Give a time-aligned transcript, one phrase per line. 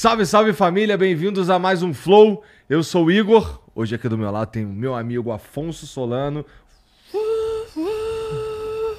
[0.00, 2.42] Salve, salve família, bem-vindos a mais um Flow.
[2.70, 3.60] Eu sou o Igor.
[3.74, 6.42] Hoje aqui do meu lado tem o meu amigo Afonso Solano.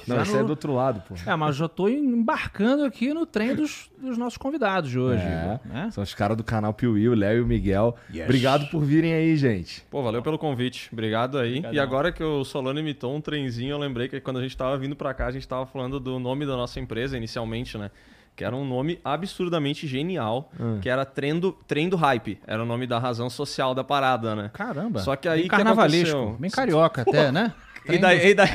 [0.06, 1.16] Não, Já esse no- é do outro lado, pô.
[1.28, 5.24] É, mas já tô embarcando aqui no trem dos, dos nossos convidados de hoje.
[5.24, 5.90] É, né?
[5.90, 7.96] São os caras do canal Piuí, o Léo e o Miguel.
[8.22, 9.84] Obrigado por virem aí, gente.
[9.90, 10.88] Pô, valeu pelo convite.
[10.92, 11.64] Obrigado aí.
[11.72, 14.78] E agora que o Solano imitou um trenzinho, eu lembrei que quando a gente tava
[14.78, 17.90] vindo pra cá, a gente tava falando do nome da nossa empresa inicialmente, né?
[18.34, 20.50] Que era um nome absurdamente genial,
[20.80, 22.38] que era Trendo, Trem do Hype.
[22.46, 24.50] Era o nome da razão social da parada, né?
[24.52, 25.00] Caramba.
[25.00, 26.38] Só que aí bem que carnavalesco, aconteceu?
[26.40, 27.52] bem carioca até, né?
[27.88, 28.48] E daí, e daí,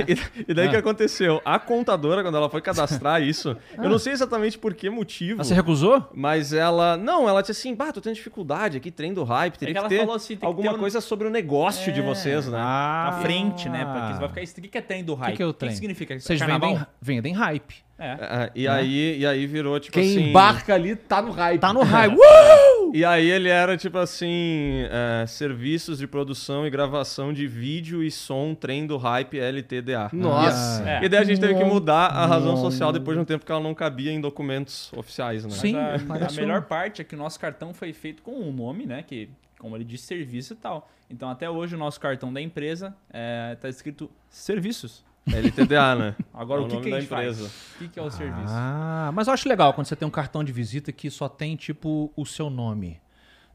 [0.48, 0.70] e daí Ah.
[0.70, 1.42] que aconteceu?
[1.44, 5.42] A contadora, quando ela foi cadastrar isso, eu não sei exatamente por que motivo.
[5.42, 6.10] Ah, você recusou?
[6.14, 6.96] Mas ela.
[6.96, 9.58] Não, ela disse assim: bah, tô tendo dificuldade aqui, trem do hype.
[9.60, 11.30] Teria É que ela ter falou assim, tem que alguma ter um- coisa sobre o
[11.30, 12.04] negócio de É.
[12.04, 12.58] vocês, né?
[12.58, 13.84] Ah, à frente, né?
[13.84, 14.42] Porque você vai ficar.
[14.60, 15.36] O que que é trem do hype?
[15.36, 15.72] que é o O trem?
[15.74, 16.18] significa?
[16.18, 16.70] Vocês Carnaval?
[16.72, 17.76] vendem, vendem hype.
[18.00, 18.12] É.
[18.12, 20.30] É, e, aí, e aí virou tipo Quem assim.
[20.30, 21.59] embarca ali tá no hype.
[21.59, 22.16] Tá no hype.
[22.16, 22.91] Uh!
[22.94, 28.12] E aí ele era tipo assim: é, serviços de produção e gravação de vídeo e
[28.12, 30.09] som, trem do hype LTDA.
[30.13, 30.88] Nossa.
[30.88, 31.06] É.
[31.06, 33.52] E daí a gente teve que mudar a razão social depois de um tempo que
[33.52, 35.52] ela não cabia em documentos oficiais, né?
[35.52, 35.74] Sim.
[35.74, 38.52] Mas a, parece a melhor parte é que o nosso cartão foi feito com um
[38.52, 39.03] nome, né?
[39.03, 40.88] Que, como ele diz, serviço e tal.
[41.09, 45.06] Então, até hoje, o nosso cartão da empresa é, tá escrito serviços.
[45.28, 46.16] LTDA, né?
[46.34, 47.04] Agora, É o que, que a faz?
[47.06, 47.46] empresa.
[47.46, 48.46] O que, que é o serviço?
[48.50, 51.56] Ah, mas eu acho legal quando você tem um cartão de visita que só tem,
[51.56, 53.00] tipo, o seu nome.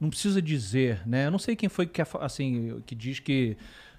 [0.00, 1.26] Não precisa dizer, né?
[1.26, 3.56] Eu não sei quem foi que, assim, que diz que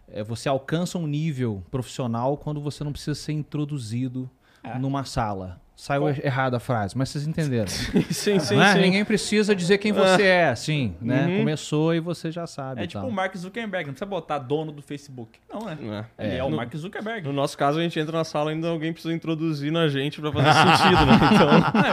[0.10, 4.30] é, você alcança um nível profissional quando você não precisa ser introduzido
[4.64, 4.78] É.
[4.78, 5.62] numa sala.
[5.76, 7.68] Saiu errada a frase, mas vocês entenderam.
[8.12, 8.74] sim, sim, Né?
[8.74, 8.80] sim.
[8.80, 11.26] Ninguém precisa dizer quem você é, assim, né?
[11.26, 11.38] Uhum.
[11.40, 12.82] Começou e você já sabe.
[12.82, 13.10] É e tipo tal.
[13.10, 15.40] o Mark Zuckerberg, não precisa botar dono do Facebook.
[15.52, 16.06] Não, né?
[16.18, 16.26] É.
[16.28, 17.28] Ele é, o No- Mark Zuckerberg.
[17.28, 20.22] No nosso caso, a gente entra na sala e ainda alguém precisa introduzir na gente
[20.22, 21.14] pra fazer sentido, né?
[21.34, 21.50] Então,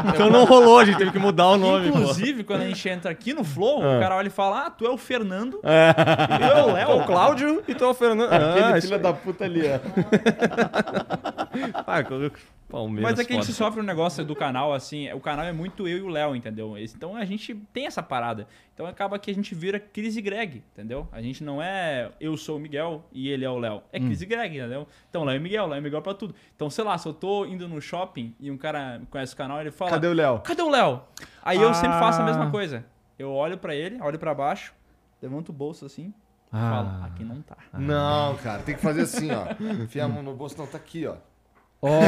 [0.15, 1.99] então não rolou, a gente teve que mudar o nome, pô.
[1.99, 3.97] Inclusive, quando a gente entra aqui no Flow, Ah.
[3.97, 5.59] o cara olha e fala: Ah, tu é o Fernando.
[5.65, 7.01] E é o Tu é Léo.
[7.01, 8.31] o Cláudio e tu é o Fernando.
[8.33, 9.81] Aquele Ah, filho da puta ali, ó.
[11.87, 12.31] Ah, quando-
[12.71, 13.11] Palmeiras.
[13.11, 15.87] Mas é que a gente sofre um negócio do canal, assim, o canal é muito
[15.89, 16.77] eu e o Léo, entendeu?
[16.79, 18.47] Então a gente tem essa parada.
[18.73, 21.07] Então acaba que a gente vira Cris e Greg, entendeu?
[21.13, 23.83] A gente não é eu sou o Miguel e ele é o Léo.
[23.93, 24.87] É Cris e Greg, entendeu?
[25.11, 26.35] Então Léo e Miguel, Léo e Miguel pra tudo.
[26.57, 29.61] Então, sei lá, se eu tô indo no shopping e um cara conhece o canal,
[29.61, 30.39] ele fala: Cadê o Léo?
[30.41, 31.03] Cadê o Léo?
[31.43, 32.27] Aí eu sempre faço a Ah.
[32.27, 32.85] mesma coisa.
[33.19, 34.73] Eu olho pra ele, olho pra baixo,
[35.21, 36.15] levanto o bolso assim, e
[36.57, 36.71] Ah.
[36.71, 37.57] falo: Aqui não tá.
[37.75, 39.45] Não, cara, tem que fazer assim, ó.
[39.83, 41.17] Enfia a mão no bolso, não, tá aqui, ó.
[41.83, 42.01] Olha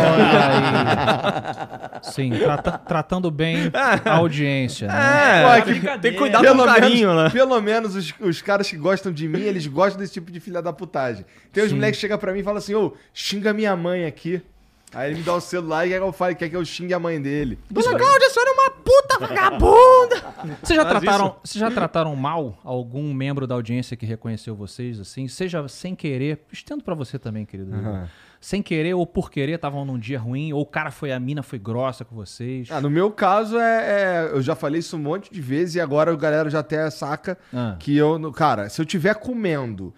[0.48, 2.00] aí.
[2.12, 3.70] Sim, trata- tratando bem
[4.04, 4.88] a audiência.
[4.88, 4.94] Né?
[4.94, 5.98] É, tem, brincadeira.
[6.00, 7.30] tem que cuidar com carinho, menos, né?
[7.30, 10.60] Pelo menos os, os caras que gostam de mim, eles gostam desse tipo de filha
[10.60, 11.24] da putagem.
[11.52, 14.42] Tem uns moleques que chegam pra mim e falam assim, ô, xinga minha mãe aqui.
[14.94, 16.92] Aí ele me dá o celular e quer que eu fale, quer que eu xingue
[16.92, 17.58] a mãe dele.
[17.70, 20.16] Dona Cláudia, a senhora é uma puta vagabunda!
[20.62, 21.36] Vocês já, trataram, isso.
[21.44, 25.28] vocês já trataram mal algum membro da audiência que reconheceu vocês, assim?
[25.28, 27.74] Seja sem querer, estendo pra você também, querido.
[27.74, 28.08] Aham.
[28.44, 31.44] Sem querer ou por querer, estavam num dia ruim, ou o cara foi, a mina
[31.44, 32.68] foi grossa com vocês.
[32.72, 35.80] Ah, no meu caso, é, é- eu já falei isso um monte de vezes e
[35.80, 37.76] agora a galera já até saca Ah.
[37.78, 39.94] que eu, no- cara, se eu tiver comendo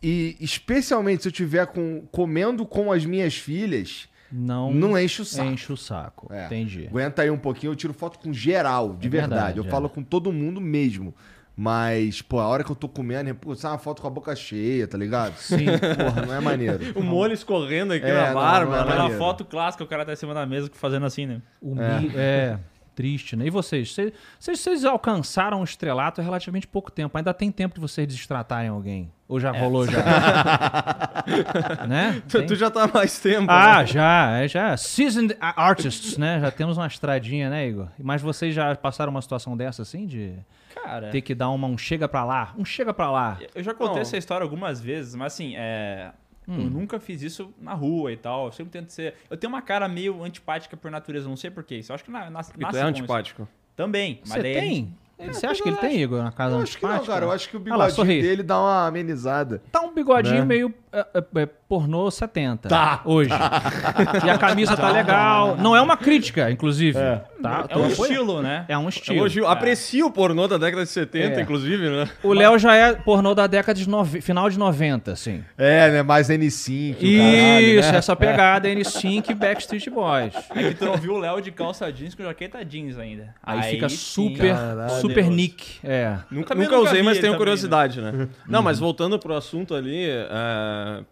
[0.00, 5.24] E especialmente se eu tiver com, comendo com as minhas filhas, Não, não enche o
[5.24, 5.50] saco.
[5.50, 6.32] enche o saco.
[6.32, 6.46] É.
[6.46, 6.86] Entendi.
[6.86, 9.30] Aguenta aí um pouquinho, eu tiro foto com geral, de É verdade.
[9.34, 9.68] verdade, Eu é.
[9.68, 11.12] falo com todo mundo mesmo.
[11.60, 14.36] Mas, pô, a hora que eu tô comendo, pô, sai uma foto com a boca
[14.36, 15.34] cheia, tá ligado?
[15.38, 15.66] Sim.
[15.98, 16.92] Porra, não é maneiro.
[16.94, 18.66] O molho escorrendo aqui É, na barba.
[18.66, 18.82] não é né?
[18.84, 19.18] Aquela maneiro.
[19.18, 21.42] foto clássica, o cara tá em cima da mesa fazendo assim, né?
[21.60, 22.56] O mi- é.
[22.94, 23.46] triste, né?
[23.46, 23.92] E vocês?
[23.92, 24.12] Vocês,
[24.60, 27.18] vocês, alcançaram o estrelato há relativamente pouco tempo.
[27.18, 29.10] Ainda tem tempo de vocês destratarem alguém?
[29.26, 29.98] Ou já rolou já?
[31.88, 32.22] né?
[32.28, 33.46] Tu, tu já tá há mais tempo.
[33.50, 33.86] Ah, né?
[33.86, 34.76] já, é já.
[34.76, 36.38] Seasoned artists, né?
[36.40, 37.88] Já temos uma estradinha, né, Igor?
[37.98, 40.34] Mas vocês já passaram uma situação dessa, assim, de
[40.82, 42.54] Cara, ter que dar uma, um chega pra lá?
[42.58, 43.38] Um chega pra lá.
[43.54, 44.02] eu já contei Não.
[44.02, 46.12] essa história algumas vezes, mas assim, é.
[46.46, 46.62] Hum.
[46.64, 48.46] Eu nunca fiz isso na rua e tal.
[48.46, 49.14] Eu sempre tento ser.
[49.28, 51.76] Eu tenho uma cara meio antipática por natureza, não sei porquê.
[51.76, 52.98] Isso eu acho que na, nas, E tu nasce é com isso.
[53.00, 53.48] antipático.
[53.76, 54.20] Também.
[54.26, 54.74] Mas Você a tem?
[55.20, 57.26] gente- Você acha que ele tem, Igor, na casa Eu acho que não, cara.
[57.26, 58.22] Eu acho que o lá, bigodinho sorri.
[58.22, 59.60] dele dá uma amenizada.
[59.70, 60.44] Tá um bigodinho Né?
[60.44, 62.68] meio é, é, é, pornô 70.
[62.68, 63.02] Tá.
[63.04, 63.30] Hoje.
[64.24, 65.56] e a camisa tá legal.
[65.56, 66.98] Não é uma crítica, inclusive.
[67.42, 67.66] Tá?
[67.68, 68.02] É um apoiando.
[68.02, 68.64] estilo, né?
[68.68, 69.18] É um estilo.
[69.18, 69.46] Elogio.
[69.46, 71.42] Aprecio o pornô da década de 70, É.
[71.42, 72.08] inclusive, né?
[72.22, 74.20] O Léo já é pornô da década de nove...
[74.20, 75.44] final de 90, assim.
[75.56, 76.02] É, né?
[76.02, 77.98] Mais N5, o caralho, Isso, né?
[77.98, 80.34] essa pegada N5 e Backstreet Boys.
[80.54, 83.34] É que tu não viu o Léo de calça jeans com jaqueta jeans ainda.
[83.42, 85.00] Aí, fica sim, super, Caralho.
[85.00, 85.78] super nick.
[85.84, 86.16] É.
[86.30, 88.28] Nunca, nunca nunca usei, vi mas tenho também, curiosidade, né?
[88.48, 90.28] Não, mas voltando pro assunto ali, é,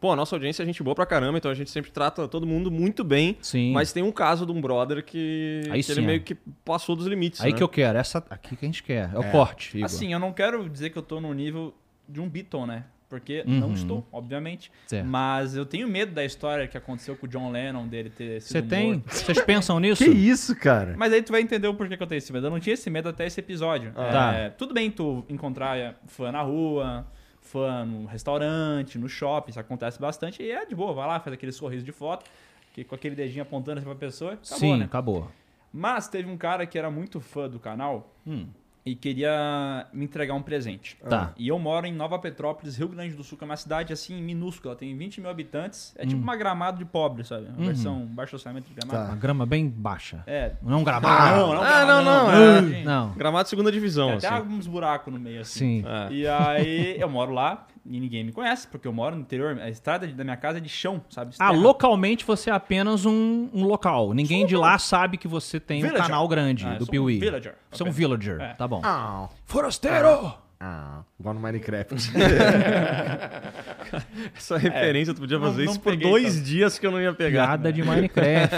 [0.01, 2.47] pô, a nossa audiência é gente boa pra caramba, então a gente sempre trata todo
[2.47, 3.37] mundo muito bem.
[3.41, 3.73] Sim.
[3.73, 6.07] Mas tem um caso de um brother que, Aí que sim, ele é.
[6.07, 6.35] meio que
[6.65, 7.41] passou dos limites.
[7.41, 7.57] Aí né?
[7.57, 7.99] que eu quero.
[7.99, 9.11] Essa aqui que a gente quer.
[9.15, 9.87] É o corte, Igor.
[9.87, 11.75] Assim, eu não quero dizer que eu tô no nível
[12.09, 12.85] de um Beatle, né?
[13.09, 13.61] Porque Uhum.
[13.61, 14.71] não estou, obviamente.
[14.85, 15.07] Certo.
[15.07, 18.51] Mas eu tenho medo da história que aconteceu com o John Lennon, dele ter sido
[18.53, 19.01] Você tem?
[19.07, 20.03] Vocês pensam nisso?
[20.03, 20.97] Que isso, cara?
[20.99, 22.49] Mas aí tu vai entender o porquê que eu tenho esse medo.
[22.49, 23.93] Eu não tinha esse medo até esse episódio.
[23.93, 24.35] Tá.
[24.35, 27.07] É, tudo bem tu encontrar é, fã na rua,
[27.47, 30.43] fã no restaurante, no shopping, isso acontece bastante.
[30.43, 32.29] E é de boa, vai lá, faz aquele sorriso de foto,
[32.75, 34.85] que com aquele dedinho apontando assim pra pessoa, acabou, Sim, né?
[34.85, 35.31] acabou.
[35.73, 38.47] Mas teve um cara que era muito fã do canal Hum.
[38.87, 40.97] E queria me entregar um presente.
[41.09, 41.33] Tá.
[41.37, 44.23] E eu moro em Nova Petrópolis, Rio Grande do Sul, que é uma cidade assim
[44.23, 45.93] minúscula, tem 20 mil habitantes.
[45.99, 47.47] É tipo uma gramado de pobre, sabe?
[47.49, 47.65] Uma Uhum.
[47.67, 49.09] versão baixo orçamento de gramado.
[49.11, 50.23] Uma grama bem baixa.
[50.27, 50.53] É.
[50.63, 51.37] Não é um gramado.
[51.37, 52.33] Não, não, Ah, não, não, não.
[52.33, 52.63] é.
[52.63, 52.85] gente.
[52.85, 53.13] Não.
[53.15, 54.37] Gramado segunda divisão, Tem até assim.
[54.37, 55.83] alguns buracos no meio assim.
[55.83, 55.85] Sim.
[55.85, 56.13] É.
[56.13, 59.59] E aí eu moro lá e ninguém me conhece, porque eu moro no interior.
[59.61, 61.35] A estrada da minha casa é de chão, sabe?
[61.39, 61.61] Ah, Terra.
[61.61, 64.13] localmente você é apenas um, um local.
[64.15, 66.03] Ninguém de lá sabe que você tem um Villager.
[66.07, 67.19] canal grande Ah, do sou um Piuí.
[67.19, 67.55] villager.
[67.71, 68.41] Você é um villager.
[68.41, 68.55] É.
[68.55, 68.81] Tá bom.
[68.85, 70.35] Ah, Forasteiro!
[70.59, 71.95] ah, igual no Minecraft.
[74.37, 76.45] Essa referência, tu podia Não- fazer não isso por dois tanto.
[76.45, 77.47] dias que eu não ia pegar.
[77.47, 78.55] Piada de Minecraft.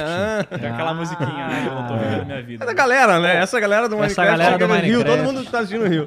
[0.60, 1.62] Tem aquela musiquinha, né?
[1.62, 2.64] Que eu não tô vivendo minha vida.
[2.64, 3.36] É da galera, né?
[3.36, 4.38] Essa galera do Essa Minecraft.
[4.38, 5.18] galera do no Rio, Minecraft.
[5.22, 6.06] todo mundo que tá assistindo no Rio.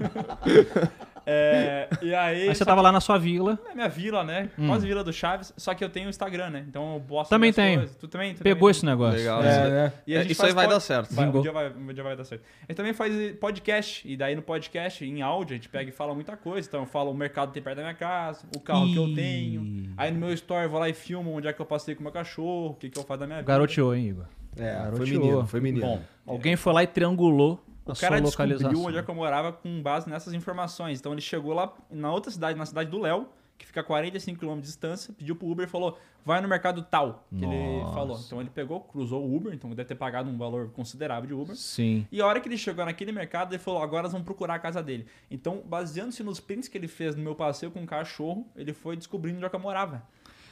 [1.25, 2.49] É, e aí.
[2.49, 3.57] Aí você tava lá na sua vila.
[3.57, 4.49] que na minha vila, né?
[4.67, 5.53] Quase vila do Chaves.
[5.57, 6.65] Só que eu tenho Instagram, né?
[6.67, 7.29] Então eu posto.
[7.29, 7.77] Também tem.
[7.77, 7.95] coisas.
[7.95, 8.33] Tu também?
[8.33, 8.71] Tu Pegou também?
[8.71, 9.17] esse negócio.
[9.19, 9.43] Legal.
[9.43, 9.93] É, né?
[10.07, 11.13] E a É, isso faz aí vai pod- dar certo.
[11.13, 12.41] Vai, um, dia vai, um dia vai dar certo.
[12.63, 14.07] A gente também faz podcast.
[14.07, 16.67] E daí no podcast, em áudio, a gente pega e fala muita coisa.
[16.67, 19.07] Então eu falo o mercado que tem perto da minha casa, o carro que eu
[19.07, 19.15] Ih.
[19.15, 19.93] tenho.
[19.97, 22.01] Aí no meu story eu vou lá e filmo onde é que eu passei com
[22.01, 23.47] o meu cachorro, o que, que eu faço da minha vida.
[23.51, 24.25] Garoteou, hein, Igor?
[24.57, 25.19] É, foi Garoteou.
[25.21, 25.85] menino, foi menino.
[25.85, 29.81] Bom, Alguém foi lá e triangulou o cara descobriu onde é que eu morava com
[29.81, 30.99] base nessas informações.
[30.99, 34.39] Então ele chegou lá na outra cidade, na cidade do Léo, que fica a 45
[34.39, 37.93] km de distância, pediu pro Uber e falou: vai no mercado tal, que ele Nossa.
[37.93, 38.19] falou.
[38.25, 41.55] Então ele pegou, cruzou o Uber, então deve ter pagado um valor considerável de Uber.
[41.55, 42.07] Sim.
[42.11, 44.59] E a hora que ele chegou naquele mercado, ele falou: agora nós vamos procurar a
[44.59, 45.05] casa dele.
[45.29, 48.95] Então, baseando-se nos prints que ele fez no meu passeio com o cachorro, ele foi
[48.95, 50.03] descobrindo onde é que eu morava.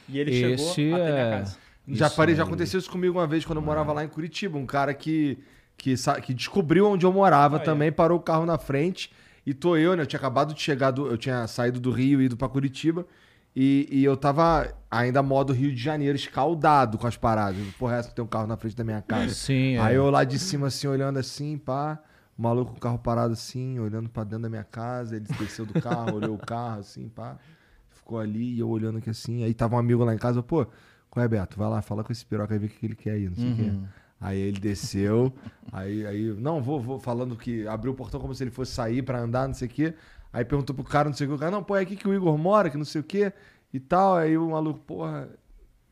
[0.08, 1.58] E ele Esse chegou até minha é- casa.
[1.88, 4.56] Já, Isso parei, já aconteceu isso comigo uma vez quando eu morava lá em Curitiba.
[4.56, 5.38] Um cara que,
[5.80, 7.64] que, que descobriu onde eu morava Aí.
[7.64, 9.10] também, parou o carro na frente.
[9.46, 10.02] E tô eu, né?
[10.02, 13.06] Eu tinha acabado de chegar, do, eu tinha saído do Rio e ido pra Curitiba.
[13.56, 17.58] E, e eu tava ainda modo Rio de Janeiro, escaldado com as paradas.
[17.78, 19.32] Porra, essa que tem um carro na frente da minha casa.
[19.34, 19.80] Sim, é.
[19.80, 21.98] Aí eu lá de cima, assim, olhando assim, pá.
[22.38, 25.16] O maluco com o carro parado assim, olhando pra dentro da minha casa.
[25.16, 27.38] Ele desceu do carro, olhou o carro, assim, pá.
[27.88, 29.42] Ficou ali e eu olhando aqui assim.
[29.42, 30.66] Aí tava um amigo lá em casa, pô,
[31.08, 31.58] qual é, Beto?
[31.58, 33.52] Vai lá, fala com esse piroca aí, ver o que ele quer aí, não sei
[33.52, 33.72] o quê.
[34.20, 35.32] Aí ele desceu,
[35.72, 39.02] aí, aí, não, vou, vou, falando que abriu o portão como se ele fosse sair
[39.02, 39.94] pra andar, não sei o quê.
[40.32, 42.06] Aí perguntou pro cara, não sei o quê, o cara, não, pô, é aqui que
[42.06, 43.32] o Igor mora, que não sei o quê,
[43.72, 44.16] e tal.
[44.16, 45.28] Aí o maluco, porra,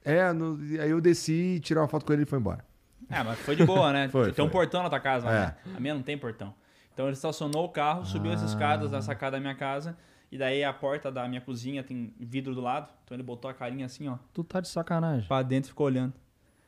[0.04, 2.62] é, no- e aí eu desci, tirei uma foto com ele e foi embora.
[3.10, 4.08] É, mas foi de boa, né?
[4.12, 4.60] Foi, tem um foi.
[4.60, 5.32] portão na tua casa, É.
[5.32, 5.56] né?
[5.74, 6.52] A minha não tem portão.
[6.92, 8.96] Então ele estacionou o carro, subiu as escadas Ah.
[8.96, 9.96] da sacada da minha casa.
[10.30, 12.90] E daí a porta da minha cozinha tem vidro do lado.
[13.04, 15.26] Então ele botou a carinha assim, ó, Tu tá de sacanagem.
[15.26, 16.12] pra dentro e ficou olhando.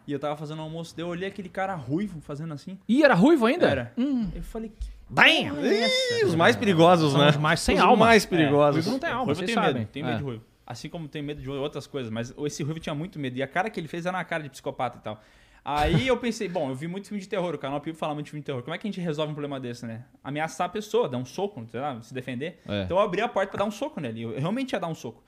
[0.07, 2.79] E eu tava fazendo almoço, daí eu olhei aquele cara ruivo fazendo assim.
[2.89, 3.67] Ih, era ruivo ainda?
[3.69, 3.93] Era.
[3.97, 4.29] Hum.
[4.35, 5.25] Eu falei, que Bam!
[5.63, 7.31] Ih, os mais perigosos, São né?
[7.31, 8.07] os mais sem os alma.
[8.07, 8.75] mais É, perigosos.
[8.85, 9.75] ruivo não tem alma, ruivo vocês tem sabem.
[9.81, 10.19] medo, tem medo É.
[10.19, 10.45] de ruivo.
[10.67, 13.37] Assim como tem medo de outras coisas, mas esse Ruivo tinha muito medo.
[13.37, 15.21] E a cara que ele fez era uma cara de psicopata e tal.
[15.65, 18.27] Aí eu pensei, bom, eu vi muito filme de terror, o canal Pipo fala muito
[18.27, 18.63] de filme de terror.
[18.63, 20.05] Como é que a gente resolve um problema desse, né?
[20.23, 22.61] Ameaçar a pessoa, dar um soco, sei lá, se defender.
[22.69, 22.85] É.
[22.85, 24.23] Então eu abri a porta pra dar um soco nele.
[24.23, 25.23] Eu realmente ia dar um soco.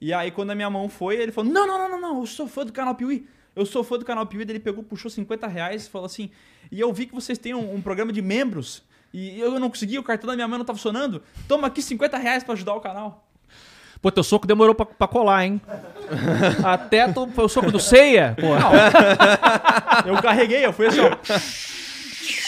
[0.00, 2.26] E aí quando a minha mão foi, ele falou: Não, não, não, não, não, eu
[2.26, 3.26] sou fã do canal Piuí.
[3.56, 4.42] Eu sou fã do canal Piuí.
[4.42, 6.30] Ele pegou, puxou 50 reais e falou assim:
[6.70, 8.82] E eu vi que vocês têm um, um programa de membros.
[9.12, 11.22] E eu não consegui, o cartão da minha mãe não tá funcionando.
[11.46, 13.24] Toma aqui 50 reais pra ajudar o canal.
[14.02, 15.60] Pô, teu soco demorou pra, pra colar, hein?
[16.64, 18.36] Até tu, foi o soco do ceia?
[18.38, 18.48] Pô,
[20.06, 21.16] Eu carreguei, eu fui assim, ó.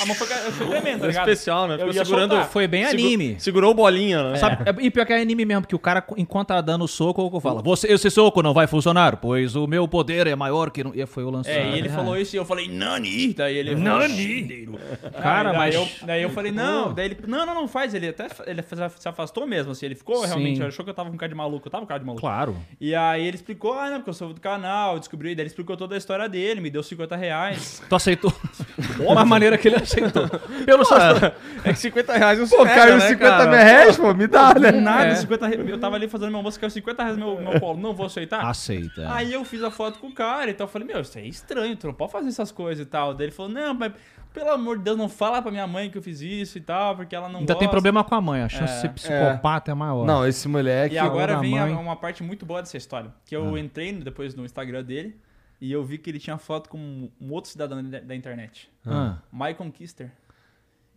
[0.03, 1.29] A mão foi, foi tremendo, tá ligado?
[1.29, 1.79] especial, né?
[1.79, 2.31] Ficou segurando.
[2.33, 2.49] soltar.
[2.51, 3.37] foi bem segu- anime.
[3.39, 4.37] Segurou bolinha, né?
[4.37, 6.89] Sabe, é- e pior que é anime mesmo, porque o cara, enquanto tá dando o
[6.89, 10.71] soco, o fala: Você, esse soco não vai funcionar, pois o meu poder é maior
[10.71, 10.85] que.
[10.85, 11.51] não-" E foi o lance.
[11.51, 13.35] É, e ele falou isso e eu falei, Nani!
[13.35, 13.75] Daí ele.
[13.75, 14.69] Nani!
[15.21, 16.93] Cara, daí mas- Eu, daí eu falei, não.
[16.93, 17.95] Daí ele, não, não, não faz.
[17.95, 18.63] Ele até ele
[18.99, 19.87] se afastou mesmo, assim.
[19.87, 20.27] Ele ficou Sim.
[20.27, 21.67] realmente, achou que eu tava com cara de maluco.
[21.67, 22.21] Eu tava com cara de maluco.
[22.21, 22.57] Claro.
[22.81, 25.35] E aí ele explicou, ah, não, porque eu sou do canal, eu descobri.
[25.35, 27.83] Daí ele explicou toda a história dele, me deu 50 reais.
[27.89, 28.33] Tu aceitou.
[29.01, 30.29] Uma maneira que ele aceitou.
[30.65, 30.97] Pelo seu.
[31.65, 33.51] É que 50 reais não se Pô, pega, caiu né, 50 cara?
[33.51, 34.71] mil reais, pô, me dá, né?
[34.73, 35.15] Nada, É.
[35.17, 35.69] 50 reais.
[35.69, 37.79] Eu tava ali fazendo meu almoço, caiu 50 reais no meu, meu colo.
[37.79, 38.45] Não vou aceitar.
[38.45, 39.13] Aceita.
[39.13, 40.67] Aí eu fiz a foto com o cara e tal.
[40.67, 43.15] Eu falei, meu, isso é estranho, tu não pode fazer essas coisas e tal.
[43.15, 43.93] Daí ele falou, não, mas
[44.33, 46.95] pelo amor de Deus, não fala pra minha mãe que eu fiz isso e tal,
[46.95, 47.71] porque ela não Ainda tem gosta.
[47.71, 48.43] problema com a mãe.
[48.43, 48.75] A chance É.
[48.77, 50.05] de ser psicopata é, maior.
[50.05, 50.95] Não, esse moleque.
[50.95, 51.73] E agora vem mãe.
[51.73, 53.11] uma parte muito boa dessa história.
[53.25, 55.17] Que eu entrei no- depois no Instagram dele
[55.61, 58.71] e eu vi que ele tinha foto com um outro cidadão da, da internet.
[58.85, 59.19] Ah.
[59.33, 60.11] Michael Kister.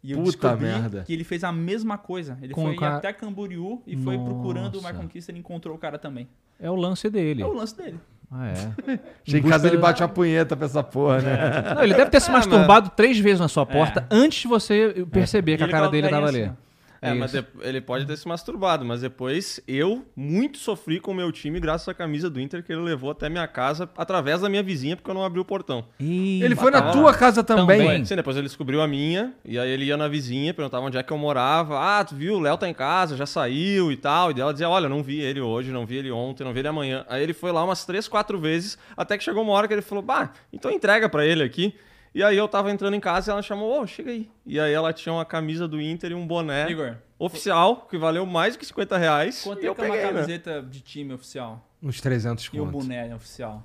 [0.01, 1.03] E eu Puta descobri merda.
[1.03, 2.37] que ele fez a mesma coisa.
[2.41, 4.87] Ele Com foi cara- até Camboriú e foi procurando o Nossa.
[4.93, 6.27] Michael Kister e encontrou o cara também.
[6.59, 7.41] É o lance dele.
[7.41, 7.99] É o lance dele.
[8.31, 8.53] Ah, é.
[9.25, 11.73] Chega em casa ele bate uma punheta pra essa porra, né?
[11.75, 14.15] Não, ele deve ter se masturbado três vezes na sua porta É.
[14.15, 16.51] antes de você perceber que a cara dele tava assim, ali.
[16.51, 16.68] ó.
[17.01, 21.31] É, mas ele pode ter se masturbado, mas depois eu muito sofri com o meu
[21.31, 24.61] time graças à camisa do Inter que ele levou até minha casa através da minha
[24.61, 25.85] vizinha porque eu não abri o portão.
[25.99, 27.79] Ih, Ele foi na tua casa também.
[27.79, 28.05] Também.
[28.05, 31.03] Sim, depois ele descobriu a minha, e aí ele ia na vizinha, perguntava onde é
[31.03, 31.79] que eu morava.
[31.79, 34.31] Ah, tu viu, o Léo tá em casa, já saiu e tal.
[34.31, 36.59] E daí ela dizia, olha, não vi ele hoje, não vi ele ontem, não vi
[36.59, 37.05] ele amanhã.
[37.07, 39.81] Aí ele foi lá umas três, quatro vezes, até que chegou uma hora que ele
[39.81, 41.73] falou, bah, então entrega pra ele aqui.
[42.13, 44.29] E aí eu tava entrando em casa e ela chamou, ô, chega aí.
[44.45, 48.25] E aí ela tinha uma camisa do Inter e um boné Igor, oficial, que valeu
[48.25, 49.43] mais que 50 reais.
[49.43, 50.13] quanto e eu é que é uma peguei, né?
[50.13, 51.63] camiseta de time oficial?
[51.81, 52.71] Uns 300 E conto.
[52.71, 53.63] boné oficial?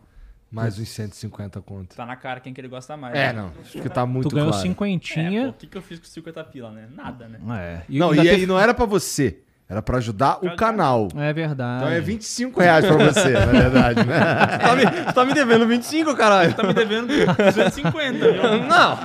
[0.50, 1.96] Mais uns 150 conto.
[1.96, 3.14] Tá na cara quem que ele gosta mais.
[3.16, 3.32] É, né?
[3.32, 3.52] não.
[3.60, 4.64] Acho que tá muito Tu ganhou claro.
[4.64, 5.48] É, pô, cinquentinha.
[5.48, 6.88] o que, que eu fiz com 50 pila, né?
[6.94, 7.40] Nada, né?
[7.60, 7.82] É.
[7.88, 9.40] Não, ainda e teve- aí não era pra você.
[9.74, 11.08] Era pra ajudar o canal.
[11.16, 11.84] É verdade.
[11.84, 14.18] Então é 25 reais pra você, na verdade, né?
[14.58, 16.54] tá, me, tu tá me devendo 25, caralho.
[16.54, 18.42] Tá me devendo 250, viu?
[18.68, 18.98] Não!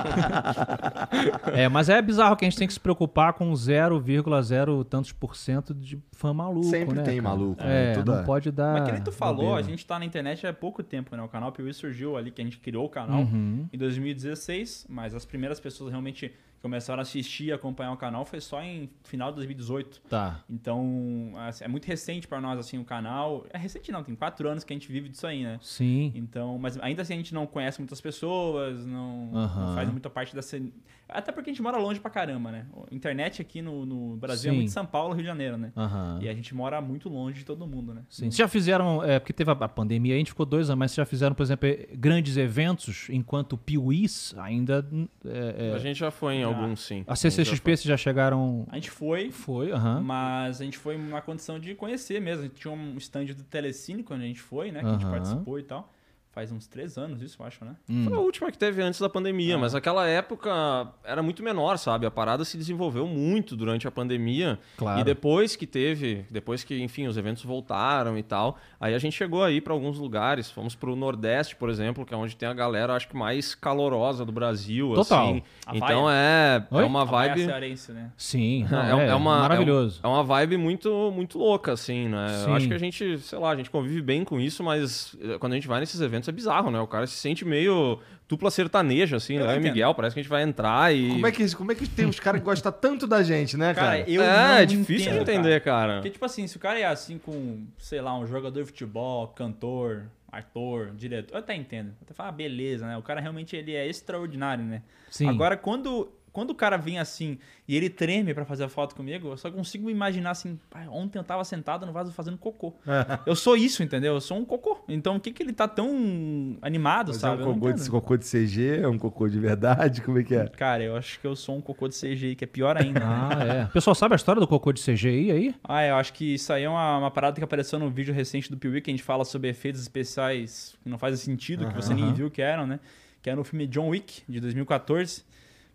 [1.52, 5.34] É, mas é bizarro que a gente tem que se preocupar com 0,0 tantos por
[5.36, 7.28] cento de fã maluco, Sempre né, tem cara?
[7.36, 7.92] maluco, É, né?
[7.94, 8.22] Tudo não é.
[8.22, 8.74] pode dar.
[8.74, 9.58] Mas que nem tu falou, bobeira.
[9.60, 11.22] a gente tá na internet há pouco tempo, né?
[11.22, 13.66] O canal Piuí surgiu ali, que a gente criou o canal Uhum.
[13.72, 18.40] em 2016, mas as primeiras pessoas realmente começaram a assistir e acompanhar o canal foi
[18.40, 20.02] só em final de 2018.
[20.08, 20.40] Tá.
[20.48, 23.46] Então, assim, é muito recente pra nós, assim, o canal.
[23.50, 25.58] É recente não, tem quatro anos que a gente vive disso aí, né?
[25.62, 26.12] Sim.
[26.14, 29.74] Então, mas ainda assim a gente não conhece muitas pessoas, não, não Aham.
[29.74, 30.70] faz muita parte da cena.
[31.08, 32.66] Até porque a gente mora longe pra caramba, né?
[32.90, 34.56] A internet aqui no, no Brasil Sim.
[34.56, 35.72] é muito São Paulo, Rio de Janeiro, né?
[35.76, 36.18] Aham.
[36.22, 38.02] E a gente mora muito longe de todo mundo, né?
[38.08, 38.24] Sim.
[38.24, 40.90] Vocês já fizeram, é, porque teve a, a pandemia, a gente ficou dois anos, mas
[40.92, 44.86] vocês já fizeram, por exemplo, eh, grandes eventos, enquanto piuís ainda.
[45.24, 46.44] É, é, A gente já foi em.
[46.54, 47.04] Alguns, sim.
[47.06, 48.66] a CCXP vocês já chegaram.
[48.70, 50.00] A gente foi, Foi, aham.
[50.00, 52.44] mas a gente foi numa condição de conhecer mesmo.
[52.44, 54.80] A gente tinha um stand do Telecine quando a gente foi, né?
[54.80, 55.92] Que a gente participou e tal.
[56.32, 57.74] Faz uns três anos isso, eu acho, né?
[57.88, 58.04] Hum.
[58.08, 59.58] Foi a última que teve antes da pandemia, Ah.
[59.58, 62.06] mas aquela época era muito menor, sabe?
[62.06, 64.56] A parada se desenvolveu muito durante a pandemia.
[64.76, 65.00] Claro.
[65.00, 69.14] E depois que teve, depois que, enfim, os eventos voltaram e tal, aí a gente
[69.16, 70.48] chegou aí para alguns lugares.
[70.50, 74.24] Fomos pro Nordeste, por exemplo, que é onde tem a galera, acho que mais calorosa
[74.24, 75.30] do Brasil, Total.
[75.30, 75.42] assim.
[75.66, 76.16] A Então Vaia.
[76.16, 78.12] é, é uma A vibe cearense, né?
[78.16, 79.98] Sim, não, é, é, é uma, maravilhoso.
[80.02, 82.28] É, um- é uma vibe muito, muito louca, assim, né?
[82.44, 82.50] Sim.
[82.50, 85.36] Eu acho que a gente, sei lá, a gente convive bem com isso, mas eh,
[85.38, 86.80] quando a gente vai nesses eventos é bizarro, né?
[86.80, 89.62] O cara se sente meio dupla sertaneja, assim, Eu e entendo.
[89.62, 91.10] Miguel, parece que a gente vai entrar e.
[91.10, 93.74] Como é, que, como é que tem uns caras que gostam tanto da gente, né,
[93.74, 93.98] cara?
[93.98, 95.94] Cara, eu é, não é difícil entendo, de entender, cara.
[95.94, 99.26] Porque, tipo assim, se o cara é assim com, sei lá, um jogador de futebol,
[99.28, 101.88] cantor, ator, diretor, eu até entendo.
[101.88, 102.96] Eu até falo, ah, beleza, né?
[102.96, 104.82] O cara realmente ele é extraordinário, né?
[105.10, 105.28] Sim.
[105.28, 109.28] Agora, quando quando o cara vem assim e ele treme pra fazer a foto comigo,
[109.28, 112.74] eu só consigo imaginar assim, "Pai, ontem eu tava sentado no vaso fazendo cocô.
[113.26, 114.14] eu sou isso, entendeu?
[114.14, 114.84] Eu sou um cocô.
[114.88, 117.36] Então o que que ele tá tão animado, Mas é sabe?
[117.36, 120.00] um Eu não cocô de, cocô de CG, é um cocô de verdade?
[120.02, 120.46] Como é que é?
[120.48, 123.00] Cara, eu acho que eu sou um cocô de CGI, que é pior ainda.
[123.00, 123.06] né?
[123.06, 123.64] Ah, é.
[123.64, 125.54] O pessoal sabe a história do cocô de CGI aí?
[125.64, 128.50] Ah, eu acho que isso aí é uma, uma parada que apareceu no vídeo recente
[128.50, 131.94] do Piuí, que a gente fala sobre efeitos especiais que não fazem sentido, que você
[131.94, 132.80] nem viu que eram, né?
[133.22, 135.24] Que é no filme John Wick, de 2014,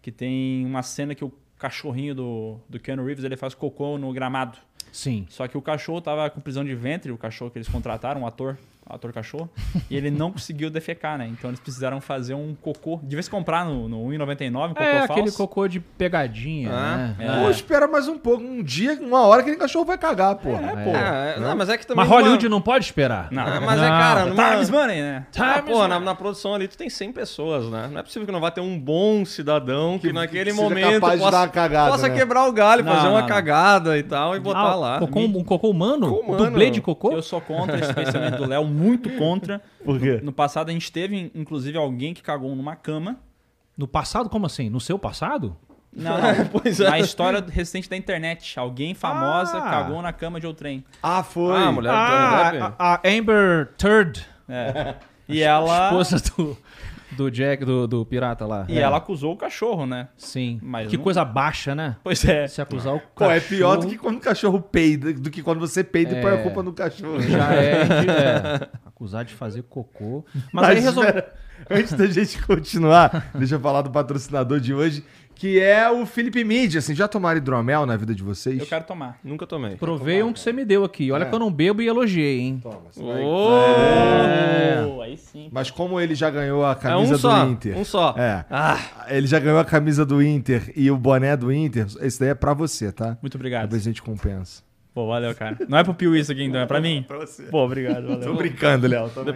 [0.06, 4.14] que tem uma cena que o cachorrinho do, do Keanu Reeves, ele faz cocô no
[4.14, 4.56] gramado.
[4.92, 5.26] Sim.
[5.32, 8.28] Só que o cachorro tava com prisão de ventre, o cachorro que eles contrataram, um
[8.28, 8.56] ator,
[8.88, 9.50] ator cachorro,
[9.90, 11.28] e ele não conseguiu defecar, né?
[11.28, 13.00] Então eles precisaram fazer um cocô.
[13.02, 15.12] Devia se comprar no, no 1,99, um cocô É, falso.
[15.14, 17.16] aquele cocô de pegadinha, Ah, né?
[17.20, 17.44] é.
[17.44, 18.44] Pô, espera mais um pouco.
[18.44, 20.50] Um dia, uma hora, aquele cachorro vai cagar, pô.
[20.50, 20.90] É, pô.
[20.96, 22.04] É, não, mas é que também.
[22.06, 23.28] Mas Hollywood numa- não pode esperar.
[23.32, 24.52] Não, Ah, mas é, cara, numa...
[24.52, 25.26] Times money, né?
[25.40, 27.90] Ah, pô, na, na produção ali tu tem 100 pessoas, né?
[27.92, 30.94] Não é possível que não vá ter um bom cidadão que, Que- naquele que momento
[30.94, 32.16] capaz de possa, dar uma cagada, possa né?
[32.16, 33.28] quebrar o galho, Não, fazer uma não, não.
[33.28, 35.00] cagada e tal e botar Ah, lá.
[35.00, 36.08] Cocô, um cocô humano?
[36.10, 36.46] Cocô humano.
[36.46, 37.12] Dublê de cocô?
[37.12, 39.62] Eu sou contra esse pensamento do Léo, muito contra.
[39.84, 40.20] Por quê?
[40.24, 43.18] No passado a gente teve, inclusive, alguém que cagou numa cama.
[43.78, 44.70] No passado, como assim?
[44.70, 45.56] No seu passado?
[45.92, 46.46] Não, não.
[46.62, 46.90] Pois é.
[46.90, 48.58] Na história recente da internet.
[48.60, 49.70] Alguém famosa Ah.
[49.70, 50.84] cagou na cama de outrem.
[51.02, 51.56] Ah, foi.
[51.56, 52.76] Ah, a mulher do Johnny Depp.
[52.78, 54.96] a, a Amber Turd, É.
[55.28, 55.86] E ela.
[55.88, 56.56] esposa do,
[57.16, 58.66] do Jack, do, do pirata lá.
[58.70, 60.10] E ela acusou o cachorro, né?
[60.18, 60.60] Sim.
[60.62, 61.96] Mas que não- coisa baixa, né?
[62.04, 62.48] Pois é.
[62.48, 65.42] Se acusar o Pô, é cachorro, pior do que quando o cachorro peida, do que
[65.42, 67.22] quando você peida e põe a culpa no cachorro.
[67.22, 67.82] Já é,
[68.64, 68.70] é.
[68.86, 70.26] Acusar de fazer cocô.
[70.34, 71.08] Mas, Mas aí resolve.
[71.10, 71.34] espera,
[71.70, 75.04] antes da gente continuar, deixa eu falar do patrocinador de hoje,
[75.36, 76.80] que é o Felipe Mídia.
[76.80, 78.60] Assim, já tomaram hidromel na vida de vocês?
[78.60, 79.20] Eu quero tomar.
[79.24, 79.76] Nunca tomei.
[79.76, 81.12] Provei um que você me deu aqui.
[81.12, 81.30] Olha É.
[81.30, 82.60] que eu não bebo e elogiei, hein?
[82.64, 84.86] Toma, você vai- É.
[84.88, 85.50] Oh, aí sim.
[85.52, 87.46] Mas como ele já ganhou a É camisa um só.
[87.46, 87.78] do Inter.
[87.78, 88.16] Um só.
[88.18, 88.46] É.
[88.50, 91.86] Ah, Ele já ganhou a camisa do Inter e o boné do Inter.
[92.02, 93.18] Esse daí é pra você, tá?
[93.22, 93.64] Muito obrigado.
[93.64, 94.64] Depois a gente compensa.
[94.94, 95.58] Pô, valeu, cara.
[95.68, 97.04] Não é pro Piu isso aqui, então, é pra mim?
[97.08, 97.44] Pra você.
[97.44, 98.22] Pô, obrigado, valeu.
[98.22, 99.10] Tô brincando, Léo.
[99.10, 99.36] também.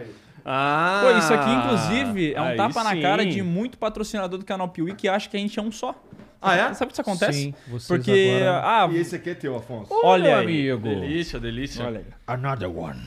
[0.51, 3.01] Ah, Pô, isso aqui, inclusive, é um tapa na sim.
[3.01, 5.93] cara de muito patrocinador do canal Piuí que acha que a gente é um só.
[6.41, 6.73] Ah, é?
[6.73, 7.33] Sabe o que isso acontece?
[7.39, 9.89] Sim, vocês Porque, agora- ah, E esse aqui é teu, Afonso.
[10.03, 10.71] olha aí.
[10.71, 10.87] amigo.
[10.87, 11.85] Delícia, delícia.
[11.85, 12.05] Olha aí.
[12.25, 12.99] Another one.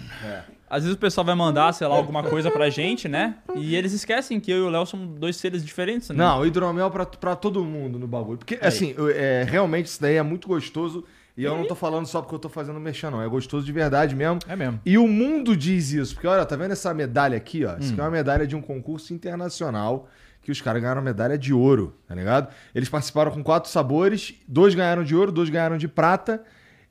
[0.68, 3.36] Às vezes o pessoal vai mandar, sei lá, alguma coisa pra gente, né?
[3.54, 6.14] E eles esquecem que eu e o Léo somos dois seres diferentes, né?
[6.16, 8.38] Não, hidromel pra, pra todo mundo no bagulho.
[8.38, 11.04] Porque, assim, eu- é, realmente isso daí é muito gostoso.
[11.42, 13.22] E eu não tô falando só porque eu tô fazendo mexer, não.
[13.22, 14.38] É gostoso de verdade mesmo.
[14.48, 14.80] É mesmo.
[14.84, 16.14] E o mundo diz isso.
[16.14, 17.76] Porque, olha, tá vendo essa medalha aqui, ó?
[17.78, 20.08] Isso aqui é uma medalha de um concurso internacional
[20.40, 22.48] que os caras ganharam medalha de ouro, tá ligado?
[22.74, 26.42] Eles participaram com quatro sabores, dois ganharam de ouro, dois ganharam de prata.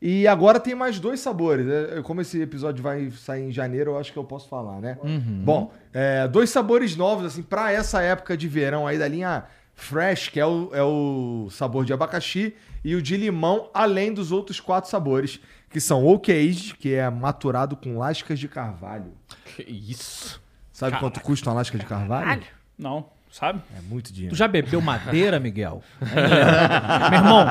[0.01, 1.67] E agora tem mais dois sabores.
[1.67, 4.97] É, Como esse episódio vai sair em janeiro, eu acho que eu posso falar, né?
[5.43, 9.43] Bom, é, dois sabores novos, assim, pra essa época de verão aí da linha
[9.83, 14.31] Fresh, que é o, é o sabor de abacaxi, e o de limão, além dos
[14.31, 15.39] outros quatro sabores,
[15.69, 19.11] que são Oak Aged, que é maturado com lascas de carvalho.
[19.55, 20.41] Que isso.
[20.71, 22.41] Sabe quanto custa uma lasca de carvalho?
[22.77, 23.61] Não, sabe?
[23.77, 24.35] É muito dinheiro.
[24.35, 25.83] Tu já bebeu madeira, Miguel?
[26.01, 27.45] Meu irmão,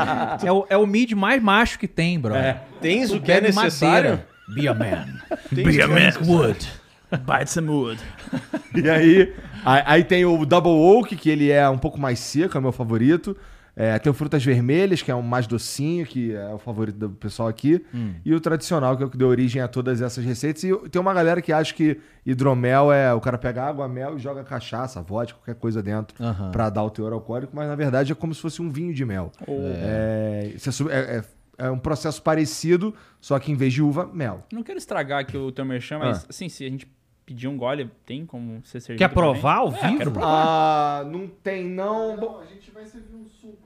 [0.45, 2.35] é o, é o mid mais macho que tem, bro.
[2.81, 4.11] Tens Tu o que é necessário?
[4.11, 4.29] madeira.
[4.53, 5.07] Be a man.
[5.53, 6.11] Be a man.
[6.27, 6.69] Wood.
[7.27, 8.01] Bite some wood.
[8.75, 12.57] E aí, aí, aí tem o Double Oak, que ele é um pouco mais seco,
[12.57, 13.37] é o meu favorito.
[13.77, 17.11] É, tem o Frutas Vermelhas, que é um mais docinho, que é o favorito do
[17.11, 17.83] pessoal aqui.
[18.25, 20.63] E o tradicional, que é o que deu origem a todas essas receitas.
[20.65, 24.19] E tem uma galera que acha que hidromel é o cara pega água, mel e
[24.19, 26.51] joga cachaça, vodka, qualquer coisa dentro Aham.
[26.51, 29.05] pra dar o teor alcoólico, mas na verdade é como se fosse um vinho de
[29.07, 29.33] mel.
[29.49, 33.83] É, isso é sub- é- é- é um processo parecido, só que em vez de
[33.83, 34.45] uva, mel.
[34.53, 36.87] Não quero estragar aqui o teu merchan, mas assim, se a gente
[37.35, 39.99] pedir um gole, tem como ser servido Quer provar ao É, vivo?
[39.99, 40.29] quero provar.
[40.47, 42.17] Ah, não tem não.
[42.17, 42.41] Bom,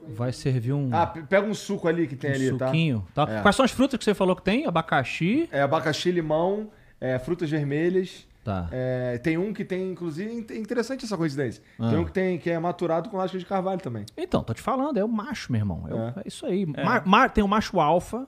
[0.09, 2.67] Vai servir um, Ah, pe- pega um suco ali que tem um ali, tá?
[2.67, 3.07] suquinho.
[3.15, 3.27] Tá?
[3.29, 3.41] É.
[3.43, 4.67] Quais são as frutas que você falou que tem?
[4.67, 5.49] Abacaxi.
[5.51, 8.27] É abacaxi, limão, é, frutas vermelhas.
[8.45, 8.69] Tá.
[8.71, 11.63] É, tem um que tem, inclusive, é interessante essa coincidência.
[11.79, 11.89] Ah.
[11.89, 14.05] Tem um que tem que é maturado com lasca de carvalho também.
[14.17, 15.85] Então, tô te falando, é o macho, meu irmão.
[15.89, 16.13] É, o- É.
[16.17, 16.67] é isso aí.
[16.67, 18.27] Ma- ma- tem o macho alfa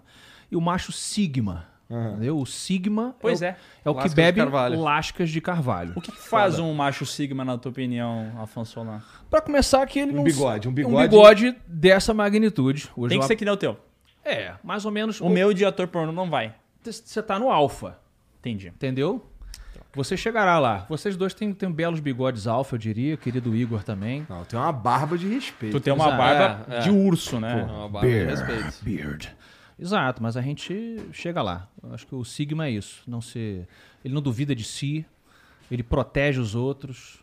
[0.50, 1.66] e o macho sigma.
[1.88, 2.38] Entendeu?
[2.38, 3.48] O sigma Pois é,
[3.84, 3.88] é.
[3.88, 4.40] o- é o que bebe
[4.76, 5.92] lascas de carvalho.
[5.94, 9.02] O que, que faz um macho sigma, na tua opinião, Afonso Solano?
[9.30, 10.24] Pra começar que ele Um não...
[10.24, 12.88] bigode, um Um bigode- bigode dessa magnitude.
[12.96, 13.78] Hoje Tem que eu- ser que nem o teu.
[14.24, 15.20] É, mais ou menos...
[15.20, 16.52] O meu de ator pornô não vai.
[16.82, 17.96] Você tá no alfa,
[18.40, 18.68] Entendi.
[18.68, 19.24] entendeu?
[19.94, 20.84] Você chegará lá.
[20.88, 23.16] Vocês dois têm, têm belos bigodes alfa, eu diria.
[23.16, 24.26] Querido Igor também.
[24.28, 25.72] Não, tem uma barba de respeito.
[25.72, 26.18] Tu tem uma Exato.
[26.18, 26.80] barba É, é.
[26.80, 27.60] de urso, né?
[27.60, 28.74] É uma barba de respeito.
[28.82, 29.36] Beard.
[29.78, 31.68] Exato, mas a gente chega lá.
[31.82, 33.02] Eu acho que o Sigma é isso.
[33.06, 33.66] Não se,
[34.04, 35.04] ele não duvida de si,
[35.70, 37.22] ele protege os outros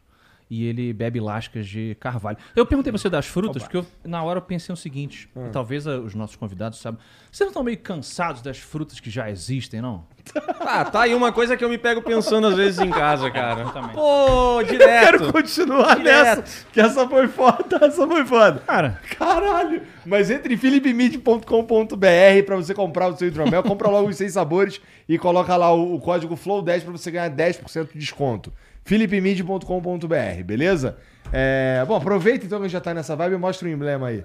[0.54, 2.38] e ele bebe lascas de carvalho.
[2.56, 5.50] Eu perguntei pra você das frutas, porque eu- na hora eu pensei o seguinte, Hum.
[5.52, 7.00] talvez ah, os nossos convidados saibam.
[7.32, 10.06] Vocês não estão meio cansados das frutas que já existem, não?
[10.66, 13.66] Ah, tá aí uma coisa que eu me pego pensando às vezes em casa, cara.
[13.72, 13.92] também.
[13.92, 15.34] Pô, Quero direto.
[15.34, 16.39] continuar Direto.
[16.39, 18.60] nessa, que essa foi foda, essa foi foda.
[18.66, 19.82] Cara, Caralho!
[20.06, 25.18] Mas entre philipmid.com.br pra você comprar o seu hidromel, compra logo os seis sabores e
[25.18, 28.52] coloca lá o, o código FLOW10 pra você ganhar 10% de desconto.
[28.84, 30.98] philipmid.com.br, beleza?
[31.32, 34.24] É, bom, aproveita então que já tá nessa vibe e mostra o emblema aí.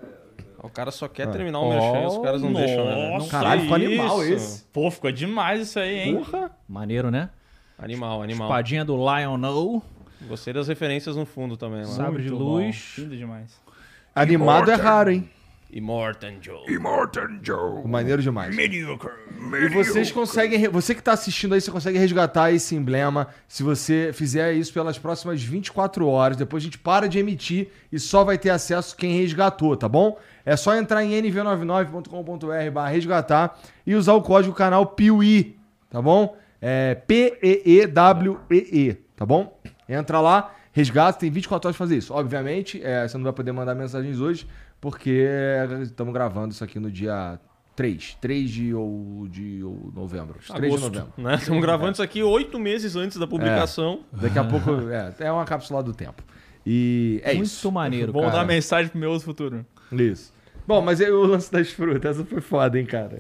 [0.62, 3.11] O cara só quer terminar o merchan e os caras não deixam, né?
[3.11, 3.87] Nossa, Caralho, ficou isso.
[3.87, 4.64] animal esse.
[4.73, 6.16] Pô, ficou demais isso aí, hein?
[6.16, 6.51] Porra!
[6.68, 7.31] maneiro, né?
[7.79, 8.49] Animal, animal.
[8.49, 9.81] Espadinha do Lion No,
[10.27, 11.83] Gostei das referências no fundo também.
[11.83, 11.87] Lá.
[11.87, 12.94] sabre de luz.
[12.97, 13.03] bom.
[13.05, 13.61] Lindo demais.
[14.12, 15.31] Animado é raro, hein?
[15.70, 16.64] Immortan Joe.
[17.87, 18.54] Maneiro demais.
[19.64, 20.66] E vocês conseguem.
[20.68, 24.98] Você que tá assistindo aí, você consegue resgatar esse emblema se você fizer isso pelas
[24.98, 26.37] próximas 24 horas.
[26.38, 30.18] Depois a gente para de emitir e só vai ter acesso quem resgatou, tá bom?
[30.44, 35.57] É só entrar em nv99.com.br barra resgatar e usar o código canal PIUI,
[35.90, 36.35] tá bom?
[36.61, 39.61] É P-E-E-W-E-E, tá bom?
[39.88, 42.12] Entra lá, resgata, tem 24 horas pra fazer isso.
[42.12, 44.46] Obviamente, é, você não vai poder mandar mensagens hoje,
[44.81, 45.27] porque
[45.83, 47.38] estamos gravando isso aqui no dia
[47.77, 48.17] 3.
[48.21, 50.38] 3 de, ou, de ou novembro.
[50.38, 51.12] 3 de Agosto, novembro.
[51.17, 51.35] né?
[51.37, 54.01] Estamos gravando isso aqui oito meses antes da publicação.
[54.12, 54.71] Daqui a pouco.
[54.91, 56.23] É, é uma cápsula do tempo.
[56.67, 57.73] E é Muito isso.
[57.73, 58.35] maneiro, Vou cara.
[58.38, 59.64] dar mensagem pro meu outro futuro.
[59.93, 60.33] Isso.
[60.67, 63.19] Bom, mas e o lance das frutas, essa foi foda, hein, cara?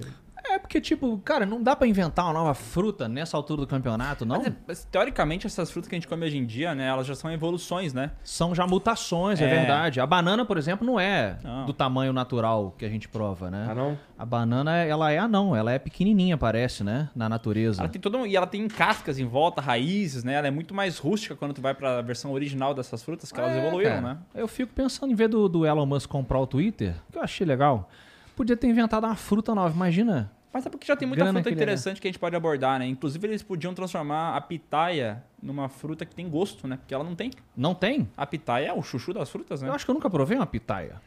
[0.58, 4.26] É porque, tipo, cara, não dá pra inventar uma nova fruta nessa altura do campeonato,
[4.26, 4.38] não?
[4.38, 6.88] Mas, é- mas, teoricamente, essas frutas que a gente come hoje em dia, né?
[6.88, 8.10] Elas já são evoluções, né?
[8.24, 9.48] São já mutações, é, É.
[9.48, 10.00] verdade.
[10.00, 11.64] A banana, por exemplo, não é Não.
[11.64, 13.68] do tamanho natural que a gente prova, né?
[13.70, 13.96] Ah, não?
[14.18, 17.08] A banana, ela é anão, ela é pequenininha, parece, né?
[17.14, 17.80] Na natureza.
[17.80, 20.34] Ela tem todo um- e ela tem cascas em volta, raízes, né?
[20.34, 23.52] Ela é muito mais rústica quando tu vai pra versão original dessas frutas, que elas
[23.52, 24.14] É, evoluíram, cara.
[24.14, 24.18] né?
[24.34, 27.46] Eu fico pensando em ver do, do Elon Musk comprar o Twitter, que eu achei
[27.46, 27.88] legal.
[28.34, 30.30] Podia ter inventado uma fruta nova, imagina.
[30.52, 32.34] Mas é porque já tem muita Grana fruta que ele interessante que a gente pode
[32.34, 32.86] abordar, né?
[32.86, 36.76] Inclusive, eles podiam transformar a pitaia numa fruta que tem gosto, né?
[36.76, 37.30] Porque ela não tem.
[37.56, 38.08] Não tem?
[38.16, 39.68] A pitaia é o chuchu das frutas, né?
[39.68, 41.00] Eu acho que eu nunca provei uma pitaia.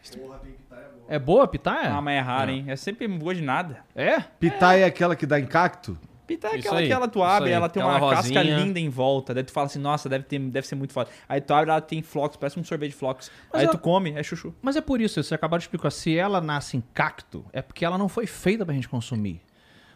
[1.08, 1.94] É boa a pitaia?
[1.94, 2.66] Ah, mas é raro, hein?
[2.68, 3.84] É sempre boa de nada.
[3.96, 4.20] É?
[4.20, 5.98] Pitaia é aquela que dá em cacto?
[6.36, 7.56] Pitaia é aquela aí, que ela tu abre, aí.
[7.56, 8.58] ela tem Aquela uma casca rosinha.
[8.58, 9.34] linda em volta.
[9.34, 11.10] Daí tu fala assim, nossa, deve, ter, deve ser muito foda.
[11.28, 13.30] Aí tu abre, ela tem flocos, parece um sorvete de flocos.
[13.52, 14.54] Mas Aí ela- tu come, é chuchu.
[14.62, 15.90] Mas é por isso, você acabou de explicar.
[15.92, 19.42] Se ela nasce em cacto, é porque ela não foi feita pra gente consumir.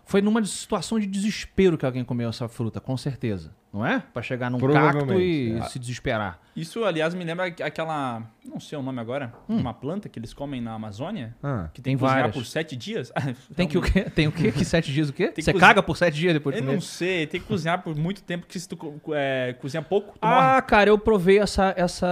[0.06, 3.52] Foi numa situação de desespero que alguém comeu essa fruta, com certeza.
[3.74, 4.02] Não é?
[4.14, 5.64] Pra chegar num cacto e é.
[5.64, 6.40] se desesperar.
[6.56, 8.24] Isso, aliás, me lembra aquela.
[8.46, 9.34] Não sei o nome agora.
[9.50, 11.36] Uma planta que eles comem na Amazônia.
[11.44, 11.68] Ah.
[11.74, 11.84] Que Hum.
[11.84, 12.36] tem, Tem que cozinhar várias.
[12.36, 13.12] por sete dias.
[13.54, 14.04] Tem que o quê?
[14.04, 14.50] Tem o quê?
[14.54, 15.28] Que sete dias o quê?
[15.30, 16.76] que Você caga por sete dias depois de Eu comer?
[16.76, 18.78] não sei, tem que cozinhar por muito tempo, que se tu
[19.12, 21.74] é, cozinha pouco, tu Ah, cara, eu provei essa.
[21.76, 22.06] essa...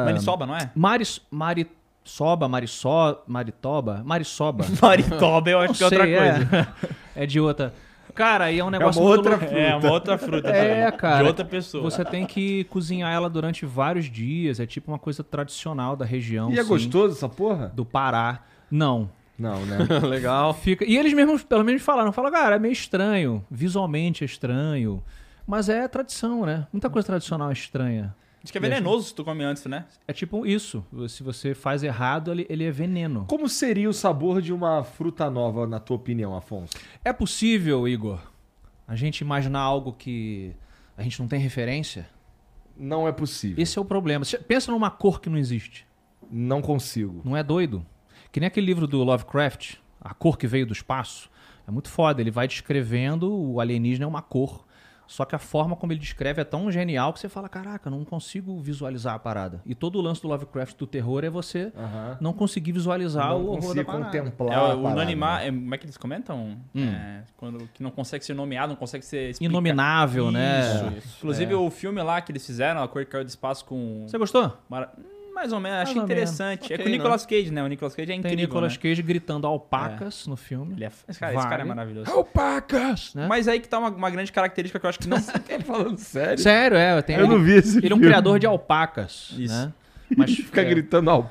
[0.00, 0.12] morre.
[0.12, 0.70] Maniçoba, não é?
[0.74, 1.20] Maris,
[2.06, 4.64] Marisoba, Marisó, Maritoba, Marisoba.
[4.80, 6.68] Maritoba, eu acho Não que é outra sei, coisa.
[7.16, 7.24] É.
[7.24, 7.74] é de outra.
[8.14, 9.54] Cara, e é um negócio uma muito outra louco.
[9.54, 10.48] É, uma outra fruta.
[10.48, 11.22] É, cara.
[11.22, 11.82] De outra pessoa.
[11.82, 14.58] Você tem que cozinhar ela durante vários dias.
[14.58, 16.50] É tipo uma coisa tradicional da região.
[16.50, 17.70] E é sim, gostoso essa porra?
[17.74, 18.40] Do Pará.
[18.70, 19.10] Não.
[19.38, 19.78] Não, né?
[20.08, 20.54] Legal.
[20.54, 20.82] Fica...
[20.86, 22.10] E eles mesmos, pelo menos, falaram.
[22.10, 23.44] Falaram, cara, é meio estranho.
[23.50, 25.02] Visualmente é estranho.
[25.46, 26.66] Mas é tradição, né?
[26.72, 28.14] Muita coisa tradicional é estranha.
[28.46, 29.86] Diz que é venenoso se tu come antes, né?
[30.06, 30.86] É tipo isso.
[31.08, 33.24] Se você faz errado, ele, ele é veneno.
[33.28, 36.72] Como seria o sabor de uma fruta nova, na tua opinião, Afonso?
[37.04, 38.20] É possível, Igor,
[38.86, 40.54] a gente imaginar algo que
[40.96, 42.08] a gente não tem referência?
[42.76, 43.60] Não é possível.
[43.60, 44.24] Esse é o problema.
[44.24, 45.84] Você Pensa numa cor que não existe.
[46.30, 47.22] Não consigo.
[47.24, 47.84] Não é doido?
[48.30, 51.28] Que nem aquele livro do Lovecraft, A Cor que Veio do Espaço.
[51.66, 52.20] É muito foda.
[52.20, 54.64] Ele vai descrevendo o alienígena é uma cor.
[55.06, 58.04] Só que a forma como ele descreve é tão genial que você fala: caraca, não
[58.04, 59.62] consigo visualizar a parada.
[59.64, 61.72] E todo o lance do Lovecraft do terror é você
[62.20, 64.04] não conseguir visualizar não o horror da parada.
[64.06, 64.52] contemplar.
[64.70, 65.48] É, o parada, animar, né?
[65.48, 66.56] é, como é que eles comentam?
[66.76, 69.52] É, quando, que não consegue ser nomeado, não consegue ser explicado.
[69.52, 70.60] Inominável, né?
[70.98, 71.16] Isso.
[71.18, 74.04] Inclusive o filme lá que eles fizeram, A Cor que Caiu do Espaço com...
[74.08, 74.56] Você gostou?
[74.68, 75.02] Mara- Hum,
[75.36, 76.72] Mais ou menos, Mais achei ou interessante.
[76.72, 77.62] é Ok, com o Nicolas Cage, né?
[77.62, 78.78] O Nicolas Cage é Tem incrível, Nicolas né?
[78.82, 80.72] Cage gritando alpacas no filme.
[80.76, 80.90] Ele é...
[81.06, 82.10] esse, cara, esse cara é maravilhoso.
[82.10, 83.14] Alpacas!
[83.14, 83.26] Né?
[83.28, 85.18] Mas aí que tá uma, uma grande característica que eu acho que não...
[85.20, 86.42] Tá falando sério?
[86.42, 87.02] Sério, é.
[87.02, 89.34] Tem, Eu não vi esse Ele é um criador de alpacas.
[89.36, 89.54] Isso.
[89.54, 89.72] Né?
[90.16, 91.30] Mas Fica é, gritando ao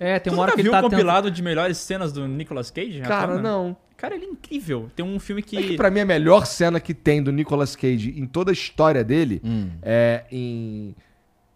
[0.00, 0.98] É, tem Tu uma hora que ele viu tá um tentando...
[0.98, 3.02] compilado de melhores cenas do Nicolas Cage?
[3.02, 3.76] Cara, Rapaz, não.
[3.98, 4.90] Cara, ele é incrível.
[4.96, 5.56] Tem um filme que...
[5.58, 8.54] É que pra mim a melhor cena que tem do Nicolas Cage em toda a
[8.54, 9.70] história dele Hum.
[9.82, 10.94] é em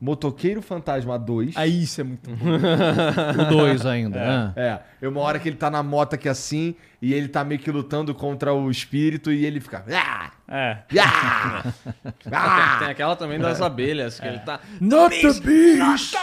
[0.00, 1.56] Motoqueiro Fantasma 2.
[1.56, 2.36] Aí isso é muito bom.
[3.42, 4.18] O 2 ainda.
[4.18, 4.52] né?
[4.56, 7.60] É, é uma hora que ele tá na moto aqui assim, e ele tá meio
[7.60, 9.84] que lutando contra o espírito, e ele fica.
[9.92, 10.30] "Ah!
[10.48, 10.78] É.
[11.00, 11.72] Ah!
[12.32, 14.60] Ah!" Tem aquela também das abelhas, que ele tá.
[14.80, 16.14] Not the beast!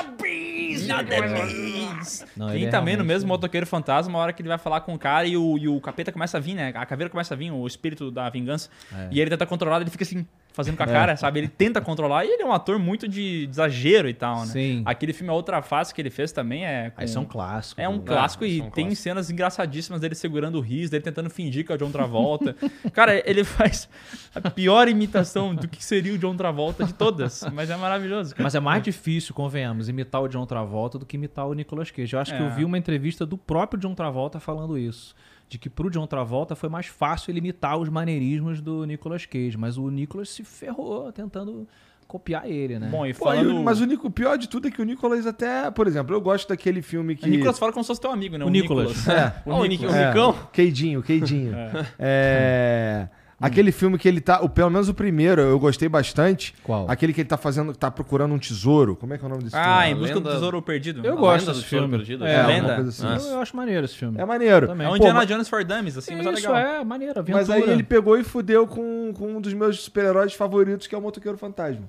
[2.35, 4.81] Não, Tem ele é também no mesmo motoqueiro fantasma, uma hora que ele vai falar
[4.81, 6.71] com o cara e o, e o capeta começa a vir, né?
[6.75, 8.69] A caveira começa a vir, o espírito da vingança.
[8.93, 9.07] É.
[9.11, 11.39] E ele tenta controlar, ele fica assim, fazendo com a cara, sabe?
[11.39, 14.45] Ele tenta controlar e ele é um ator muito de exagero e tal, né?
[14.47, 14.83] Sim.
[14.85, 16.89] Aquele filme A Outra Face que ele fez também é.
[16.89, 17.83] com- Aí são clássicos.
[17.83, 18.99] É um clássico e tem clássicos.
[18.99, 22.55] cenas engraçadíssimas dele segurando o riso, dele tentando fingir que é o John Travolta.
[22.91, 23.87] Cara, ele faz
[24.33, 28.33] a pior imitação do que seria o John Travolta de todas, mas é maravilhoso.
[28.33, 28.43] Cara.
[28.43, 32.13] Mas é mais difícil, convenhamos, imitar o John Travolta do que imitar o Nicolas Cage.
[32.15, 32.45] Eu acho que É.
[32.45, 35.15] eu vi uma entrevista do próprio John Travolta falando isso.
[35.49, 39.55] De que pro John Travolta foi mais fácil ele imitar os maneirismos do Nicolas Cage.
[39.57, 41.67] Mas o Nicolas se ferrou tentando
[42.07, 42.87] copiar ele, né?
[42.91, 43.55] Bom, e Pô, falando.
[43.57, 46.15] o- mas o, Nico- o pior de tudo é que o Nicolas até, por exemplo,
[46.15, 47.25] eu gosto daquele filme que.
[47.25, 48.45] O Nicolas fala como se fosse teu amigo, né?
[48.45, 49.07] O Nicolas.
[49.07, 49.33] É.
[49.45, 49.93] O Ó, o Nicolas.
[49.93, 50.35] Nick- É, Nicão?
[50.51, 51.53] Queidinho, Queidinho.
[51.99, 53.07] É.
[53.43, 54.41] Aquele filme que ele tá.
[54.41, 56.53] O, pelo menos o primeiro, eu gostei bastante.
[56.63, 56.89] Qual?
[56.89, 58.95] Aquele que ele tá fazendo, tá procurando um tesouro.
[58.95, 59.91] Como é que é o nome desse Ah, filme?
[59.91, 61.05] em busca do tesouro perdido.
[61.05, 61.97] Eu A gosto do filme.
[61.97, 62.25] Perdido?
[62.25, 62.75] É, É, Lenda.
[62.77, 63.05] assim.
[63.05, 64.19] Eu, eu acho maneiro esse filme.
[64.19, 64.67] É maneiro.
[64.67, 64.85] Também.
[64.85, 66.55] É um Pô, Indiana mas- Jones for Dummies, assim, mas é Isso legal.
[66.55, 67.37] é maneiro, aventura.
[67.37, 70.97] Mas aí ele pegou e fudeu com, com um dos meus super-heróis favoritos, que é
[70.97, 71.83] o Motoqueiro Fantasma.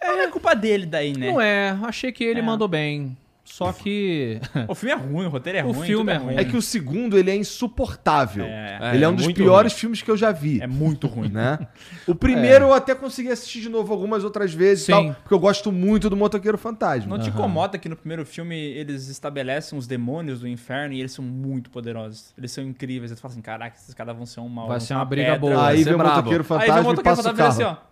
[0.00, 1.30] É culpa dele daí, né?
[1.30, 2.42] Não é, achei que ele É.
[2.42, 3.14] mandou bem.
[3.44, 4.40] Só que.
[4.68, 5.86] O filme é ruim, o roteiro é O ruim.
[5.86, 6.36] filme tudo é ruim.
[6.36, 8.44] É que o segundo, ele é insuportável.
[8.44, 10.60] É, ele é é um dos piores filmes que eu já vi.
[10.60, 11.28] é muito ruim.
[11.30, 11.58] Né?
[12.06, 14.92] O primeiro eu até consegui assistir de novo algumas outras vezes e Sim.
[14.92, 17.16] tal, porque eu gosto muito do Motoqueiro Fantasma.
[17.16, 21.12] Não te incomoda que no primeiro filme eles estabelecem os demônios do inferno e eles
[21.12, 22.32] são muito poderosos.
[22.36, 23.10] Eles são incríveis.
[23.10, 24.68] Aí tu fala assim, caraca, esses caras vão ser um mal.
[24.68, 25.40] Vai ser uma briga pedra.
[25.40, 25.66] boa.
[25.68, 25.98] Aí ser vem o.
[25.98, 27.50] Motoqueiro Aí vem o Fantasma e motoqueiro o fantasma carro.
[27.50, 27.89] assim, ó.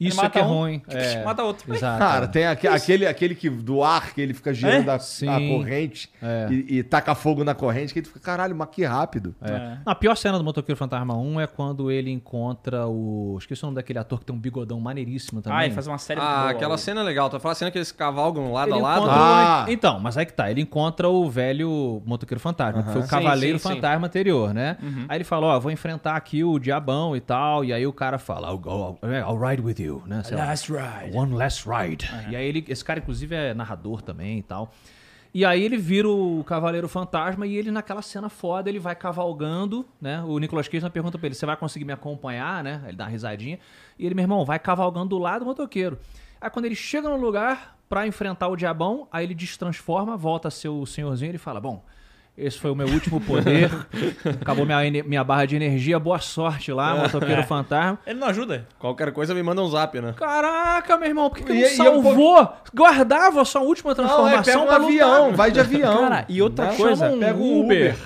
[0.00, 0.82] Isso Ele é que é um, ruim.
[0.88, 1.22] É.
[1.22, 1.74] Mata outro.
[1.74, 1.98] Exato.
[1.98, 4.92] Cara, tem aque- aquele, aquele que do ar que ele fica girando É?
[4.92, 5.48] a, a Sim.
[5.50, 6.46] corrente É.
[6.50, 9.34] e, e taca fogo na corrente, que ele fica, caralho, mas que rápido.
[9.42, 9.76] É.
[9.84, 13.36] A pior cena do Motoqueiro Fantasma 1 é quando ele encontra o.
[13.38, 15.58] Esqueci o nome daquele ator que tem um bigodão maneiríssimo também.
[15.58, 16.50] Ah, ele faz uma série Ah, boa.
[16.52, 17.28] aquela cena é legal.
[17.28, 19.06] Tu vai falar a cena que eles cavalgam lado Ele a lado?
[19.10, 19.66] Ah.
[19.68, 20.50] o- Então, mas aí que tá.
[20.50, 23.74] Ele encontra o velho motoqueiro fantasma, que foi o Sim, cavaleiro sim, sim.
[23.74, 24.78] fantasma anterior, né?
[24.82, 25.04] Uhum.
[25.10, 27.62] Aí ele fala, ó, vou enfrentar aqui o diabão e tal.
[27.66, 30.22] E aí o cara fala, I'll, go, I'll, I'll ride with you, né?
[30.22, 30.46] Sei lá.
[30.46, 31.16] Last Ride.
[31.16, 32.10] One Last Ride.
[32.30, 34.72] E aí ele, esse cara inclusive é narrador também e tal.
[35.32, 39.86] E aí ele vira o Cavaleiro Fantasma e ele naquela cena foda, ele vai cavalgando,
[40.00, 40.22] né?
[40.22, 42.82] O Nicolas Cage pergunta pra ele, você vai conseguir me acompanhar, né?
[42.86, 43.58] Ele dá uma risadinha.
[43.98, 45.98] E ele, meu irmão, vai cavalgando do lado do motoqueiro.
[46.40, 50.50] Aí quando ele chega no lugar pra enfrentar o diabão, aí ele destransforma, volta a
[50.50, 51.84] ser o senhorzinho e ele fala, bom...
[52.38, 53.70] Esse foi o meu último poder.
[54.40, 55.98] Acabou minha, minha barra de energia.
[55.98, 57.98] Boa sorte lá, motoqueiro fantasma.
[58.06, 58.66] Ele não ajuda.
[58.78, 60.14] Qualquer coisa me manda um zap, né?
[60.16, 62.52] Caraca, meu irmão, por que, que E- não e é um salvou?
[62.74, 65.36] Guardava a sua última Não, é, transformação pega um avião, lutar.
[65.36, 65.98] vai de avião.
[65.98, 66.76] Cara, e outra Né?
[66.76, 67.96] coisa, um pega um Uber.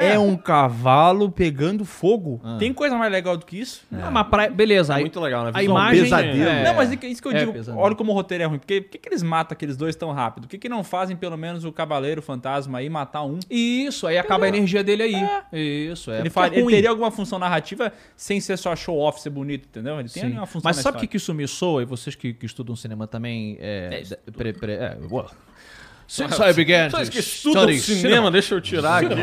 [0.00, 2.40] É um cavalo pegando fogo.
[2.58, 3.82] Tem coisa mais legal do que isso?
[3.92, 5.50] Ah, mas pra- beleza, É aí, muito legal, né?
[5.52, 6.04] a imagem...
[6.04, 6.42] pesadelo.
[6.48, 7.52] é- Não, mas é isso que eu é digo.
[7.52, 7.84] pesadelo.
[7.84, 8.58] Olha como o roteiro é ruim.
[8.58, 10.44] Porque por que, que eles matam aqueles dois tão rápido?
[10.44, 13.38] Por que, que não fazem pelo menos o Cavaleiro Fantasma aí matar um?
[13.82, 15.90] Isso, aí acaba a energia dele aí.
[15.90, 16.20] Isso, é.
[16.20, 16.74] ele, é ele ruim.
[16.74, 19.98] teria alguma função narrativa sem ser só show off, ser bonito, entendeu?
[19.98, 21.82] Ele tem uma função Mas sabe o que, que isso me soa?
[21.82, 23.56] E vocês que, que estudam cinema também...
[23.60, 25.30] É, É, pre- pre- é, well,
[26.06, 29.14] Since I began to Vocês que estudam study cinema, deixa eu tirar aqui.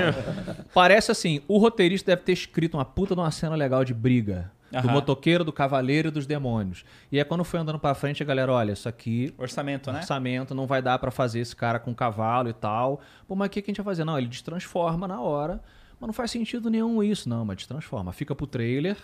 [0.74, 4.52] Parece assim, o roteirista deve ter escrito uma puta de uma cena legal de briga.
[4.72, 4.92] Do Aham.
[4.92, 6.86] motoqueiro, do cavaleiro e dos demônios.
[7.12, 10.00] E aí quando foi andando pra frente, a galera, olha, isso aqui Orçamento, né?
[10.00, 13.02] orçamento, não vai dar pra fazer esse cara com cavalo e tal.
[13.28, 14.06] Pô, mas o que, que a gente vai fazer?
[14.06, 15.62] Não, ele destransforma na hora.
[16.00, 18.12] Mas não faz sentido nenhum isso, não, mas destransforma.
[18.12, 18.98] Fica pro trailer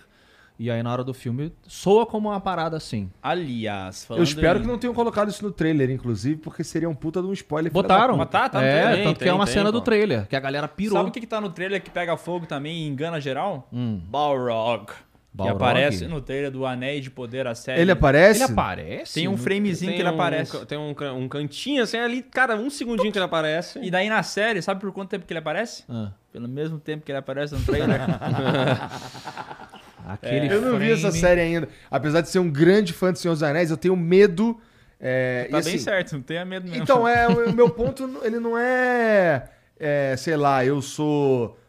[0.59, 3.11] e aí na hora do filme soa como uma parada assim.
[3.21, 6.89] Aliás, falando Eu espero em- que não tenham colocado isso no trailer, inclusive, porque seria
[6.89, 7.71] um puta de um spoiler.
[7.71, 8.13] Botaram.
[8.13, 9.03] da Mas tá, tá no é, trailer.
[9.03, 9.85] tanto que tem, é uma tem, cena do pô.
[9.85, 10.97] trailer, que a galera pirou.
[10.97, 13.67] Sabe o que, que tá no trailer que pega fogo também e engana geral?
[13.71, 14.01] Hum.
[14.09, 14.87] Balrog.
[15.37, 15.63] Que Balrog?
[15.63, 17.79] aparece no trailer do Anéis de Poder, a série.
[17.79, 18.43] Ele aparece?
[18.43, 19.13] Ele aparece?
[19.13, 20.65] Tem um framezinho que ele um, aparece.
[20.65, 23.77] Tem um, um cantinho assim ali, cara, um segundinho que ele aparece.
[23.79, 25.83] E daí na série, sabe por quanto tempo que ele aparece?
[25.87, 28.01] Ah, Pelo mesmo tempo que ele aparece no trailer.
[30.07, 31.69] aquele Eu não vi essa série ainda.
[31.91, 34.59] Apesar de ser um grande fã do Senhor dos Anéis, eu tenho medo.
[34.99, 36.81] é, tá e bem assim, certo, não tenha medo mesmo.
[36.81, 41.59] Então, é, o o meu ponto, ele não é, é, sei lá, eu sou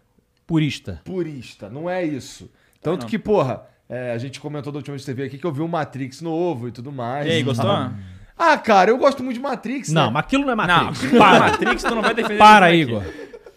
[0.46, 1.02] Purista.
[1.04, 2.50] purista, não é isso.
[2.81, 3.09] Tanto não.
[3.09, 5.53] que, porra, é, a gente comentou da última vez que você veio aqui que eu
[5.53, 7.27] vi o Matrix novo e tudo mais.
[7.27, 7.71] E aí, gostou?
[8.37, 10.11] Ah, cara, eu gosto muito de Matrix, Não, né?
[10.12, 11.11] mas aquilo não é Não, Matrix.
[11.11, 11.19] para.
[11.19, 13.03] Para, Matrix tu não vai defender para Igor.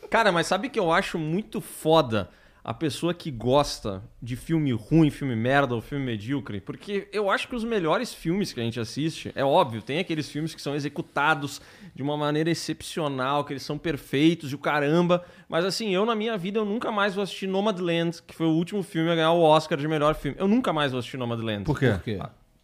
[0.10, 2.30] Cara, mas sabe que eu acho muito foda
[2.64, 7.48] a pessoa que gosta de filme ruim, filme merda ou filme medíocre, porque eu acho
[7.48, 10.76] que os melhores filmes que a gente assiste, é óbvio, tem aqueles filmes que são
[10.76, 11.60] executados
[11.96, 16.14] de uma maneira excepcional, que eles são perfeitos e o caramba, mas assim, eu na
[16.16, 19.32] minha vida eu nunca mais vou assistir Nomadland, que foi o último filme a ganhar
[19.32, 20.38] o Oscar de melhor filme.
[20.40, 21.64] Eu nunca mais vou assistir Nomadland.
[21.64, 21.90] Por quê?
[21.92, 22.20] Por quê?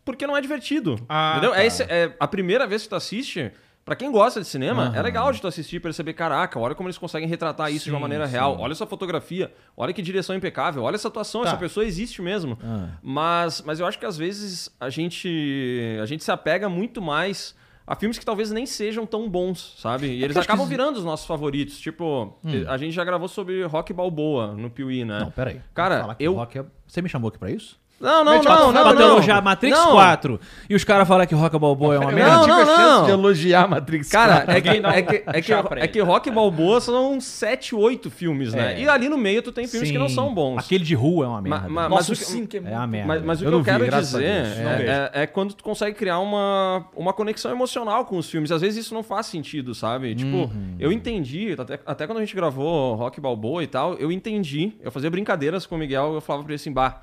[0.06, 0.96] Porque não é divertido.
[1.10, 1.52] Ah, entendeu?
[1.52, 1.62] tá.
[1.62, 3.52] É, esse- é a primeira vez que tu assiste.
[3.88, 6.90] Pra quem gosta de cinema, é legal de tu assistir e perceber, caraca, olha como
[6.90, 8.34] eles conseguem retratar isso de uma Sim, maneira sim.
[8.34, 8.58] real.
[8.60, 11.48] Olha essa fotografia, olha que direção impecável, olha essa atuação, Tá.
[11.48, 12.60] essa pessoa existe mesmo.
[12.62, 12.90] Ah.
[13.02, 17.56] Mas, mas eu acho que às vezes a gente, a gente se apega muito mais
[17.88, 20.08] a filmes que talvez nem sejam tão bons, sabe?
[20.08, 21.80] E eles É que acabam os- virando os nossos favoritos.
[21.80, 25.20] Tipo, a gente já gravou sobre Rock Balboa no Piuí, né?
[25.22, 25.62] Não, peraí.
[25.74, 27.80] Cara, que eu- Rock é- Você me chamou aqui pra isso?
[28.00, 29.08] Não, não, tipo, não, tá não, pra não.
[29.14, 29.92] elogiar Matrix Não.
[29.92, 32.32] 4 e os caras falam que Rock Balboa é uma merda.
[32.32, 33.06] Não, tive a não, chance não.
[33.06, 34.52] de elogiar Matrix Cara, 4.
[34.52, 38.74] é que, é, que, é, que, é que Rock Balboa são 7, 8 filmes, né?
[38.76, 38.82] É.
[38.84, 40.14] E ali no meio tu tem filmes que não Sim.
[40.16, 40.60] são bons.
[40.60, 41.70] Aquele de rua é uma Ma- merda.
[41.70, 43.08] ma- Nossa, mas o o que- 5 é é muito a merda.
[43.08, 44.44] Mas, mas o que eu não vi, quero a dizer.
[44.64, 48.52] Não é, é- é quando tu consegue criar uma, uma conexão emocional com os filmes.
[48.52, 50.14] Às vezes isso não faz sentido, sabe?
[50.14, 50.76] Tipo, Uhum.
[50.80, 54.74] eu entendi, até, até quando a gente gravou Rock Balboa e tal, eu entendi.
[54.84, 57.02] Eu fazia brincadeiras com o Miguel eu falava pra ele assim, bah,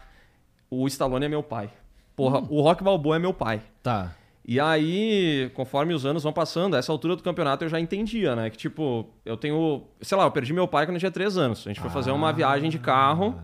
[0.70, 1.70] o Stallone é meu pai.
[2.16, 2.46] Porra, Hum.
[2.50, 3.60] o Rock Balboa é meu pai.
[3.82, 4.12] Tá.
[4.46, 8.36] E aí, conforme os anos vão passando, a essa altura do campeonato eu já entendia,
[8.36, 8.50] né?
[8.50, 9.84] Que tipo, eu tenho.
[10.02, 11.60] Sei lá, eu perdi meu pai quando eu tinha 3 anos.
[11.66, 13.34] A gente foi fazer uma viagem de carro.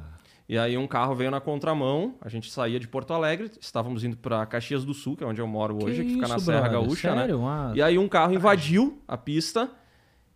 [0.46, 4.16] E aí um carro veio na contramão, a gente saía de Porto Alegre, estávamos indo
[4.16, 6.80] pra Caxias do Sul, que é onde eu moro hoje, que, fica na Serra brother?
[6.83, 7.38] Gaúcha, Sério?
[7.38, 7.72] né?
[7.76, 9.70] E aí um carro invadiu a pista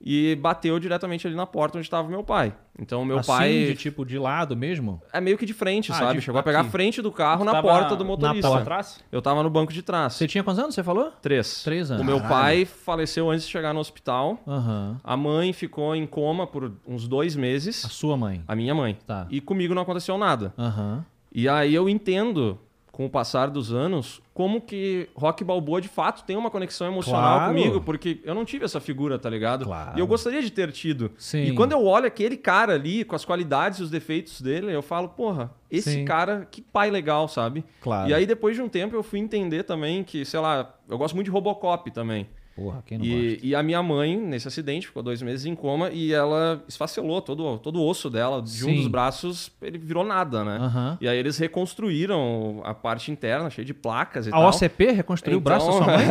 [0.06, 2.54] e bateu diretamente ali na porta onde estava meu pai.
[2.78, 5.00] Então meu assim, pai de tipo de lado mesmo?
[5.12, 6.18] é meio que de frente, Ah, sabe?
[6.18, 8.42] de- Chegou a pegar a frente do carro na porta do na motorista.
[8.48, 9.00] Tava atrás?
[9.10, 10.12] Eu tava no banco de trás.
[10.12, 11.10] Você tinha quantos anos, você falou?
[11.22, 11.62] Três.
[11.62, 12.02] Três anos.
[12.02, 12.34] O meu Caralho.
[12.34, 14.38] pai faleceu antes de chegar no hospital.
[14.46, 15.00] Aham.
[15.02, 17.76] A mãe ficou em coma por uns dois A meses.
[17.76, 18.42] sua mãe.
[18.46, 18.98] A minha mãe.
[19.06, 19.26] Tá.
[19.30, 20.52] E comigo não aconteceu nada.
[20.58, 21.04] Aham.
[21.32, 22.58] E aí eu entendo,
[22.94, 27.38] com o passar dos anos, como que Rock Balboa de fato tem uma conexão emocional
[27.40, 27.52] Claro.
[27.52, 29.64] comigo, porque eu não tive essa figura, tá ligado?
[29.64, 29.98] Claro.
[29.98, 31.10] E eu gostaria de ter tido.
[31.18, 31.42] Sim.
[31.42, 34.80] E quando eu olho aquele cara ali, com as qualidades e os defeitos dele, eu
[34.80, 36.04] falo, porra, esse Sim.
[36.04, 37.64] cara, que pai legal, sabe?
[37.80, 38.08] Claro.
[38.08, 41.16] E aí depois de um tempo eu fui entender também que, sei lá, eu gosto
[41.16, 42.28] muito de Robocop também.
[42.56, 43.46] Porra, quem não E, gosta?
[43.48, 47.58] e a minha mãe, nesse acidente, ficou dois meses em coma e ela esfacelou todo,
[47.58, 48.40] todo o osso dela.
[48.40, 48.70] De Sim.
[48.70, 50.58] um dos braços, ele virou nada, né?
[50.60, 50.98] Aham.
[51.00, 54.48] E aí eles reconstruíram a parte interna, cheia de placas e A tal.
[54.50, 56.06] OCP reconstruiu o braço da Então- sua mãe?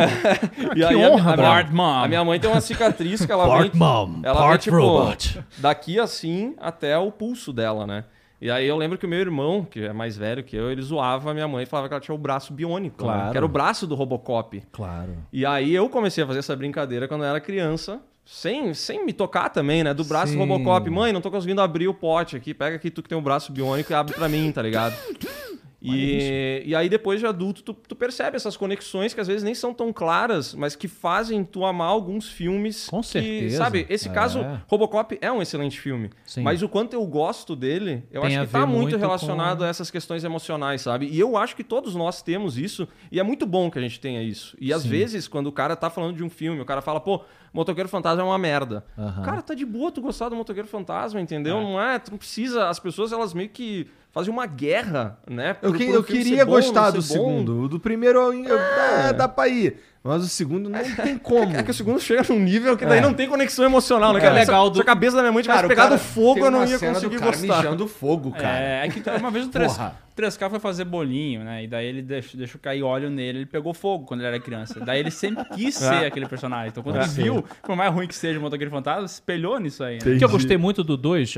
[0.72, 1.84] E que aí a- honra, a, minha, Part mom.
[2.04, 4.86] a minha mãe tem uma cicatriz que ela Part vem, mom, ela part vem, tipo,
[4.86, 5.40] robot.
[5.60, 8.04] daqui assim até o pulso dela, né?
[8.44, 10.82] E aí eu lembro que o meu irmão, que é mais velho que eu, ele
[10.82, 13.14] zoava a minha mãe e falava que ela tinha o braço biônico, né?
[13.14, 13.32] Claro.
[13.32, 14.62] que era o braço do Robocop.
[14.70, 15.16] Claro.
[15.32, 19.14] E aí eu comecei a fazer essa brincadeira quando eu era criança, sem, sem me
[19.14, 19.94] tocar também, né?
[19.94, 20.38] Do braço Sim.
[20.38, 20.90] do Robocop.
[20.90, 22.54] Mãe, não tô conseguindo abrir o pote aqui.
[22.54, 24.94] Pega aqui tu que tem o braço biônico e abre pra mim, tá ligado?
[25.84, 29.54] E, e aí depois de adulto tu, tu percebe essas conexões que às vezes nem
[29.54, 32.88] são tão claras, mas que fazem tu amar alguns filmes.
[32.88, 33.58] Com que, certeza.
[33.58, 34.12] sabe, esse É.
[34.12, 36.10] caso, Robocop é um excelente filme.
[36.26, 36.42] Sim.
[36.42, 39.64] Mas o quanto eu gosto dele, eu Tem acho que tá muito muito relacionado com-
[39.66, 41.08] a essas questões emocionais, sabe?
[41.08, 44.00] E eu acho que todos nós temos isso, e é muito bom que a gente
[44.00, 44.56] tenha isso.
[44.60, 44.90] E às Sim.
[44.90, 47.22] vezes, quando o cara tá falando de um filme, o cara fala, pô,
[47.54, 48.84] Motoqueiro Fantasma é uma merda.
[48.98, 49.22] Aham.
[49.22, 51.58] Cara, tá de boa tu gostar do Motoqueiro Fantasma, entendeu?
[51.58, 51.62] É.
[51.64, 52.00] Não é?
[52.00, 52.68] Tu não precisa.
[52.68, 55.56] As pessoas, elas meio que fazem uma guerra, né?
[55.62, 57.02] Eu, Por- que- eu queria bom, gostar do bom.
[57.02, 57.62] segundo.
[57.64, 59.78] O do primeiro eu, eu- é, dá pra ir.
[60.04, 61.56] Mas o segundo não tem como.
[61.56, 63.02] É que o segundo chega num nível que daí É.
[63.02, 64.20] não tem conexão emocional, né?
[64.20, 64.34] É cara?
[64.34, 66.52] legal do- se a cabeça da minha mãe tivesse Cara, o pegado cara fogo, eu
[66.52, 67.56] não ia conseguir do cara gostar.
[67.58, 68.60] mijando fogo, cara.
[68.60, 69.78] É, é que uma vez o 3,
[70.16, 71.64] 3K foi fazer bolinho, né?
[71.64, 74.80] E daí ele deixou, deixou cair óleo nele, ele pegou fogo quando ele era criança.
[74.80, 76.70] Daí ele sempre quis ser aquele personagem.
[76.70, 80.00] Então quando ele viu, por mais ruim que seja o Motoqueiro Fantasma, espelhou nisso aí.
[80.04, 80.16] Né?
[80.16, 81.36] O que eu gostei muito do 2,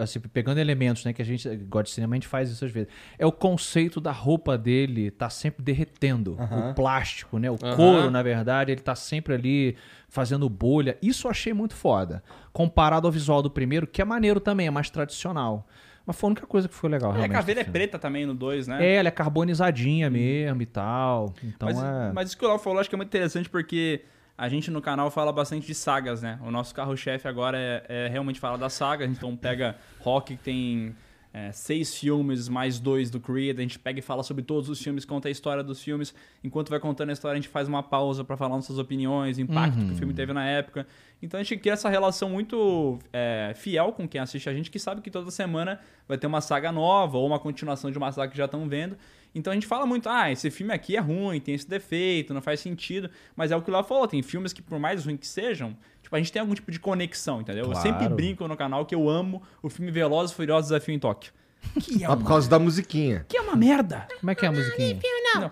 [0.00, 2.70] assim, pegando elementos, né, que a gente gosta de cinema, a gente faz isso às
[2.70, 6.36] vezes, é o conceito da roupa dele tá sempre derretendo.
[6.70, 7.50] O plástico, né?
[7.50, 7.76] O Aham.
[7.76, 9.76] couro, na verdade, ele tá sempre ali
[10.08, 10.96] fazendo bolha.
[11.02, 12.22] Isso eu achei muito foda.
[12.52, 15.66] Comparado ao visual do primeiro, que é maneiro também, é mais tradicional.
[16.06, 18.32] Mas foi a única coisa que foi legal, E a caveira é preta também no
[18.32, 18.86] 2, né?
[18.86, 21.34] É, ela é carbonizadinha mesmo e tal.
[21.42, 22.12] Então mas, é.
[22.12, 24.02] mas isso que o Léo falou, acho que é muito interessante porque
[24.38, 26.38] a gente no canal fala bastante de sagas, né?
[26.44, 29.04] O nosso carro-chefe agora é, é realmente falar da saga.
[29.04, 30.94] Então pega Rock, que tem
[31.36, 33.58] é, seis filmes, mais dois do Creed.
[33.58, 36.14] A gente pega e fala sobre todos os filmes, conta a história dos filmes.
[36.42, 39.84] Enquanto vai contando a história, a gente faz uma pausa pra falar nossas opiniões, impacto
[39.84, 40.86] que o filme teve na época.
[41.20, 44.78] Então a gente cria essa relação muito é, fiel com quem assiste a gente, que
[44.78, 48.32] sabe que toda semana vai ter uma saga nova ou uma continuação de uma saga
[48.32, 48.96] que já estão vendo.
[49.34, 52.40] Então a gente fala muito, ah, esse filme aqui é ruim, tem esse defeito, não
[52.40, 53.10] faz sentido.
[53.36, 55.76] Mas é o que o Léo falou, tem filmes que, por mais ruins que sejam,
[56.06, 57.64] tipo, a gente tem algum tipo de conexão, entendeu?
[57.64, 57.88] Eu Claro.
[57.88, 61.32] sempre brinco no canal que eu amo o filme Velozes e Furiosos Desafio em Tóquio.
[61.80, 63.26] Que é Ah, por uma, causa da musiquinha.
[63.28, 64.06] que é uma merda.
[64.20, 65.00] Como é que é a musiquinha?
[65.34, 65.50] Não.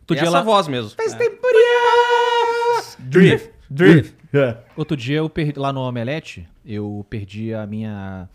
[0.00, 0.90] Outro E dia, essa lá, voz mesmo.
[2.98, 3.50] Drift.
[3.70, 4.14] Drift.
[4.76, 8.28] outro dia eu perdi lá no Omelete, eu perdi a minha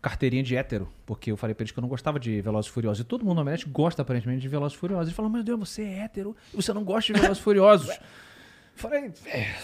[0.00, 2.72] carteirinha de hétero, porque eu falei pra eles que eu não gostava de Velozes e
[2.72, 3.00] Furiosos.
[3.00, 5.08] E todo mundo no Omelete gosta aparentemente de Velozes e Furiosos.
[5.08, 7.98] Eles falam, meu Deus, você é hétero e você não gosta de Velozes e Furiosos.
[8.74, 9.54] falei, é,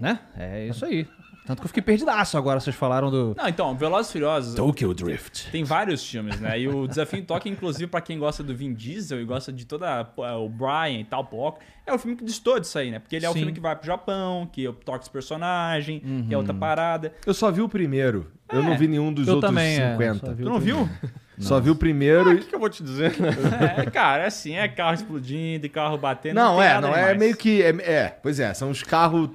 [0.00, 0.20] né?
[0.36, 1.06] É isso aí.
[1.46, 4.54] Tanto que eu fiquei perdidaço agora, vocês falaram do Não, então, Velozes e Furiosos...
[4.54, 5.50] Tokyo Drift.
[5.50, 6.58] Tem vários filmes, né?
[6.58, 9.66] E o Desafio em Tóquio, inclusive, pra quem gosta do Vin Diesel e gosta de
[9.66, 12.98] toda o Brian e tal, Poco, é o filme que distou disso aí, né?
[12.98, 13.40] Porque ele é o Sim.
[13.40, 17.12] filme que vai pro Japão, que toca os personagens, que é outra parada.
[17.26, 18.32] Eu só vi o primeiro.
[18.50, 18.62] Eu É.
[18.62, 20.26] não vi nenhum dos Eu outros também, é, 50.
[20.26, 20.88] só vi Tu não viu?
[21.36, 22.30] Só vi o primeiro.
[22.30, 23.12] O e- que, que eu vou te dizer?
[23.76, 26.36] é, cara, é assim, é carro explodindo e carro batendo.
[26.36, 27.60] Não, tem é, não é meio que.
[27.60, 29.30] É, é, pois é, são os carros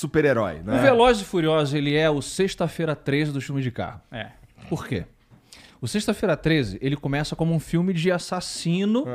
[0.00, 0.78] super-herói, O né?
[0.80, 4.00] Velozes e Furiosos, ele é o sexta-feira 13 do filme de carro.
[4.10, 4.28] É.
[4.68, 5.04] Por quê?
[5.80, 9.06] O Sexta-feira 13, ele começa como um filme de assassino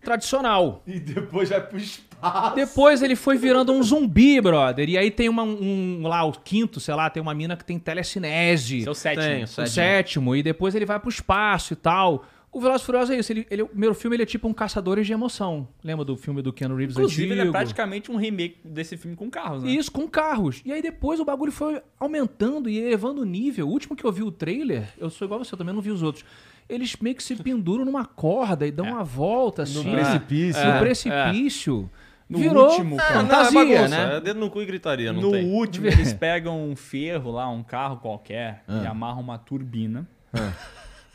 [0.00, 0.82] tradicional.
[0.86, 2.54] E depois vai pro espaço.
[2.54, 4.88] Depois ele foi virando um zumbi, brother.
[4.88, 7.78] E aí tem uma, um, lá, o quinto, sei lá, tem uma mina que tem
[7.78, 8.86] telecinese.
[8.86, 9.24] É o sétimo.
[9.24, 9.68] Tem, o o sétimo.
[9.74, 10.36] sétimo.
[10.36, 12.24] E depois ele vai pro espaço e tal.
[12.50, 13.30] O Velozes e Furiosos é isso.
[13.32, 15.68] Ele, ele- o primeiro filme ele é tipo um caçadores de emoção.
[15.84, 17.40] Lembra do filme do Keanu Reeves Inclusive, antigo?
[17.42, 19.70] ele é praticamente um remake desse filme com carros, né?
[19.70, 20.62] Isso, com carros.
[20.64, 23.68] E aí depois o bagulho foi aumentando e elevando o nível.
[23.68, 25.90] O último que eu vi o trailer, eu sou igual você, eu também não vi
[25.90, 26.24] os outros.
[26.68, 29.84] Eles meio que se penduram numa corda e dão uma volta assim.
[29.84, 30.64] No precipício.
[30.64, 31.90] No É, precipício.
[32.28, 33.14] No Virou último, cara.
[33.14, 34.16] Não, é fantasia, bagunça, né?
[34.16, 35.46] É dedo no cu e gritaria, não no tem.
[35.50, 40.06] último, eles pegam um ferro lá, um carro qualquer, e amarram uma turbina.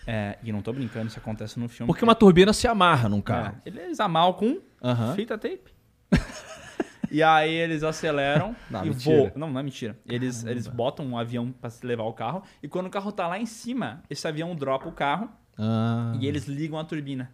[0.06, 1.88] É, e não tô brincando, isso acontece no filme.
[1.88, 3.56] Porque uma turbina se amarra num carro.
[3.66, 5.16] É, eles amarram com Aham.
[5.16, 5.72] fita tape.
[7.10, 9.32] e aí eles aceleram Não, e voam.
[9.36, 9.98] Não, não é mentira.
[10.06, 13.28] Eles, eles botam um avião pra se levar o carro, e quando o carro tá
[13.28, 16.14] lá em cima, esse avião dropa o carro Ah.
[16.20, 17.32] e eles ligam a turbina.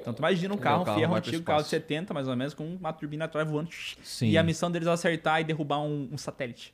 [0.00, 1.82] Então tu imagina um carro, carro ferro pro antigo, carro de espaço.
[1.82, 3.70] 70 mais ou menos, com uma turbina atrás voando.
[4.04, 4.28] Sim.
[4.30, 6.72] E a missão deles é acertar e derrubar um, um satélite.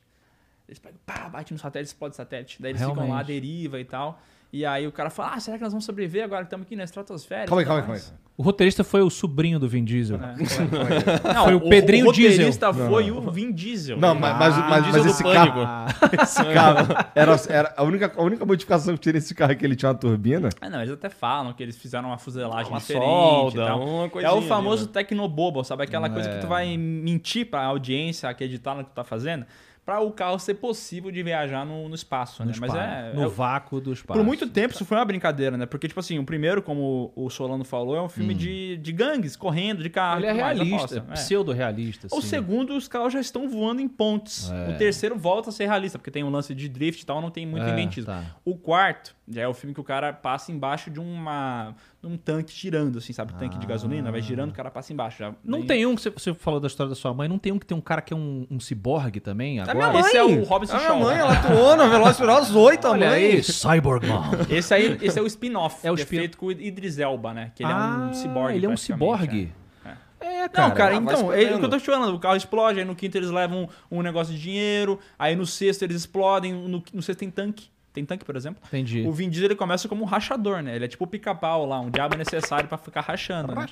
[0.67, 2.61] Eles pegam, pá, bate no satélite, explode o satélite.
[2.61, 3.27] Daí eles ficam lá, Realmente.
[3.27, 4.19] deriva e tal.
[4.51, 6.75] E aí o cara fala, ah, será que nós vamos sobreviver agora que estamos aqui
[6.75, 7.47] na estratosfera?
[7.47, 8.23] Calma aí, calma aí, calma mais?" aí.
[8.35, 10.17] O roteirista foi o sobrinho do Vin Diesel.
[10.17, 11.33] É.
[11.33, 12.89] Não, Foi o Pedrinho o roteirista Diesel.
[12.89, 13.97] foi o Vin Diesel.
[13.99, 15.55] Não, mas, mas, mas, Diesel mas do esse Pânico.
[15.55, 15.87] carro,
[16.23, 19.63] esse carro era, era a, única, a única modificação que tinha nesse carro é que
[19.63, 20.49] ele tinha uma turbina.
[20.59, 23.81] Ah, não, eles até falam que eles fizeram uma fuselagem Uma diferente solda, e tal.
[23.87, 24.91] uma é o famoso né?
[24.93, 25.83] tecnobobo, sabe?
[25.83, 29.45] Aquela coisa que tu vai mentir pra audiência, acreditar no que tu tá fazendo,
[29.85, 32.55] pra o carro ser possível de viajar no, no espaço, No né?
[32.59, 33.13] Mas espaço, é...
[33.13, 34.17] no é- vácuo do espaço.
[34.17, 35.65] Por muito tempo isso foi uma brincadeira, né?
[35.65, 39.35] Porque, tipo assim, o primeiro, como o Solano falou, é um filme de, de gangues,
[39.35, 40.19] correndo, de carro.
[40.19, 41.05] Ele é mais, realista.
[41.09, 41.13] É.
[41.13, 42.07] pseudo-realista.
[42.11, 42.27] O assim.
[42.27, 44.49] segundo, os carros já estão voando em pontes.
[44.49, 44.69] É.
[44.69, 47.29] O terceiro volta a ser realista, porque tem um lance de drift e tal, não
[47.31, 48.05] tem muito É, inventismo.
[48.11, 48.23] tá.
[48.45, 52.17] O quarto já é o filme que o cara passa embaixo de uma de um
[52.17, 53.33] tanque girando, assim, sabe?
[53.35, 55.19] Tanque de gasolina, vai girando, o cara passa embaixo.
[55.19, 57.37] Já, Não Daí- tem um que você, você falou da história da sua mãe, não
[57.37, 59.77] tem um que tem um cara que é um, um ciborgue também É agora?
[59.77, 60.01] minha mãe.
[60.01, 62.91] Esse é o Robson A minha mãe, ela atuou no Velozes e Furiosos 8, a
[62.91, 63.23] Olha mãe.
[63.23, 64.23] aí, Cyborg Mom.
[64.51, 66.99] Esse aí, esse é o spin-off, É o que spin- é feito com o Idris
[66.99, 67.51] Elba, né?
[67.55, 68.57] Que ele é Ah, um ciborgue.
[68.57, 69.51] Ele é um ciborgue.
[69.85, 69.93] é.
[70.25, 70.67] É, cara.
[70.69, 72.15] Não, cara, Ah, então, é o que eu tô te falando.
[72.15, 75.45] O carro explode, aí no quinto eles levam um, um negócio de dinheiro, aí no
[75.45, 77.67] sexto eles explodem, no, no sexto tem tanque.
[77.93, 78.61] Tem tanque, por exemplo.
[78.67, 79.05] Entendi.
[79.07, 80.75] O Vin Diesel ele começa como um rachador, né?
[80.75, 83.53] Ele é tipo o pica-pau lá, um diabo necessário pra ficar rachando.
[83.53, 83.65] Né?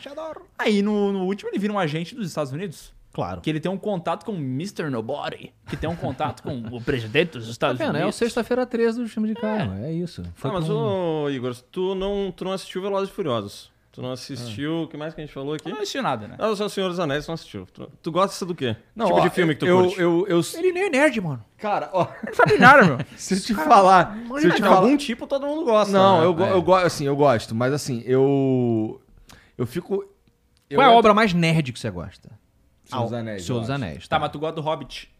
[0.59, 2.93] Aí no, no último ele vira um agente dos Estados Unidos.
[3.13, 3.41] Claro.
[3.41, 4.89] Que ele tem um contato com o Mr.
[4.89, 5.51] Nobody.
[5.67, 7.95] Que tem um contato com o presidente dos Tá Estados vendo?
[7.95, 8.15] É o Unidos.
[8.15, 9.73] sexta-feira 13 do filme de carro.
[9.83, 10.23] É, isso.
[10.35, 13.70] Foi Ah, mas com- ô, Igor, tu não, tu não assistiu Velozes e Furiosos.
[13.91, 14.83] Tu não assistiu...
[14.83, 15.67] O que mais que a gente falou aqui?
[15.67, 16.35] Eu não assisti nada, né?
[16.39, 17.65] Ah, o Senhor dos Anéis não assistiu.
[17.73, 18.75] Tu, tu gosta do quê?
[18.95, 19.99] Não, tipo ó, de filme que tu eu, curte?
[19.99, 21.43] Eu, eu, Ele nem é nerd, mano.
[21.57, 22.97] cara, ó, Não sabe nada, meu.
[23.17, 25.91] se eu te falar, se eu te de falar, algum tipo todo mundo gosta.
[25.91, 26.25] não, né?
[26.25, 26.51] eu, go- É.
[26.53, 29.01] eu gosto, assim, eu gosto, mas assim, eu,
[29.57, 30.05] eu fico.
[30.69, 32.29] eu Qual é a entro- obra mais nerd que você gosta?
[32.85, 33.69] Senhor dos Ah, Anéis, Senhor eu dos.
[33.69, 34.07] Anéis.
[34.07, 35.11] Tá, mas tu gosta do Hobbit.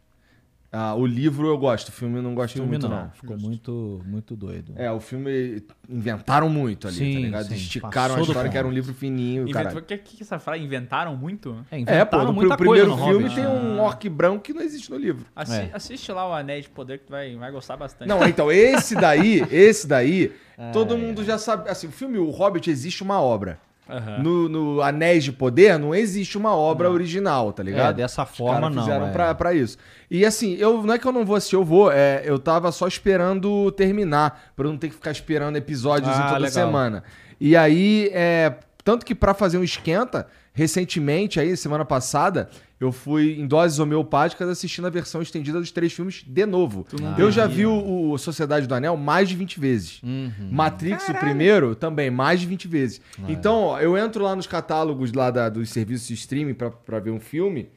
[0.73, 3.01] Ah, o livro eu gosto, o filme eu não gosto filme muito, não.
[3.03, 3.09] não.
[3.11, 4.71] Ficou muito, muito doido.
[4.77, 7.47] É, o filme inventaram muito ali, Sim, tá ligado?
[7.49, 9.77] sim, Esticaram a história que era um livro fininho, cara.
[9.77, 10.63] o que, que essa frase?
[10.63, 11.57] Inventaram muito?
[11.69, 13.35] É, É, inventaram pô, no muita pr- coisa primeiro no filme Hobbit.
[13.35, 15.25] tem um orc branco que não existe no livro.
[15.35, 15.71] Assi É.
[15.73, 18.07] Assiste lá o Anéis de Poder que tu vai, vai gostar bastante.
[18.07, 20.31] Não, então, esse daí, esse daí,
[20.71, 21.69] todo mundo já sabe.
[21.69, 23.59] Assim, o filme O Hobbit existe uma obra.
[23.91, 24.23] Aham.
[24.23, 27.95] No, no Anéis de Poder não existe uma obra original, tá É, ligado?
[27.97, 28.83] dessa Os forma caras não.
[28.83, 29.11] fizeram é.
[29.11, 29.77] pra, pra isso.
[30.09, 31.91] E assim, eu, não é que eu não vou assistir, eu vou.
[31.91, 36.23] é, eu tava só esperando terminar, pra eu não ter que ficar esperando episódios Ah,
[36.27, 36.51] toda legal.
[36.51, 37.03] semana.
[37.39, 42.49] E aí, é, tanto que pra fazer um esquenta, recentemente, aí, semana passada,
[42.79, 46.85] eu fui em doses homeopáticas assistindo a versão estendida dos três filmes de novo.
[47.17, 50.01] eu já vi o, o Sociedade do Anel mais de 20 vezes.
[50.03, 50.31] Uhum.
[50.51, 53.01] Matrix, o primeiro, também, mais de 20 vezes.
[53.27, 53.31] É.
[53.31, 56.99] Então, ó, eu entro lá nos catálogos lá da- dos serviços de streaming pra, pra
[56.99, 57.69] ver um filme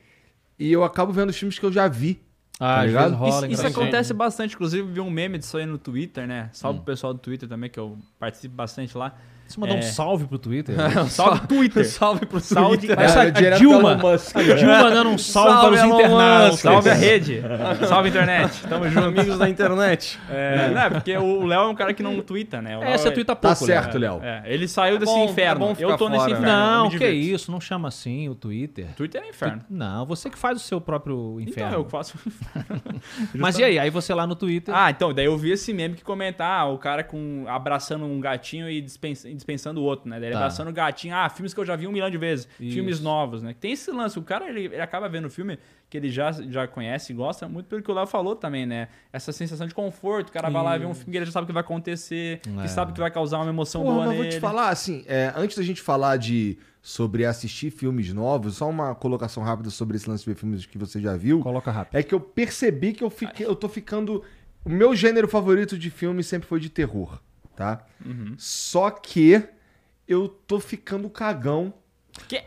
[0.58, 2.20] e eu acabo vendo os filmes que eu já vi.
[2.60, 3.14] Ah, Tá ligado?
[3.16, 6.50] rola, Isso, isso acontece bastante, inclusive vi um meme disso aí no Twitter, né?
[6.52, 6.82] Salve Hum.
[6.82, 9.12] pro pessoal do Twitter também, que eu participo bastante lá.
[9.46, 9.82] Você mandar um É.
[9.82, 10.74] salve pro Twitter?
[11.08, 11.84] Salve Twitter!
[11.88, 12.96] Salve pro Salve, Twitter.
[12.96, 16.50] Mas É, a, a Dilma, a Dilma dando um salve, Salve, para os Elon internautas.
[16.50, 16.62] Musk.
[16.62, 17.42] Salve a rede!
[17.86, 18.62] Salve internet!
[18.68, 19.06] Tamo junto.
[19.06, 20.18] Amigos da internet.
[20.30, 22.76] É, não, é porque o Léo é um cara que não twitta, né?
[22.78, 24.20] O É, você é- tuita pouco, Tá certo, Léo.
[24.22, 25.66] É, ele saiu desse bom, é inferno.
[25.66, 26.38] bom ficar eu tô nesse fora.
[26.38, 26.48] inferno.
[26.48, 28.86] eu Não, que isso, não chama assim o Twitter.
[28.96, 29.60] Twitter é inferno.
[29.70, 31.74] Não, você que faz o seu próprio Então, inferno.
[31.76, 33.00] eu faço o inferno.
[33.34, 33.78] Mas e aí?
[33.78, 34.74] Aí você lá no Twitter.
[34.74, 38.18] Ah, então, daí eu vi esse meme que comenta, ah, o cara com, abraçando um
[38.20, 40.18] gatinho e dispensa- e dispensando o outro, né?
[40.18, 40.38] Daí ele Tá.
[40.40, 42.74] abraçando o gatinho, ah, filmes que eu já vi um milhão de vezes, Isso.
[42.74, 43.54] filmes novos, né?
[43.58, 45.58] Tem esse lance, o cara, ele, ele acaba vendo filme
[45.90, 48.88] que ele já, já conhece e gosta, muito pelo que o Léo falou também, né?
[49.12, 51.44] Essa sensação de conforto, o cara vai lá ver um filme que ele já sabe
[51.44, 52.62] o que vai acontecer, É.
[52.62, 54.22] que sabe que vai causar uma emoção Porra, boa mas nele.
[54.30, 58.68] vou te falar, assim, é, antes da gente falar de sobre assistir filmes novos, só
[58.68, 61.40] uma colocação rápida sobre esse lance de ver filmes que você já viu.
[61.40, 61.96] Coloca rápido.
[61.96, 64.22] É que eu percebi que eu, fiquei, eu tô ficando.
[64.64, 67.20] O meu gênero favorito de filme sempre foi de terror,
[67.56, 67.84] tá?
[68.04, 68.34] Uhum.
[68.38, 69.42] Só que
[70.08, 71.72] eu tô ficando cagão.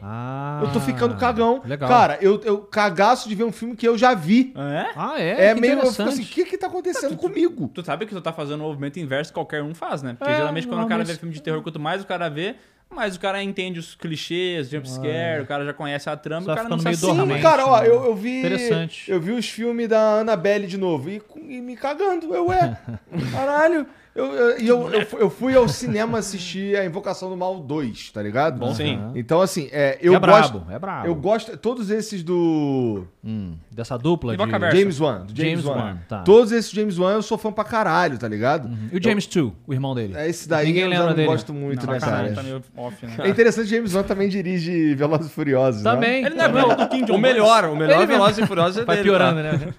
[0.01, 1.61] Ah, Eu tô ficando cagão.
[1.65, 1.89] Legal.
[1.89, 4.53] Cara, eu, eu cagaço de ver um filme que eu já vi.
[4.55, 4.91] É?
[4.95, 5.47] ah, é?
[5.47, 5.79] É, Que meio.
[5.79, 7.67] Eu fico assim, o que que tá acontecendo comigo?
[7.73, 10.15] Tu sabe que tu tá fazendo o movimento inverso que qualquer um faz, né?
[10.17, 12.29] Porque É, geralmente quando o cara normalmente- vê filme de terror, quanto mais o cara
[12.29, 12.55] vê,
[12.89, 16.55] mais o cara entende os clichês, jumpscare, o cara já conhece a trama, Só o
[16.55, 17.87] cara não sabe meio Sim, cara, ó, né?
[17.89, 18.39] eu, eu vi.
[18.39, 19.11] Interessante.
[19.11, 22.33] Eu vi os filmes da Annabelle de novo e, e me cagando.
[22.33, 22.77] Eu, ué,
[23.33, 23.85] caralho.
[24.17, 27.59] Eu, eu, e eu, eu, fu- eu fui ao cinema assistir a Invocação do Mal
[27.59, 28.57] 2, tá ligado?
[28.57, 28.99] Bom, sim.
[29.13, 30.53] Então, assim, é, eu é gosto.
[30.59, 31.07] brabo, é brabo.
[31.07, 31.55] Eu gosto.
[31.55, 33.03] Todos esses do.
[33.23, 34.43] Hum, dessa dupla de...
[34.75, 35.19] James Wan.
[35.25, 35.75] Do James, James Wan.
[35.75, 36.23] Wan, tá.
[36.23, 38.69] Todos esses James Wan eu sou fã pra caralho, tá ligado?
[38.91, 40.13] E o James 2, o irmão dele.
[40.17, 41.27] É esse daí Ninguém eu lembra não dele.
[41.27, 42.33] gosto muito, Não, né, cara?
[42.33, 43.15] tá meio off, né?
[43.19, 45.91] É interessante que James Wan também dirige Velozes e Furiosos, né?
[45.91, 46.25] Também.
[46.25, 48.07] Ele não é brother do King John O melhor, o melhor.
[48.07, 49.65] Velozes e Furiosos é Vai dele, piorando, tá?
[49.65, 49.73] né?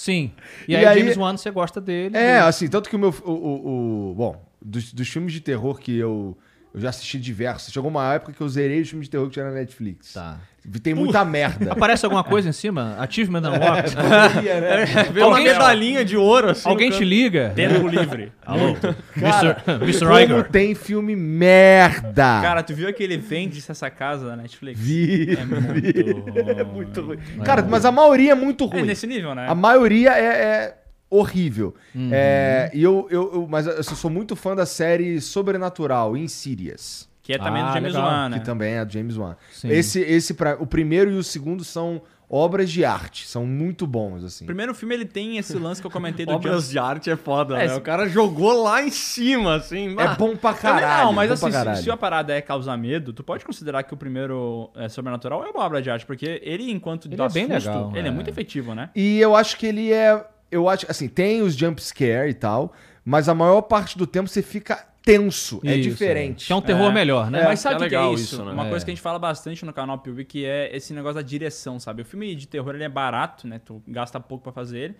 [0.00, 0.30] Sim.
[0.66, 2.16] E, E aí, aí- James Wan, você gosta dele.
[2.16, 3.14] É, assim, tanto que o meu.
[3.22, 6.38] O, o- o- bom, dos, dos filmes de terror que eu,
[6.74, 7.72] eu já assisti diversos.
[7.72, 10.12] Chegou uma época que eu zerei os filmes de terror que tinha na Netflix.
[10.12, 10.38] Tá.
[10.82, 11.72] Tem muita merda.
[11.72, 12.94] Aparece alguma coisa em cima?
[12.98, 13.96] Achievement Unlocked?
[15.10, 16.68] Vê uma Alguém- medalhinha de ouro, assim.
[16.68, 17.50] Alguém te liga?
[17.56, 18.30] Tempo livre.
[18.44, 18.76] Alô?
[19.18, 20.04] Cara, Mr.
[20.22, 20.48] Iger.
[20.50, 22.40] tem filme merda!
[22.42, 24.78] Cara, tu viu aquele Vende-se essa casa da Netflix?
[24.78, 25.34] vi.
[25.34, 26.50] É muito ruim.
[26.58, 27.18] É muito ruim.
[27.44, 28.82] Cara, mas a maioria é muito É ruim.
[28.82, 29.46] nesse nível, né?
[29.48, 30.74] A maioria é, é
[31.10, 31.74] horrível.
[31.94, 32.08] Uhum.
[32.12, 37.08] É, e eu, eu, eu- mas eu sou muito fã da série Sobrenatural, Insidious.
[37.22, 38.08] Que é também Ah, do James legal.
[38.08, 38.38] Wan, né?
[38.38, 39.36] Que também é do James Wan.
[39.52, 39.68] Sim.
[39.68, 43.26] Esse, esse pra, o primeiro e o segundo são obras de arte.
[43.28, 44.44] São muito bons, assim.
[44.44, 47.16] O primeiro filme ele tem esse lance que eu comentei do Obras de arte é
[47.16, 47.74] foda, É, né?
[47.74, 49.96] O cara jogou lá em cima, assim.
[49.98, 51.06] É ah, bom pra Também caralho.
[51.06, 53.96] Não, mas assim, se, se a parada é causar medo, tu pode considerar que o
[53.96, 57.46] primeiro é, Sobrenatural é uma obra de arte, porque ele, enquanto Ele dá é bem
[57.48, 58.10] susto, legal, ele é.
[58.10, 58.14] é.
[58.14, 58.90] muito efetivo, né?
[58.94, 60.24] E eu acho que ele é.
[60.50, 62.72] Eu acho assim, tem os jump scare e tal,
[63.04, 65.60] mas a maior parte do tempo você fica tenso.
[65.64, 66.46] é Isso, diferente.
[66.46, 66.92] Que é um terror É.
[66.92, 67.42] melhor, né?
[67.44, 68.34] Mas sabe é o que, que é isso?
[68.34, 68.52] isso, né?
[68.52, 68.68] Uma É.
[68.70, 71.78] coisa que a gente fala bastante no canal PUB, que é esse negócio da direção,
[71.80, 72.02] sabe?
[72.02, 73.60] O filme de terror ele é barato, né?
[73.64, 74.96] Tu gasta pouco pra fazer ele.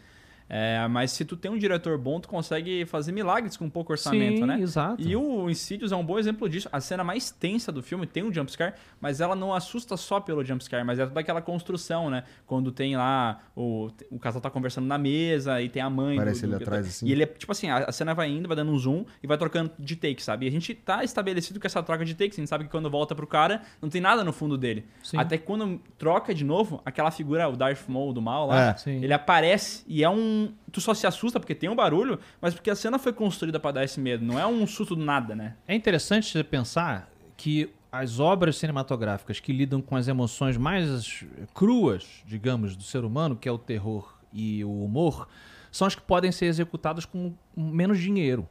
[0.53, 4.39] É, mas se tu tem um diretor bom, tu consegue fazer milagres com pouco orçamento,
[4.41, 4.59] Sim, né?
[4.61, 5.01] exato.
[5.01, 6.69] E o Insidious é um bom exemplo disso.
[6.73, 10.45] A cena mais tensa do filme tem um jumpscare, mas ela não assusta só pelo
[10.45, 12.25] jumpscare, mas é toda aquela construção, né?
[12.47, 16.17] Quando tem lá, o, o casal tá conversando na mesa e tem a mãe.
[16.17, 17.07] Parece ele atrás, assim.
[17.07, 19.29] E ele é, tipo assim, a, a cena vai indo, vai dando um zoom e
[19.29, 20.47] vai trocando de take, sabe?
[20.47, 22.91] E a gente tá estabelecido com essa troca de takes, a gente sabe que quando
[22.91, 24.85] volta pro cara, não tem nada no fundo dele.
[25.03, 25.17] Sim.
[25.17, 28.91] Até que quando troca de novo, aquela figura, o Darth Maul do mal lá, É.
[28.91, 30.40] Ele aparece e é um...
[30.71, 33.73] Tu só se assusta porque tem um barulho, mas porque a cena foi construída pra
[33.73, 34.25] dar esse medo.
[34.25, 35.57] Não é um susto do nada, né?
[35.67, 42.23] É interessante você pensar que as obras cinematográficas que lidam com as emoções mais cruas,
[42.27, 45.27] digamos, do ser humano, que é o terror e o humor,
[45.73, 48.49] são as que podem ser executadas com menos dinheiro.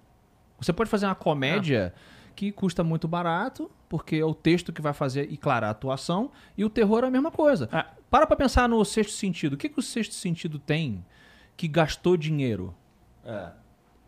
[0.60, 1.94] Você pode fazer uma comédia
[2.36, 6.32] que custa muito barato, porque é o texto que vai fazer, e claro, a atuação,
[6.58, 7.68] e o terror é a mesma coisa.
[7.72, 7.86] Ah.
[8.10, 9.54] Para pra pensar no sexto sentido.
[9.54, 11.04] O que, que o sexto sentido tem
[11.60, 12.74] que gastou dinheiro?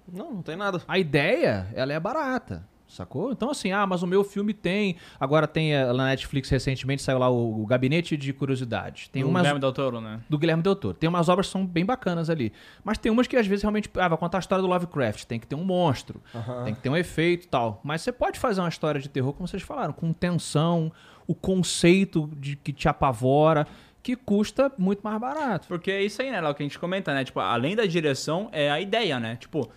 [0.07, 0.81] Não, não tem nada.
[0.87, 2.65] A ideia, ela é barata.
[2.87, 3.31] Sacou?
[3.31, 4.95] Então, assim, ah, mas o meu filme tem.
[5.19, 9.07] Agora tem eh, na Netflix recentemente saiu lá o, o Gabinete de Curiosidades.
[9.07, 9.41] Tem o umas.
[9.41, 10.19] Guilherme Del Toro, né?
[10.29, 10.93] do Guilherme Del Toro.
[10.93, 12.51] Tem umas obras que são bem bacanas ali.
[12.83, 13.89] Mas tem umas que às vezes realmente.
[13.95, 15.23] Ah, vai contar a história do Lovecraft.
[15.23, 16.21] Tem que ter um monstro.
[16.65, 17.79] Tem que ter um efeito e tal.
[17.83, 20.91] Mas você pode fazer uma história de terror, como vocês falaram, com tensão,
[21.27, 23.65] o conceito de que te apavora,
[24.03, 25.67] que custa muito mais barato.
[25.67, 27.23] Porque é isso aí, né, Léo, que a gente comenta, né?
[27.23, 29.35] Tipo, além da direção, é a ideia, né?
[29.35, 29.69] Tipo,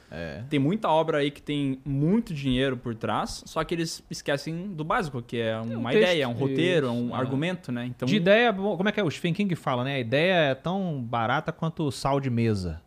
[0.48, 4.84] tem muita obra aí que tem muito dinheiro por trás, só que eles esquecem do
[4.84, 7.18] básico, que é uma texto, ideia, um roteiro, isso, um é.
[7.18, 7.86] argumento, né?
[7.86, 9.04] Então, De ideia, como é que é?
[9.04, 9.96] O Stephen King fala, né?
[9.96, 12.80] A ideia é tão barata quanto sal de mesa.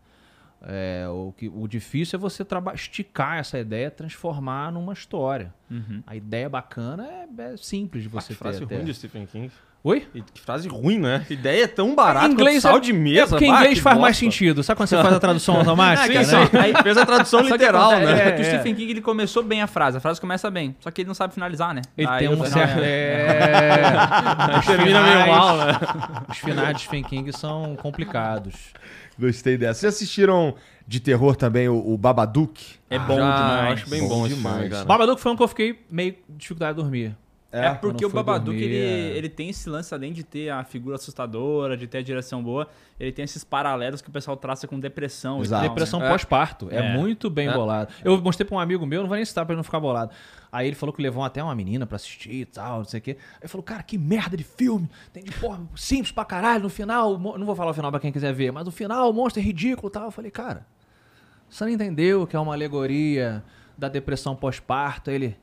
[0.60, 5.54] É, o, que, o difícil é você esticar essa ideia, transformar numa história.
[5.70, 6.02] Uhum.
[6.06, 8.66] A ideia bacana é, é simples de Ah, você que frase ter.
[8.66, 8.76] até.
[8.76, 9.52] ruim de Stephen King.
[9.88, 10.06] Oi?
[10.14, 11.26] E que frase ruim, né?
[11.30, 13.22] Ideia é tão barata inglês sal é- de mesa.
[13.22, 14.26] É porque em inglês que faz mais bosta.
[14.26, 14.64] sentido.
[14.64, 16.24] Sabe quando você faz a tradução automática?
[16.26, 16.46] Sim, né?
[16.48, 16.58] sim.
[16.58, 18.28] Aí fez a tradução que literal, acontece- né?
[18.28, 20.92] É, que o Stephen King ele começou bem a frase, a frase começa bem, só
[20.92, 21.82] que ele não sabe finalizar, né?
[21.98, 22.80] Ele Aí tem um certo.
[22.80, 23.78] é-
[24.54, 24.58] É...
[24.60, 25.74] Os Termina meio finais- mal, né?
[26.30, 28.56] Os finais de Stephen King são complicados.
[29.20, 29.80] Gostei dessa.
[29.82, 30.54] Vocês assistiram
[30.88, 32.76] de terror também o, o Babadook?
[32.90, 33.74] É bom Já, demais.
[33.82, 34.56] acho bem Bom bom, esse demais.
[34.58, 34.86] filme, cara.
[34.86, 37.16] Babadook foi um que eu fiquei meio dificuldade de dormir.
[37.50, 38.78] É, porque quando o Babadook, dormir, ele,
[39.14, 39.18] é.
[39.18, 42.68] ele tem esse lance, além de ter a figura assustadora, de ter a direção boa,
[43.00, 45.64] ele tem esses paralelos que o pessoal traça com depressão Exato.
[45.64, 46.10] e tal, Depressão né?
[46.10, 46.68] pós-parto.
[46.70, 46.78] É.
[46.78, 46.98] É.
[46.98, 47.54] muito bem É.
[47.54, 47.94] bolado.
[48.04, 50.12] Eu mostrei pra um amigo meu, não vou nem citar pra ele não ficar bolado.
[50.52, 53.02] Aí ele falou que levou até uma menina pra assistir e tal, não sei o
[53.04, 53.12] quê.
[53.36, 54.90] Aí ele falou, cara, que merda de filme.
[55.14, 56.64] Tem de porra, simples pra caralho.
[56.64, 59.14] No final, não vou falar o final pra quem quiser ver, mas no final o
[59.14, 60.04] monstro é ridículo e tal.
[60.06, 60.66] Eu falei, cara,
[61.50, 63.42] você não entendeu que é uma alegoria
[63.78, 65.10] da depressão pós-parto?
[65.10, 65.38] Ele.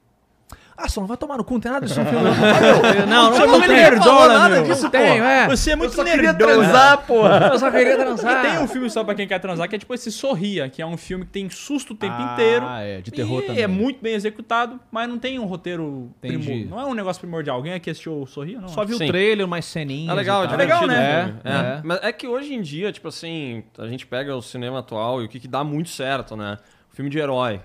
[0.76, 2.24] Ah, só não vai tomar no cu, não tem nada disso no filme.
[2.24, 4.64] não." Eu não, não, não, não tem nerdola, nada meu.
[4.64, 5.46] disso, tenho, é.
[5.48, 6.52] Você é muito só queria nerdola.
[6.54, 7.50] transar, porra!
[7.52, 8.44] Eu só queria transar.
[8.44, 10.82] E tem um filme só pra quem quer transar, que é tipo esse Sorria, que
[10.82, 12.64] é um filme que tem susto o tempo inteiro.
[12.68, 13.62] Ah, é, de terror e também.
[13.62, 16.68] é muito bem executado, mas não tem um roteiro primor...
[16.68, 17.56] Não é um negócio primordial.
[17.56, 18.60] Alguém aqui assistiu o Sorria?
[18.60, 18.68] Não.
[18.68, 19.04] Só viu Sim.
[19.04, 20.10] o trailer, umas ceninhas.
[20.10, 20.56] É legal, é tal.
[20.56, 21.24] legal, né?
[21.26, 21.40] filme.
[21.44, 21.54] É, É.
[21.78, 21.80] é.
[21.84, 25.26] Mas é que hoje em dia, tipo assim, a gente pega o cinema atual e
[25.26, 26.58] o que, que dá muito certo, né?
[26.92, 27.60] O filme de herói.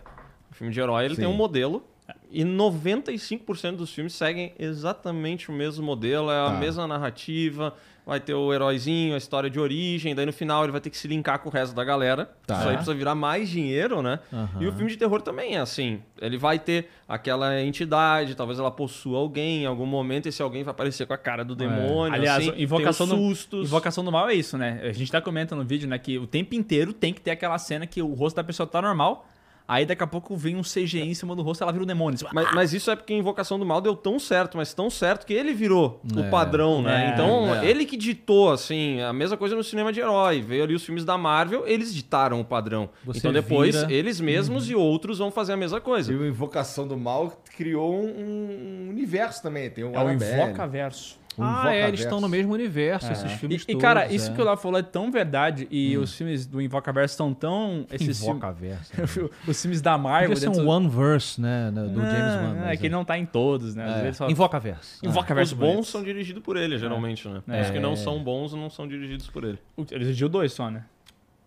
[0.51, 1.21] O filme de herói, ele Sim.
[1.21, 1.83] tem um modelo
[2.31, 6.53] e 95% dos filmes seguem exatamente o mesmo modelo, é a Tá.
[6.59, 7.73] mesma narrativa,
[8.05, 10.97] vai ter o heróizinho, a história de origem, daí no final ele vai ter que
[10.97, 12.29] se linkar com o resto da galera.
[12.47, 12.55] Tá.
[12.59, 14.19] Isso aí precisa virar mais dinheiro, né?
[14.33, 14.61] Aham.
[14.61, 16.01] E o filme de terror também é assim.
[16.19, 20.71] Ele vai ter aquela entidade, talvez ela possua alguém em algum momento, esse alguém vai
[20.71, 22.13] aparecer com a cara do demônio.
[22.13, 23.67] Aliás, assim, Invocação, tem os do, sustos.
[23.67, 24.81] Invocação do Mal é isso, né?
[24.83, 27.57] A gente tá comentando no vídeo, né, que o tempo inteiro tem que ter aquela
[27.59, 29.27] cena que o rosto da pessoa tá normal,
[29.69, 31.87] aí daqui a pouco vem um CGI em cima do rosto e ela vira um
[31.87, 32.17] demônio.
[32.17, 34.89] Você fala, Mas, mas isso é porque Invocação do Mal deu tão certo, mas tão
[34.89, 36.19] certo que ele virou É.
[36.19, 37.05] o padrão, né?
[37.05, 37.65] É, então, é.
[37.65, 40.41] ele que ditou, assim, a mesma coisa no cinema de herói.
[40.41, 42.89] Veio ali os filmes da Marvel, eles ditaram o padrão.
[43.05, 46.11] Você então depois, vira- eles mesmos e outros vão fazer a mesma coisa.
[46.11, 49.69] E o Invocação do Mal criou um, um universo também.
[49.69, 51.18] Tem um É o Invocaverso.
[51.39, 52.03] Um Ah, é, eles Invocaverso.
[52.03, 53.81] estão no mesmo universo, esses E, filmes e, todos.
[53.81, 54.33] cara, isso é.
[54.33, 57.85] que o Léo falou é tão verdade e os filmes do Invocaverso estão tão...
[57.91, 58.91] Esses filmes, Invocaverso.
[59.47, 60.29] os filmes da Marvel...
[60.29, 61.71] Podia ser um do- One Verse, né?
[61.71, 62.65] Do Não, James Wan.
[62.67, 63.85] É que ele não tá em todos, né?
[63.85, 64.01] Às é.
[64.01, 65.05] vezes só- Invocaverso.
[65.05, 67.41] Invocaverso Os bons são dirigidos por ele, geralmente, né?
[67.47, 67.61] É.
[67.61, 69.59] Os que não são bons não são dirigidos por ele.
[69.91, 70.83] Ele exigiu dois só, né?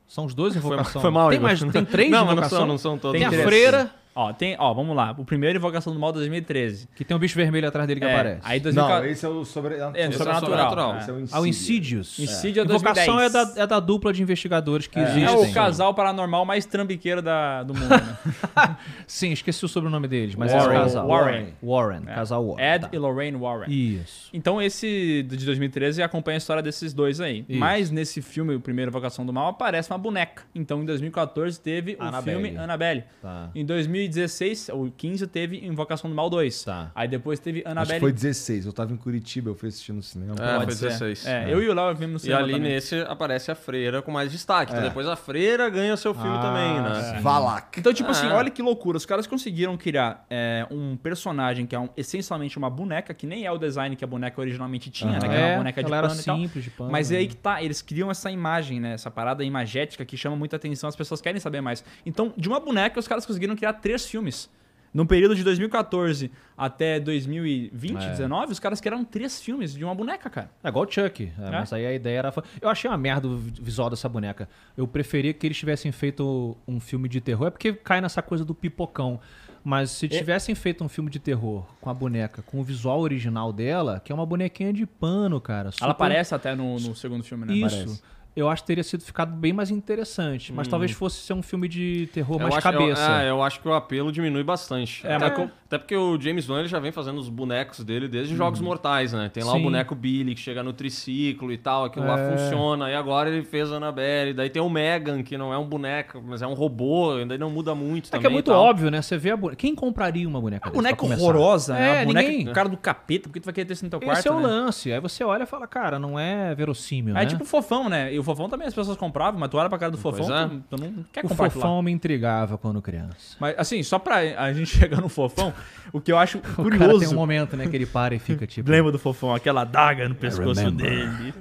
[0.07, 1.01] São os dois Foi, invocação.
[1.01, 2.59] foi mal, Tem mais, tem três Não, mas não invocação.
[2.59, 3.18] são, não são todos.
[3.18, 5.14] Tem a freira, Ó, tem, ó, vamos lá.
[5.16, 6.88] O primeiro Invocação do Mal 2013.
[6.94, 8.40] que tem um bicho vermelho atrás dele que É, aparece.
[8.44, 9.08] Aí Não, 2014.
[9.12, 9.74] esse é o sobre...
[9.74, 10.98] É, Esse é o sobrenatural.
[10.98, 12.18] Esse é o Ah, o Insidious.
[12.18, 12.18] Insidious.
[12.18, 13.54] Insidious Invocação é 2010.
[13.54, 15.02] da, é da dupla de investigadores que É.
[15.02, 15.24] existem.
[15.24, 18.18] É o casal paranormal mais trambiqueiro da, do mundo, né?
[19.06, 20.66] Sim, esqueci o sobrenome deles, mas Warren.
[20.66, 21.08] é o casal.
[21.08, 21.46] Warren.
[21.62, 22.14] Warren, É.
[22.14, 22.74] casal Warren.
[22.74, 22.88] Ed tá.
[22.92, 23.70] e Lorraine Warren.
[23.70, 24.28] Isso.
[24.32, 27.44] Então esse de 2013 acompanha a história desses dois aí.
[27.48, 27.58] Isso.
[27.58, 30.42] Mas nesse filme, o primeiro Invocação do Mal, aparece uma boneca.
[30.54, 32.42] Então em 2014 teve o Annabelle.
[32.42, 33.04] filme Annabelle.
[33.20, 33.50] Tá.
[33.54, 33.64] Em
[34.09, 36.64] 2016, ou 15, teve Invocação do Mal 2.
[36.64, 36.90] Tá.
[36.94, 37.94] Aí depois teve Acho Annabelle.
[37.94, 38.66] que foi 16.
[38.66, 40.34] Eu tava em Curitiba, eu fui assistir no cinema.
[40.40, 40.86] É, Pode foi ser.
[40.88, 41.26] 16.
[41.26, 42.72] É, eu e o Léo vimos no E cinema ali também.
[42.72, 44.72] nesse aparece a freira com mais destaque.
[44.72, 44.88] Então É.
[44.88, 47.16] depois a freira ganha seu filme Ah, também, né?
[47.16, 47.22] sim.
[47.22, 47.78] Valak.
[47.80, 48.12] Então, tipo Ah.
[48.12, 48.96] assim, olha que loucura.
[48.96, 53.44] Os caras conseguiram criar é, um personagem que é um- essencialmente uma boneca, que nem
[53.44, 55.18] é o design que a boneca originalmente tinha, né?
[55.20, 56.36] Que era É, uma boneca de pano e tal.
[56.38, 56.90] simples de pano.
[56.90, 57.20] Mas é né?
[57.20, 58.94] aí que tá, eles criam essa imagem, né?
[58.94, 61.84] Essa parada imagética que chama muita atenção, as pessoas querem saber mais.
[62.07, 64.51] Então, de uma boneca, os caras conseguiram criar três filmes.
[64.95, 68.11] No período de 2014 até 2020, É.
[68.11, 70.51] 19, os caras criaram três filmes de uma boneca, cara.
[70.62, 71.32] É igual o Chuck.
[71.38, 72.34] é, Mas aí a ideia era.
[72.61, 74.47] Eu achei uma merda o visual dessa boneca.
[74.76, 77.47] Eu preferia que eles tivessem feito um filme de terror.
[77.47, 79.18] É porque cai nessa coisa do pipocão.
[79.64, 83.53] Mas se tivessem feito um filme de terror com a boneca, com o visual original
[83.53, 85.70] dela, que é uma bonequinha de pano, cara.
[85.70, 87.55] super- Ela aparece até no, no segundo filme, né?
[87.55, 88.03] Isso.
[88.34, 90.52] Eu acho que teria sido ficado bem mais interessante.
[90.52, 93.02] Mas talvez fosse ser um filme de terror Eu mais acho, cabeça.
[93.02, 95.06] Eu, é, eu acho que o apelo diminui bastante.
[95.06, 98.36] É, mas até porque o James Wan ele já vem fazendo os bonecos dele desde
[98.36, 99.30] Jogos Mortais, né?
[99.32, 99.60] Tem lá Sim.
[99.60, 102.30] o boneco Billy que chega no triciclo e tal, aquilo lá É.
[102.36, 102.90] funciona.
[102.90, 104.34] E agora ele fez a Annabelle.
[104.34, 107.48] Daí tem o Megan, que não é um boneco, mas é um robô, ainda não
[107.48, 108.20] muda muito É também.
[108.20, 109.00] que é muito óbvio, né?
[109.00, 109.56] Você vê a boneca.
[109.56, 111.88] Quem compraria uma boneca A dessa, boneca horrorosa, né?
[111.98, 113.90] É, A boneca ninguém- com cara do capeta, porque tu vai querer ter isso no
[113.90, 114.46] teu quarto, Esse é o né?
[114.46, 114.92] lance.
[114.92, 117.26] Aí você olha e fala, cara, não é verossímil, É né?
[117.26, 118.12] tipo o fofão, né?
[118.12, 120.48] E o fofão também as pessoas compravam, mas tu olha pra cara do fofão, é.
[120.48, 121.50] tu, tu não quer o comprar lá.
[121.50, 123.36] fofão me intrigava quando criança.
[123.40, 125.52] Mas assim, só pra a gente chegar no fofão,
[125.92, 126.98] o que eu acho O cara curioso.
[127.00, 128.70] tem um momento, né, que ele para e fica tipo...
[128.70, 131.32] Lembra do fofão, aquela daga no pescoço dele.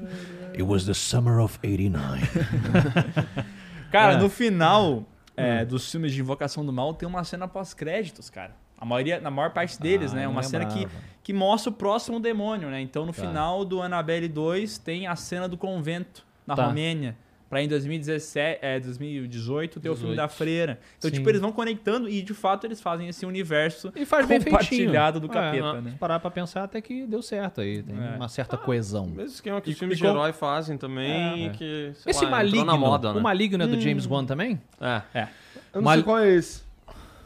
[0.53, 2.27] It was the summer of 89.
[3.91, 4.17] Cara, É.
[4.17, 5.03] no final
[5.35, 8.51] é, dos filmes de Invocação do Mal tem uma cena pós-créditos, cara.
[8.77, 10.27] A maioria, na maior parte deles, Ah, né?
[10.27, 11.03] Uma cena que, lembrava.
[11.23, 12.81] que mostra o próximo demônio, né?
[12.81, 13.21] Então, no Tá.
[13.21, 16.65] final do Annabelle 2, tem a cena do convento na Tá.
[16.65, 17.15] Romênia.
[17.51, 20.15] Pra em 2017, é, 2018 ter o filme 18.
[20.15, 20.79] da freira.
[20.97, 21.17] Então, Sim.
[21.17, 24.57] tipo, eles vão conectando e, de fato, eles fazem esse universo E faz bem feitinho.
[24.57, 25.91] compartilhado do É, capeta, né?
[25.91, 27.83] Se parar pra pensar, até que deu certo aí.
[27.83, 28.15] Tem É.
[28.15, 29.07] uma certa coesão.
[29.07, 31.49] Mesmo esquema que E- os filmes de com- herói fazem também, É.
[31.49, 33.19] que, sei Esse lá, maligno, moda, né?
[33.19, 34.57] o maligno é do James Wan também?
[34.79, 35.01] É.
[35.13, 35.23] É.
[35.73, 36.63] Eu não Mal- sei qual é esse.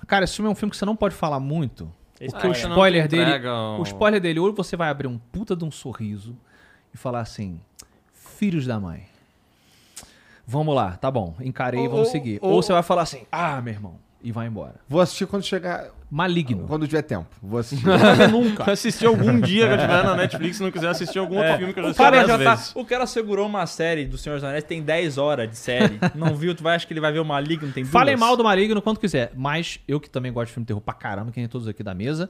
[0.08, 1.88] Cara, esse filme é um filme que você não pode falar muito.
[2.20, 3.24] Esse Porque o não spoiler dele.
[3.26, 6.36] entregam- O spoiler dele, ou você vai abrir um puta de um sorriso
[6.92, 7.60] e falar assim:
[8.12, 9.04] Filhos da mãe.
[10.48, 12.40] Vamos lá, tá bom, encarei, Ou- vamos seguir.
[12.42, 14.76] ou- Ou você vai falar assim: Ah, meu irmão, e vai embora.
[14.88, 15.88] Vou assistir quando chegar.
[16.10, 16.66] Maligno.
[16.68, 17.28] Quando tiver tempo.
[17.42, 17.84] Vou assistir.
[18.32, 18.64] Nunca.
[18.72, 21.74] Assistir algum dia que eu tiver na Netflix, se não quiser assistir algum outro filme
[21.74, 22.76] que eu já O assisti cara, várias já tá, vezes.
[22.76, 26.00] o cara segurou uma série do Senhor dos Anéis, tem 10 horas de série.
[26.16, 26.54] Não viu?
[26.56, 27.72] Tu vai achar que ele vai ver o Maligno?
[27.72, 27.92] Tem duas.
[27.92, 30.80] Falem mal do Maligno quanto quiser, mas eu que também gosto de filme de terror
[30.82, 32.30] pra caramba, que nem todos aqui da mesa,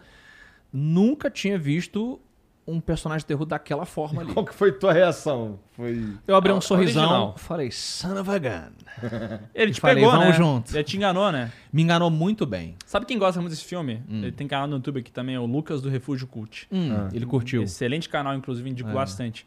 [0.71, 2.19] nunca tinha visto
[2.67, 4.31] um personagem de terror daquela forma ali.
[4.33, 5.59] Qual que foi tua reação?
[5.73, 6.13] Foi.
[6.27, 7.35] Eu abri um Ah, sorrisão, original.
[7.37, 8.71] falei, son of a gun.
[9.53, 10.33] Ele te Falei, pegou, vamos né?
[10.33, 10.75] junto.
[10.75, 11.51] Ele te enganou, né?
[11.71, 12.75] Me enganou muito bem.
[12.85, 14.01] Sabe quem gosta muito desse filme?
[14.09, 14.21] Hum.
[14.23, 16.67] Ele tem canal no YouTube aqui também, é o Lucas do Refúgio Cult.
[16.71, 17.61] Hum, Ele curtiu.
[17.63, 18.93] Excelente canal, inclusive, indico É.
[18.93, 19.45] bastante.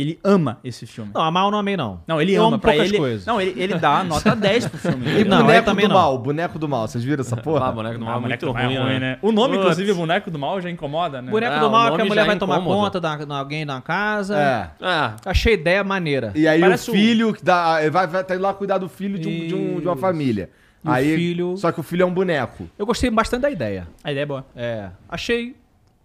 [0.00, 1.10] Ele ama esse filme.
[1.14, 2.00] Não, amar eu não amei, não.
[2.06, 2.58] Não, ele Eu ama.
[2.58, 3.26] Pra ele, coisas.
[3.26, 5.20] Não, ele, ele dá nota 10 pro filme.
[5.20, 5.24] E?
[5.24, 6.00] Não, boneco também do não.
[6.00, 6.86] mal, boneco do mal.
[6.86, 7.66] Vocês viram essa porra?
[7.68, 8.98] Ah, boneco do mal Ah, é boneco muito do mal ruim, é ruim, né?
[9.00, 9.18] né?
[9.22, 9.60] O nome, Putz.
[9.64, 11.30] inclusive, boneco do mal já incomoda, né?
[11.30, 13.64] Boneco É, do mal é que a mulher vai é tomar conta da, da alguém
[13.64, 14.38] na casa.
[14.38, 14.70] É.
[14.80, 16.32] Ah, Achei ideia maneira.
[16.34, 19.18] E aí Parece o filho que dá, vai, vai tá indo lá cuidar do filho
[19.18, 20.50] de, um- de um- de uma família.
[20.84, 22.68] E o aí, filho- Só que o filho é um boneco.
[22.78, 23.88] Eu gostei bastante da ideia.
[24.04, 24.46] A ideia é boa.
[24.54, 24.88] É.
[25.08, 25.56] Achei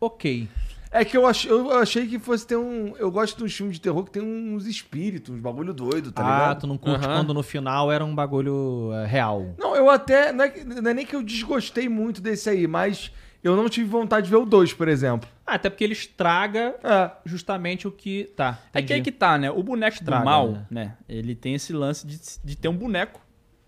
[0.01, 0.47] ok.
[0.93, 2.95] É que eu achei, eu achei que fosse ter um.
[2.97, 6.21] Eu gosto de uns filmes de terror que tem uns espíritos, uns bagulho doido, tá
[6.23, 6.59] ah, ligado?
[6.61, 7.17] tu não curte Aham.
[7.17, 9.55] quando no final era um bagulho é, real.
[9.57, 10.31] Não, eu até.
[10.31, 13.11] Não é, não é nem que eu desgostei muito desse aí, mas
[13.43, 15.27] eu não tive vontade de ver o 2, por exemplo.
[15.45, 17.09] Ah, até porque ele estraga É.
[17.25, 18.25] justamente o que.
[18.35, 18.59] Tá.
[18.71, 19.11] É que aí entendi.
[19.11, 19.49] que tá, né?
[19.49, 20.65] O boneco Estraga, do mal, né?
[20.69, 20.93] né?
[21.09, 23.19] Ele tem esse lance de, de ter um boneco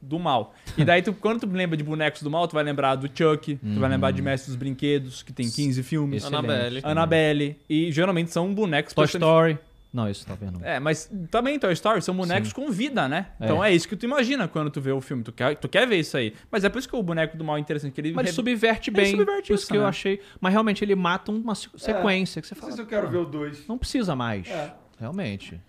[0.05, 0.53] do mal.
[0.77, 3.55] E daí, tu, quando tu lembra de bonecos do mal, tu vai lembrar do Chuck,
[3.55, 6.23] tu vai lembrar de Mestre dos Brinquedos, que tem 15 filmes.
[6.23, 6.45] Excelente.
[6.45, 6.81] Annabelle.
[6.83, 7.59] Annabelle.
[7.69, 8.93] E geralmente são bonecos...
[8.93, 9.59] Toy Story.
[9.93, 10.59] Não, isso tá vendo.
[10.61, 13.27] É, mas também Toy Story são bonecos com vida, né?
[13.39, 13.45] É.
[13.45, 15.23] Então é isso que tu imagina quando tu vê o filme.
[15.23, 16.33] Tu quer, tu quer ver isso aí.
[16.51, 17.93] Mas é por isso que o boneco do mal é interessante.
[17.93, 19.11] Que ele Mas ele re- subverte Ele bem.
[19.11, 19.87] subverte por isso que eu né?
[19.87, 20.19] achei.
[20.41, 22.73] Mas realmente ele mata uma se- sequência que você Não fala.
[22.73, 23.67] sei se eu quero ver o 2.
[23.69, 24.45] Não precisa mais.
[24.49, 24.73] É.
[24.99, 25.61] Realmente.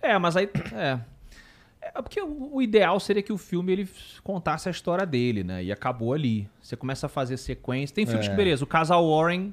[0.00, 0.48] É, mas aí.
[0.72, 0.98] É.
[1.94, 3.88] É porque o o ideal seria que o filme ele
[4.22, 5.64] contasse a história dele, né?
[5.64, 6.48] E acabou ali.
[6.62, 7.94] Você começa a fazer sequência.
[7.94, 8.30] Tem filmes É.
[8.30, 9.52] que, beleza, o casal Warren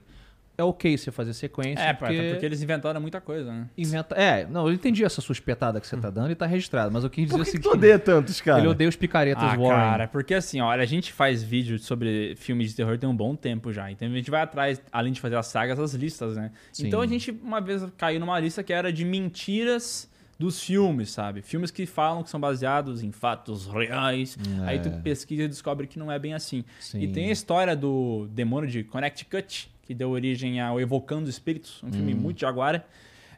[0.58, 1.82] é ok você fazer sequência.
[1.82, 2.14] É, porque...
[2.16, 2.30] porque...
[2.32, 3.68] porque eles inventaram muita coisa, né?
[3.76, 4.14] Inventa...
[4.16, 7.04] É, não, eu entendi essa sua espetada que você tá dando e tá registrado, mas
[7.04, 7.72] eu quis dizer Por o que, que seguinte.
[7.72, 8.60] tu odeia tantos, cara?
[8.60, 9.68] Ele odeia os picaretas Ah, Warren.
[9.70, 13.36] cara, porque assim, olha, a gente faz vídeo sobre filmes de terror tem um bom
[13.36, 13.90] tempo já.
[13.90, 16.52] Então a gente vai atrás, além de fazer as sagas, as listas, né?
[16.72, 16.88] Sim.
[16.88, 20.11] Então a gente uma vez caiu numa lista que era de mentiras
[20.42, 21.42] dos filmes, sabe?
[21.42, 24.38] Filmes que falam que são baseados em fatos reais.
[24.66, 26.64] Aí tu pesquisa e descobre que não é bem assim.
[26.80, 27.00] Sim.
[27.02, 31.92] E tem a história do demônio de Connecticut, que deu origem ao Evocando Espíritos, um
[31.92, 32.86] filme muito jaguara.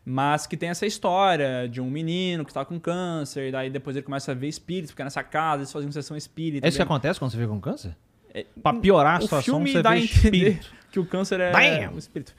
[0.06, 3.96] Mas que tem essa história de um menino que tá com câncer, e daí depois
[3.96, 6.66] ele começa a ver espíritos, porque nessa casa eles faziam sessão espírita.
[6.66, 7.96] É isso que bem- acontece quando você vê com câncer?
[8.34, 10.74] É, Pra piorar a situação, você dá vê a entender espírito.
[10.92, 11.96] que o câncer é Damn!
[11.96, 12.34] um espírito.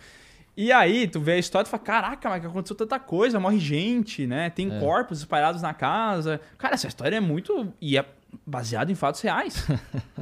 [0.57, 4.27] E aí, tu vê a história e fala, caraca, mas aconteceu tanta coisa, morre gente,
[4.27, 4.51] né?
[4.51, 4.79] Tem É.
[4.79, 6.41] corpos espalhados na casa.
[6.57, 7.73] Cara, essa história é muito...
[7.81, 8.05] E é
[8.47, 9.67] baseado em fatos reais.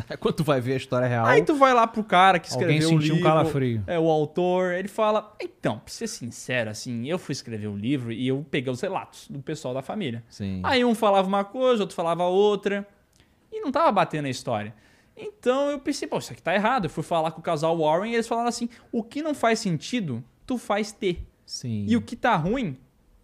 [0.09, 1.25] É quando tu vai ver a história real.
[1.27, 3.23] aí tu vai lá pro cara que escreveu o sentiu um livro...
[3.23, 3.85] calafrio.
[3.87, 5.35] É, o autor, ele fala...
[5.41, 9.29] Então, pra ser sincero, assim, eu fui escrever o livro e eu peguei os relatos
[9.29, 10.23] do pessoal da família.
[10.29, 10.61] Sim.
[10.65, 12.87] Aí um falava uma coisa, outro falava outra.
[13.51, 14.75] E não tava batendo a história.
[15.17, 16.87] Então eu pensei, pô, isso aqui tá errado.
[16.87, 19.59] Eu fui falar com o casal Warren e eles falaram assim: o que não faz
[19.59, 21.27] sentido, tu faz ter.
[21.45, 21.85] Sim.
[21.89, 22.77] E o que tá ruim,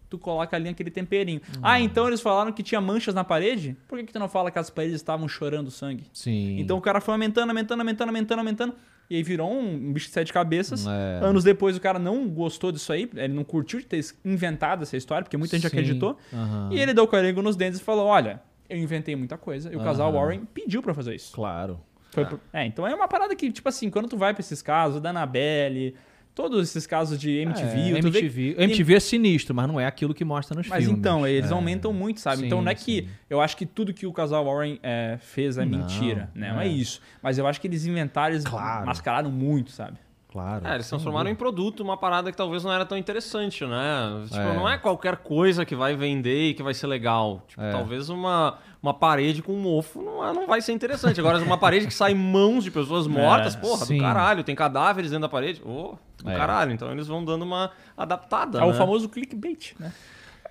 [0.09, 1.41] tu coloca ali aquele temperinho.
[1.57, 1.61] Hum.
[1.61, 3.77] Ah, então eles falaram que tinha manchas na parede?
[3.87, 6.05] Por que, que tu não fala que as paredes estavam chorando sangue?
[6.13, 6.59] Sim.
[6.59, 8.75] Então o cara foi aumentando, aumentando, aumentando, aumentando, aumentando.
[9.09, 10.85] E aí virou um bicho de sete cabeças.
[10.85, 11.19] É.
[11.23, 14.95] Anos depois o cara não gostou disso aí, ele não curtiu de ter inventado essa
[14.95, 15.75] história, porque muita gente Sim.
[15.75, 16.17] acreditou.
[16.31, 16.69] Aham.
[16.71, 19.71] E ele deu carinho nos dentes e falou: Olha, eu inventei muita coisa.
[19.73, 20.17] E o casal Aham.
[20.19, 21.33] Warren pediu pra fazer isso.
[21.33, 21.79] Claro.
[22.11, 24.61] Foi pro- É, então é uma parada que, tipo assim, quando tu vai pra esses
[24.61, 25.95] casos, da Annabelle,
[26.33, 28.55] todos esses casos de MTV, É, tu vê MTV.
[28.57, 30.99] MTV é sinistro, mas não é aquilo que mostra nos Mas filmes.
[30.99, 31.53] então, eles É.
[31.53, 32.37] aumentam muito, sabe?
[32.41, 33.01] Sim, então não é que.
[33.03, 33.07] sim.
[33.29, 36.51] Eu acho que tudo que o casal Warren é, fez é Não, mentira, né?
[36.53, 36.65] Não é.
[36.65, 36.69] é.
[36.69, 36.99] isso.
[37.21, 38.85] Mas eu acho que eles inventaram, eles Claro.
[38.87, 39.97] mascararam muito, sabe?
[40.31, 40.67] Claro.
[40.67, 44.21] É, eles transformaram em produto uma parada que talvez não era tão interessante, né?
[44.25, 44.53] Tipo, É.
[44.55, 47.41] não é qualquer coisa que vai vender e que vai ser legal.
[47.47, 47.71] Tipo, É.
[47.71, 51.19] talvez uma, uma parede com mofo não, é- não vai ser interessante.
[51.19, 53.97] Agora, uma parede que sai mãos de pessoas mortas, porra, Sim.
[53.97, 54.43] do caralho.
[54.43, 55.63] Tem cadáveres dentro da parede.
[55.65, 56.35] Ô, do É.
[56.35, 56.71] caralho.
[56.73, 58.73] Então eles vão dando uma adaptada, É o né?
[58.73, 59.91] famoso clickbait, né?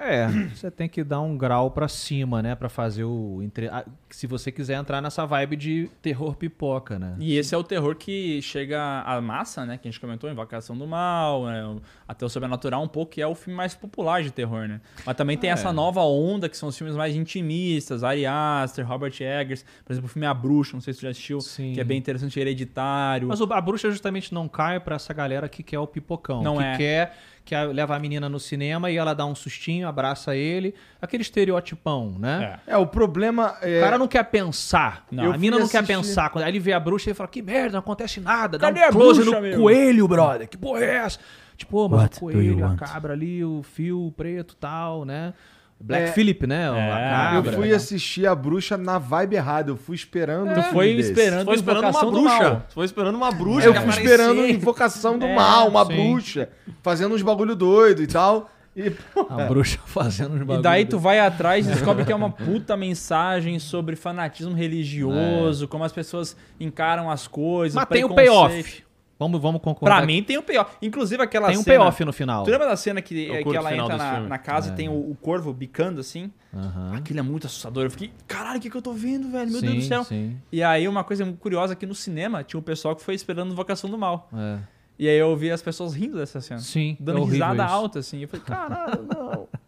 [0.01, 2.55] É, você tem que dar um grau pra cima, né?
[2.55, 3.40] Pra fazer o.
[3.42, 3.68] Entre...
[4.11, 7.16] Se você quiser entrar nessa vibe de terror pipoca, né?
[7.18, 9.76] E esse é o terror que chega à massa, né?
[9.76, 11.76] Que a gente comentou, Invocação do Mal, né?
[12.07, 14.80] até o Sobrenatural um pouco, que é o filme mais popular de terror, né?
[15.05, 15.53] Mas também tem É.
[15.53, 20.09] essa nova onda, que são os filmes mais intimistas, Ari Aster, Robert Eggers, por exemplo,
[20.09, 21.72] o filme A Bruxa, não sei se você já assistiu, Sim.
[21.72, 23.28] que é bem interessante, Hereditário.
[23.28, 26.42] Mas o- a bruxa justamente não cai pra essa galera que quer o pipocão.
[26.42, 26.76] Não que é.
[26.76, 27.16] quer
[27.49, 30.74] que leva a menina no cinema e ela dá um sustinho, abraça ele.
[31.01, 32.61] Aquele estereotipão, né?
[32.66, 32.74] É.
[32.74, 33.78] É, o problema é.
[33.78, 35.07] O cara não quer pensar.
[35.11, 35.24] Não.
[35.24, 36.28] Eu a fui não quer pensar.
[36.28, 38.59] Quando aí ele vê a bruxa e fala: Que merda, não acontece nada.
[38.59, 39.59] Dá Cadê um a close bruxa, no meu?
[39.59, 40.46] coelho, brother.
[40.46, 41.18] Que porra é essa?
[41.57, 45.32] Tipo, mas What o coelho, a cabra ali, o fio preto e tal, né?
[45.81, 46.12] Black É.
[46.12, 46.66] Phillip, né?
[46.66, 49.70] É, Eu fui assistir a bruxa na vibe errada.
[49.70, 50.53] Eu fui esperando.
[50.53, 51.11] Tu foi filme desse.
[51.12, 52.43] esperando Foi esperando uma bruxa.
[52.51, 52.66] Mal.
[52.70, 53.66] Foi esperando uma bruxa.
[53.68, 55.95] Eu fui esperando invocação do É, mal, uma sim.
[55.95, 56.49] bruxa,
[56.83, 58.51] fazendo uns bagulho doido e tal.
[58.76, 58.93] E,
[59.31, 60.91] A bruxa fazendo E bagulho daí dele.
[60.91, 65.93] tu vai atrás e descobre que é uma puta mensagem sobre fanatismo religioso, como as
[65.93, 67.74] pessoas encaram as coisas.
[67.74, 68.85] Mas tem o payoff.
[69.18, 69.96] Vamos, vamos concordar.
[69.96, 70.76] Pra mim tem o payoff.
[70.80, 71.78] Inclusive aquela tem um cena...
[71.78, 72.44] payoff no final.
[72.44, 74.92] Tu lembra da cena que, Eu que ela entra na, na casa e tem o,
[74.92, 76.30] o corvo bicando assim?
[76.54, 76.94] Aham.
[76.96, 77.84] Aquilo é muito assustador.
[77.84, 79.50] Eu fiquei, caralho, o que, que eu tô vendo, velho?
[79.50, 80.04] Meu sim, Deus do céu.
[80.04, 83.14] Sim, E aí, uma coisa muito curiosa aqui no cinema, tinha um pessoal que foi
[83.14, 84.28] esperando Invocação do Mal.
[84.32, 84.58] é.
[84.98, 86.58] E aí eu ouvi as pessoas rindo dessa cena.
[86.58, 87.72] Sim, Dando é risada isso.
[87.72, 88.20] alta, assim.
[88.22, 89.48] Eu falei, caralho, não.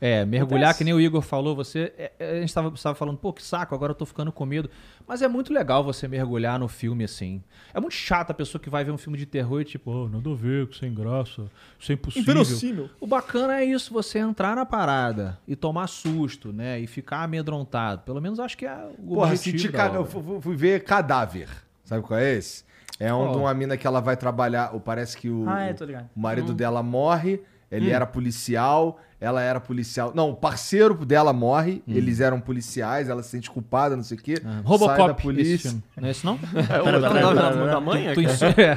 [0.00, 0.78] É, mergulhar, Acontece.
[0.78, 1.92] que nem o Igor falou, você.
[1.98, 4.46] é, é, a gente estava tava falando, pô, que saco, agora eu tô ficando com
[4.46, 4.70] medo.
[5.06, 7.42] Mas é muito legal você mergulhar no filme assim.
[7.74, 10.08] É muito chato a pessoa que vai ver um filme de terror e tipo, oh,
[10.08, 11.46] nada a ver, sem graça,
[11.78, 12.22] isso é impossível.
[12.32, 12.90] Inverossímil.
[13.00, 16.78] O bacana é isso, você entrar na parada e tomar susto, né?
[16.78, 18.02] E ficar amedrontado.
[18.02, 19.86] Pelo menos acho que é o porra, objetivo senti ca...
[19.88, 21.48] eu fu- fui ver Cadáver.
[21.84, 22.62] Sabe qual é esse?
[23.00, 23.32] É um Qual?
[23.32, 24.68] de uma mina que ela vai trabalhar.
[24.84, 26.08] Parece que o, Ah, é, tô ligado.
[26.14, 27.40] o marido dela morre.
[27.70, 30.12] Ele era policial, ela era policial.
[30.14, 34.20] Não, o parceiro dela morre, eles eram policiais, ela se sente culpada, não sei o
[34.20, 34.34] quê.
[34.44, 35.74] Ah, sai da Robocop, esse polícia.
[35.96, 36.38] Não é isso não?
[36.70, 38.06] É o da, da, da mãe?
[38.14, 38.76] tu, é.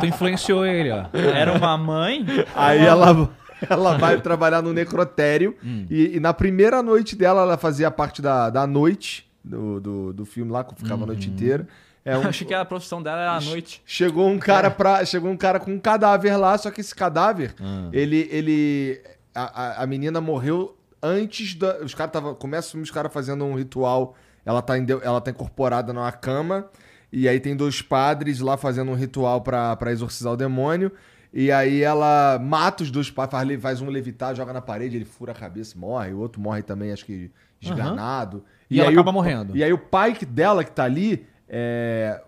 [0.00, 1.04] Tu influenciou ele, ó.
[1.12, 2.24] Era uma mãe.
[2.54, 3.30] Aí ela,
[3.68, 5.54] ela vai trabalhar no necrotério.
[5.62, 5.84] Hum.
[5.90, 10.24] E, e na primeira noite dela, ela fazia parte da, da noite do, do, do
[10.24, 11.68] filme lá, que ficava a noite inteira.
[12.04, 13.82] É um- Achei que a profissão dela era à noite.
[13.84, 17.54] Chegou um cara pra, chegou um cara com um cadáver lá, só que esse cadáver,
[17.60, 17.88] Ah.
[17.92, 19.00] ele ele
[19.44, 23.54] a, a, a menina morreu antes da os caras tava começa os caras fazendo um
[23.54, 24.14] ritual,
[24.44, 26.66] ela tá ela tá incorporada numa cama
[27.12, 30.92] e aí tem dois padres lá fazendo um ritual pra exorcizar o demônio.
[31.32, 35.32] E aí ela mata os dois padres, faz, um levitar, joga na parede, ele fura
[35.32, 36.12] a cabeça, morre.
[36.12, 37.30] O outro morre também, acho que
[37.60, 38.42] esganado.
[38.70, 39.54] E ela aí acaba o- morrendo.
[39.56, 42.20] E aí o pai que- dela que tá ali é,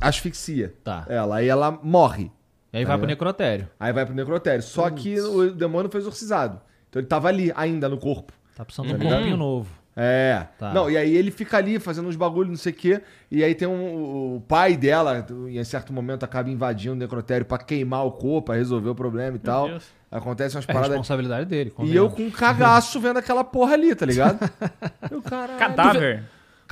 [0.00, 1.04] asfixia Tá.
[1.08, 1.36] ela.
[1.36, 2.30] Aí ela morre.
[2.74, 3.68] E aí vai pro necrotério.
[3.78, 4.62] Aí vai pro necrotério.
[4.62, 6.60] Só que o demônio foi exorcizado.
[6.90, 8.32] Então ele tava ali ainda no corpo.
[8.56, 9.70] Tá precisando de um corpinho novo.
[9.96, 10.48] É.
[10.58, 10.72] Tá.
[10.72, 13.00] Não, e aí ele fica ali fazendo uns bagulhos, não sei o quê.
[13.30, 17.58] E aí tem um, o pai dela, em certo momento, acaba invadindo o necrotério pra
[17.58, 19.68] queimar o corpo, pra resolver o problema e tal.
[19.68, 19.84] Deus.
[20.10, 20.90] Acontece umas É paradas.
[20.90, 21.70] responsabilidade dele.
[21.70, 21.74] E eu
[22.08, 22.14] convenhamos.
[22.14, 24.38] com um cagaço vendo aquela porra ali, tá ligado?
[25.10, 25.58] Eu, caralho.
[25.58, 26.24] Cadáver.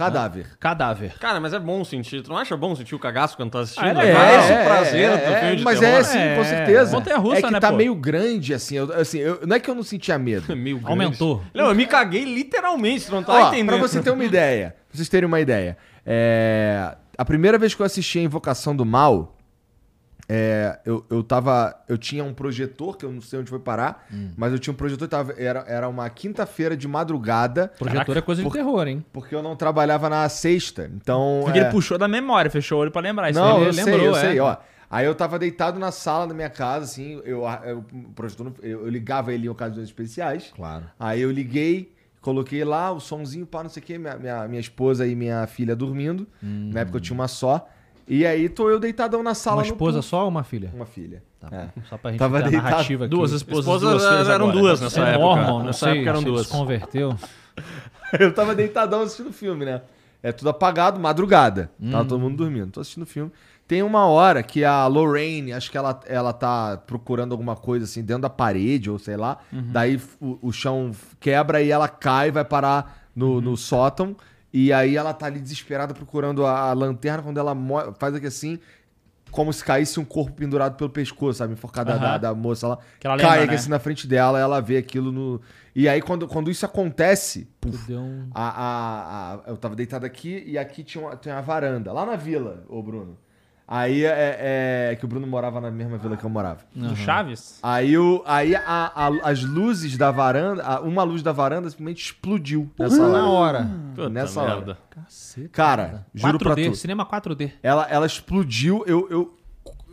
[0.04, 0.46] Cadáver.
[0.58, 1.14] Cadáver.
[1.18, 2.22] Cara, mas é bom sentir.
[2.22, 3.98] Tu não acha bom sentir o cagaço quando tá assistindo?
[3.98, 5.98] Ah, é é, esse É, o prazer é, é, filme de Mas terror.
[6.00, 6.92] é sim, É, com certeza.
[6.96, 7.76] montanha-russa, é que né, tá pô?
[7.76, 8.76] meio grande, assim.
[8.76, 10.54] eu- assim eu- não é que eu não sentia medo.
[10.56, 10.90] Meio grande.
[10.90, 11.42] Aumentou.
[11.54, 13.68] Não, eu me caguei literalmente, tu não tá Ó, entendendo.
[13.68, 15.76] pra você ter uma ideia, pra vocês terem uma ideia.
[16.04, 19.31] é, a primeira vez que eu assisti a Invocação do Mal,
[20.28, 21.74] é, eu, eu tava.
[21.88, 24.06] Eu tinha um projetor, que eu não sei onde foi parar,
[24.36, 28.42] mas eu tinha um projetor, tava, era, era uma quinta-feira de madrugada, Projetor é coisa
[28.42, 29.04] de Por- terror, hein?
[29.12, 30.90] porque eu não trabalhava na sexta.
[30.94, 31.40] Então.
[31.44, 33.30] Porque é, ele puxou da memória, fechou o olho pra lembrar.
[33.30, 34.20] Isso Não, aí eu ele sei, lembrou, eu é.
[34.20, 34.56] sei, ó.
[34.88, 38.82] Aí eu tava deitado na sala da minha casa, assim, eu, eu, o projetor, eu,
[38.84, 40.52] eu ligava ele em ocasiões especiais.
[40.54, 40.84] Claro.
[41.00, 44.60] Aí eu liguei, coloquei lá o somzinho, pá, não sei o quê, minha, minha, minha
[44.60, 46.26] esposa e minha filha dormindo.
[46.42, 47.66] Na época eu tinha uma só.
[48.14, 50.08] E aí tô eu deitadão na sala Uma no esposa puff.
[50.08, 50.70] só ou uma filha?
[50.74, 51.22] Uma filha.
[51.40, 51.68] Tá É.
[51.88, 52.70] Só pra gente Tava ter deitado.
[52.70, 53.10] narrativa aqui.
[53.10, 54.60] Duas esposas, Esposas duas filhas eram agora.
[54.60, 55.18] duas nessa Você é época.
[55.24, 56.46] mormon, não Nessa sei, época eram você duas.
[56.46, 57.16] se converteu.
[58.20, 59.80] Eu tava deitadão assistindo o filme, né?
[60.22, 61.70] É tudo apagado, madrugada.
[61.90, 62.70] Tava todo mundo dormindo.
[62.70, 63.32] Tô assistindo o filme.
[63.66, 68.02] Tem uma hora que a Lorraine, acho que ela, ela tá procurando alguma coisa assim
[68.02, 69.38] dentro da parede, ou sei lá.
[69.50, 74.14] Daí o, o chão quebra e ela cai, vai parar no, no sótão.
[74.52, 77.22] E aí ela tá ali desesperada procurando a, a lanterna.
[77.22, 77.56] Quando ela
[77.98, 78.58] faz aqui assim,
[79.30, 81.54] como se caísse um corpo pendurado pelo pescoço, sabe?
[81.54, 82.20] Enforcada da, Aham.
[82.20, 82.78] da moça lá.
[83.00, 83.56] Que ela cai lembra, aqui né?
[83.58, 85.40] assim na frente dela, ela vê aquilo no.
[85.74, 88.28] E aí, quando, quando isso acontece, puf, um...
[88.34, 92.04] a, a, a- eu tava deitado aqui e aqui tinha uma, tinha uma varanda, lá
[92.04, 93.16] na vila, ô Bruno.
[93.74, 96.58] Aí é, é que o Bruno morava na mesma vila que eu morava.
[96.74, 97.58] Do Chaves?
[97.62, 102.04] Aí, o, aí a- a- as luzes da varanda, a- uma luz da varanda simplesmente
[102.04, 103.58] explodiu nessa Na hora.
[103.60, 103.70] hora.
[103.94, 104.56] Puta Nessa merda.
[104.72, 104.78] hora.
[104.90, 105.48] Caceta.
[105.48, 106.76] Cara, juro pra 4D, tu.
[106.76, 107.50] cinema 4D.
[107.62, 109.38] Ela, ela explodiu, eu, eu,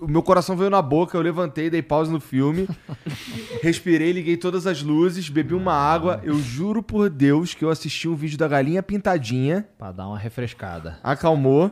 [0.01, 2.67] o meu coração veio na boca, eu levantei, dei pausa no filme,
[3.63, 6.19] respirei, liguei todas as luzes, bebi uma água.
[6.23, 10.17] Eu juro por Deus que eu assisti um vídeo da galinha pintadinha, Pra dar uma
[10.17, 10.97] refrescada.
[11.03, 11.71] acalmou,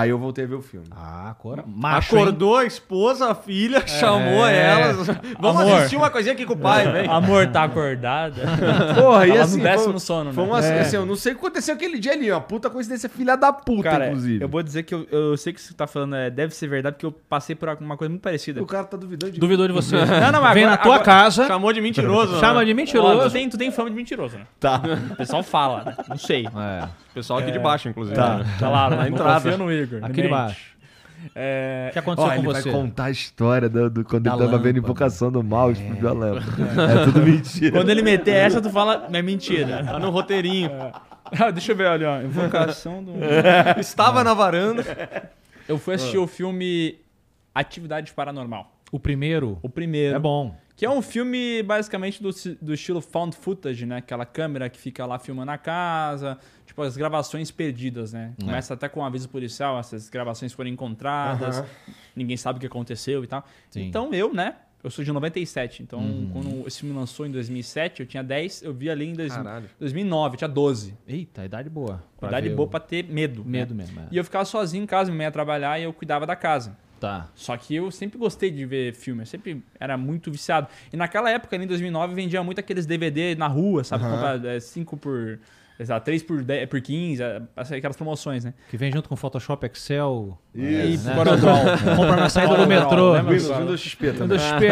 [0.00, 0.86] aí eu voltei a ver o filme.
[0.90, 1.64] Ah, agora.
[1.66, 2.22] Macho, hein?
[2.22, 5.06] Acordou a esposa, a filha, chamou elas.
[5.38, 5.76] Vamos Amor.
[5.78, 7.08] assistir uma coisinha aqui com o pai, vem.
[7.08, 8.42] Amor, tá acordada?
[9.00, 10.32] Porra, e assim, no décimo foi, sono, né?
[10.34, 13.08] foi uma, assim, eu não sei o que aconteceu aquele dia ali, uma puta coincidência,
[13.08, 14.42] filha da puta, Cara, inclusive.
[14.44, 16.94] eu vou dizer que eu, eu sei que você tá falando é, deve ser verdade,
[16.96, 18.62] porque eu passei por uma coisa muito parecida.
[18.62, 19.40] O cara tá duvidando de mim.
[19.40, 19.96] Duvidou de você.
[19.96, 22.38] Não, não, mas Vem agora- na tua agora- casa, Chamou de mentiroso.
[22.40, 22.64] chama né?
[22.66, 23.28] de Ó, mentiroso.
[23.28, 24.44] tu, tem, tu tem fama de mentiroso, né?
[24.60, 24.80] Tá.
[25.12, 25.94] O pessoal fala, né?
[26.08, 26.46] Não sei.
[26.46, 28.16] É, Pessoal aqui de baixo, inclusive.
[28.16, 28.38] Tá.
[28.38, 28.44] né?
[28.58, 29.34] Tá lá, Na não entrada.
[29.40, 29.83] confia no Igor.
[30.02, 30.30] Aqui de mente.
[30.30, 30.74] baixo.
[31.34, 32.62] É, O que aconteceu Ó, com ele você?
[32.70, 36.08] vai contar a história do, do- quando Da ele tava vendo invocação do mal, explodiu
[36.08, 36.46] a lâmpada.
[37.00, 37.72] É tudo mentira.
[37.72, 39.82] Quando ele meter essa, tu fala, é mentira.
[39.84, 40.70] Tá no roteirinho.
[41.40, 43.12] Ah, deixa eu ver, olha, ó, invocação do...
[43.80, 44.84] Estava na varanda.
[45.66, 46.98] Eu fui assistir o filme
[47.54, 48.70] Atividade Paranormal.
[48.92, 50.14] O primeiro O primeiro.
[50.16, 50.54] é bom.
[50.76, 53.98] Que é um filme basicamente do, do estilo found footage, né?
[53.98, 56.36] Aquela câmera que fica lá filmando a casa.
[56.66, 58.32] Tipo, as gravações perdidas, né?
[58.40, 58.44] É.
[58.44, 61.62] Começa até com um aviso policial, essas gravações foram encontradas,
[62.16, 63.44] ninguém sabe o que aconteceu e tal.
[63.70, 63.82] Sim.
[63.86, 64.56] Então eu, né?
[64.82, 66.30] Eu sou de 97, então Uhum.
[66.30, 69.70] quando esse filme lançou em 2007, eu tinha 10, eu vi ali em dois- Caralho.
[69.80, 70.94] 2009, eu tinha 12.
[71.08, 72.02] Eita, idade boa.
[72.22, 73.42] Idade boa o- pra ter medo.
[73.44, 73.50] né?
[73.60, 73.98] Medo mesmo.
[74.00, 74.08] é.
[74.10, 76.76] E eu ficava sozinho em casa, minha mãe ia trabalhar e eu cuidava da casa.
[77.04, 77.28] Tá.
[77.34, 80.68] Só que eu sempre gostei de ver filme, eu sempre era muito viciado.
[80.90, 84.04] E naquela época, ali em 2009, vendia muito aqueles DVD na rua, sabe?
[84.04, 85.38] Comprar 5 por.
[85.78, 88.54] Exato, 3 por, 10, por 15, eh, aquelas promoções, né?
[88.70, 90.38] Que vem junto com Photoshop, Excel.
[90.54, 91.14] E né?
[91.14, 91.56] Corandol.
[91.96, 93.20] Compra na saída do metrô.
[93.20, 94.38] Windows, Windows XP também.
[94.38, 94.66] Windows XP.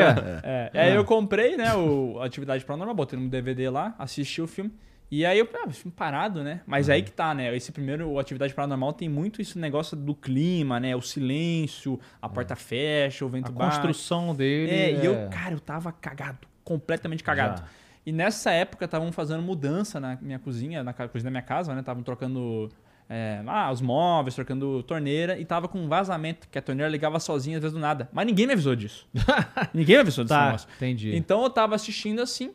[0.45, 4.47] É, e aí eu comprei, né, o Atividade Paranormal, botei no DVD lá, assisti o
[4.47, 4.72] filme.
[5.13, 6.63] E aí eu, ah, filme parado, né?
[6.67, 7.55] Mas aí que tá, né?
[7.55, 10.97] Esse primeiro, Atividade Paranormal, tem muito esse negócio do clima, né?
[10.97, 13.77] O silêncio, a porta fecha, o vento A bate.
[13.77, 14.73] construção dele.
[14.73, 16.49] É, e eu, é- cara, eu tava cagado.
[16.65, 17.61] Completamente cagado.
[17.61, 17.69] Já.
[18.07, 21.81] E nessa época estavam fazendo mudança na minha cozinha, na cozinha da minha casa, né?
[21.81, 22.71] Estavam trocando
[23.07, 27.21] é, ah, os móveis, trocando torneira e tava com um vazamento, que a torneira ligava
[27.21, 28.09] sozinha às vezes do nada.
[28.15, 29.07] Mas ninguém me avisou disso.
[29.75, 31.15] ninguém me avisou desse Tá, entendi.
[31.15, 32.53] Então eu tava assistindo assim,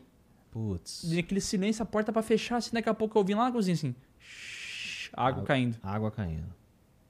[0.68, 1.04] Putz.
[1.14, 3.74] naquele silêncio, a porta pra fechar, assim, daqui a pouco eu ouvi lá na cozinha
[3.74, 3.94] assim.
[4.18, 5.76] shhh, Água caindo.
[5.82, 6.46] Água caindo.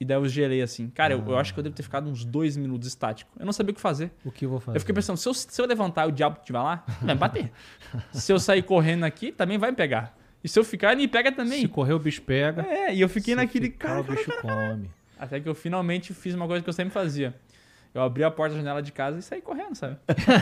[0.01, 0.89] E daí eu gelei assim.
[0.91, 1.41] Cara, eu, eu Ah.
[1.41, 3.31] acho que eu devo ter ficado uns dois minutos estático.
[3.39, 4.13] Eu não sabia o que fazer.
[4.25, 4.77] O que eu vou fazer?
[4.77, 7.19] Eu fiquei pensando, se eu, se eu levantar e o diabo estiver lá, vai me
[7.21, 7.51] bater.
[8.13, 10.17] se eu sair correndo aqui, também vai me pegar.
[10.45, 11.63] E se eu ficar, ele me pega também.
[11.63, 12.63] Se correr, o bicho pega.
[12.63, 14.01] É, e eu fiquei Se naquele ficar, cara.
[14.01, 14.89] o bicho come.
[15.19, 17.35] Até que eu finalmente fiz uma coisa que eu sempre fazia.
[17.95, 19.97] Eu abri a porta da janela de casa e saí correndo, sabe?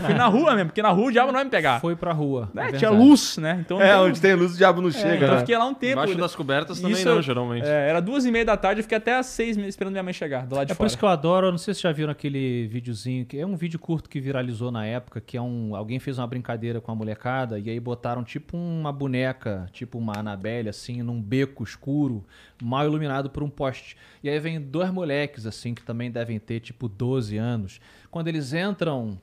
[0.04, 1.80] Fui na rua mesmo, porque na rua o diabo não vai me pegar.
[1.80, 2.50] Foi pra rua.
[2.52, 2.68] Né?
[2.68, 3.58] é Tinha luz, né?
[3.64, 5.40] Então, É, onde tem luz o diabo não é, chega, então eu né?
[5.40, 5.92] fiquei lá um tempo.
[5.92, 7.64] Embaixo das cobertas também Isso não, eu- geralmente.
[7.66, 10.12] É, era duas e meia da tarde, eu fiquei até às seis esperando minha mãe
[10.12, 10.86] chegar, do lado de É por fora.
[10.88, 13.46] isso que eu adoro, eu não sei se vocês já viram aquele videozinho, que é
[13.46, 15.74] um vídeo curto que viralizou na época, que é um.
[15.76, 20.18] Alguém fez uma brincadeira com a molecada e aí botaram tipo uma boneca, tipo uma
[20.18, 22.24] Annabelle, assim, num beco escuro,
[22.62, 23.96] mal iluminado por um poste.
[24.22, 27.80] E aí vem dois moleques, assim, que também devem ter tipo 12 anos.
[28.10, 29.20] Quando eles entram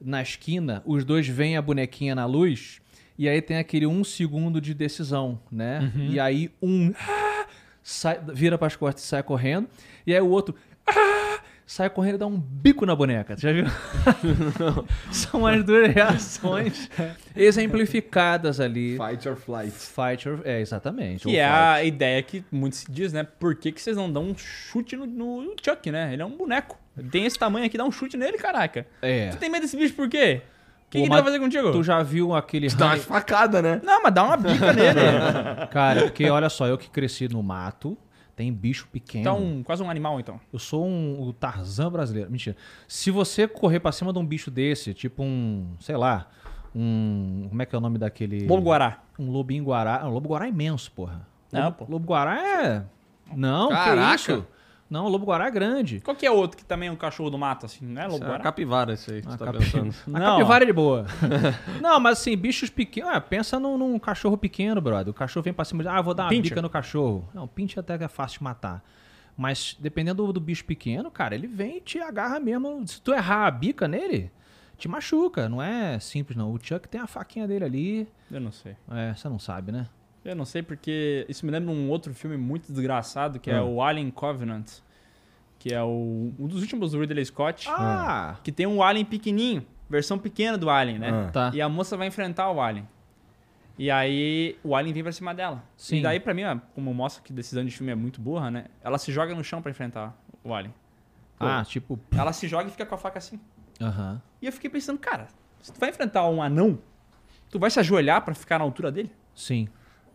[0.00, 2.80] na esquina, os dois veem a bonequinha na luz.
[3.18, 5.92] E aí tem aquele um segundo de decisão, né?
[6.10, 7.46] E aí um ah,
[7.82, 9.68] sai, vira para as costas e sai correndo.
[10.06, 10.54] E aí o outro
[10.86, 11.19] ah,
[11.70, 13.36] sai correndo e dá um bico na boneca.
[13.36, 13.64] Você já viu?
[15.12, 16.90] São as duas reações
[17.36, 18.98] exemplificadas ali.
[18.98, 19.70] Fight or flight.
[19.70, 20.40] Fight or...
[20.44, 21.28] É, exatamente.
[21.28, 21.56] Que é fight.
[21.56, 23.22] a ideia que muito se diz, né?
[23.22, 26.12] Por que, que vocês não dão um chute no, no Chuck, né?
[26.12, 26.76] Ele é um boneco.
[26.98, 28.84] Ele tem esse tamanho aqui, dá um chute nele, caraca.
[29.00, 29.28] É.
[29.28, 30.42] Tu tem medo desse bicho por quê?
[30.88, 31.70] O que, Pô, que ele vai fazer contigo?
[31.70, 32.68] Tu já viu aquele...
[32.68, 33.80] Dá uma facada, né?
[33.84, 35.00] Não, mas dá uma bica nele.
[35.70, 37.96] Cara, porque olha só, eu que cresci no mato,
[38.40, 39.20] tem bicho pequeno.
[39.20, 40.40] Então, quase um animal, então.
[40.50, 42.30] Eu sou um, o Tarzan brasileiro.
[42.30, 42.56] Mentira.
[42.88, 46.26] Se você correr pra cima de um bicho desse, tipo um, sei lá,
[46.74, 47.44] um.
[47.50, 48.46] Como é que é o nome daquele.
[48.46, 49.02] Lobo-guará.
[49.18, 50.00] Um lobinho guará.
[50.00, 51.26] Ah, um lobo guará é imenso, porra.
[51.52, 51.86] Não, lobo, pô.
[51.90, 52.84] lobo guará é.
[53.36, 54.08] Não, Caraca.
[54.08, 54.46] que isso?
[54.90, 56.00] Não, lobo guará é grande.
[56.00, 57.86] Qual que é outro que também é um cachorro do mato, assim?
[57.86, 58.42] Não é Isso é a lobo-guará?
[58.42, 59.94] capivara esse aí que Ah, você tá capi- pensando.
[60.12, 60.36] A Não.
[60.38, 61.06] capivara é de boa.
[61.80, 63.12] não, mas assim, bichos pequenos.
[63.14, 65.08] Ah, pensa num, num cachorro pequeno, brother.
[65.10, 65.88] O cachorro vem pra cima de.
[65.88, 66.50] Ah, eu vou dar uma Pincher.
[66.50, 67.28] bica no cachorro.
[67.32, 68.82] Não, pinche até que é fácil de matar.
[69.36, 72.84] Mas dependendo do, do bicho pequeno, cara, ele vem e te agarra mesmo.
[72.86, 74.30] Se tu errar a bica nele,
[74.76, 75.48] te machuca.
[75.48, 76.52] Não é simples, não.
[76.52, 78.08] O Chuck tem a faquinha dele ali.
[78.30, 78.76] Eu não sei.
[78.90, 79.86] É, você não sabe, né?
[80.24, 83.64] Eu não sei porque isso me lembra um outro filme muito desgraçado que é Ah.
[83.64, 84.66] o Alien Covenant.
[85.58, 87.68] Que é o, um dos últimos do Ridley Scott.
[87.70, 88.36] Ah!
[88.42, 89.64] Que tem um Alien pequenininho.
[89.88, 91.10] Versão pequena do Alien, né?
[91.10, 91.30] Ah.
[91.30, 91.50] Tá.
[91.54, 92.86] E a moça vai enfrentar o Alien.
[93.78, 95.62] E aí o Alien vem pra cima dela.
[95.76, 95.96] Sim.
[95.98, 96.42] E daí, pra mim,
[96.74, 98.66] como mostra que decisão de filme é muito burra, né?
[98.82, 100.14] Ela se joga no chão pra enfrentar
[100.44, 100.74] o Alien.
[101.38, 101.98] Ah, tipo.
[102.12, 103.40] Ela se joga e fica com a faca assim.
[103.80, 104.20] Aham.
[104.42, 105.28] E eu fiquei pensando, cara,
[105.62, 106.78] se tu vai enfrentar um anão,
[107.50, 109.10] tu vai se ajoelhar pra ficar na altura dele?
[109.34, 109.66] Sim.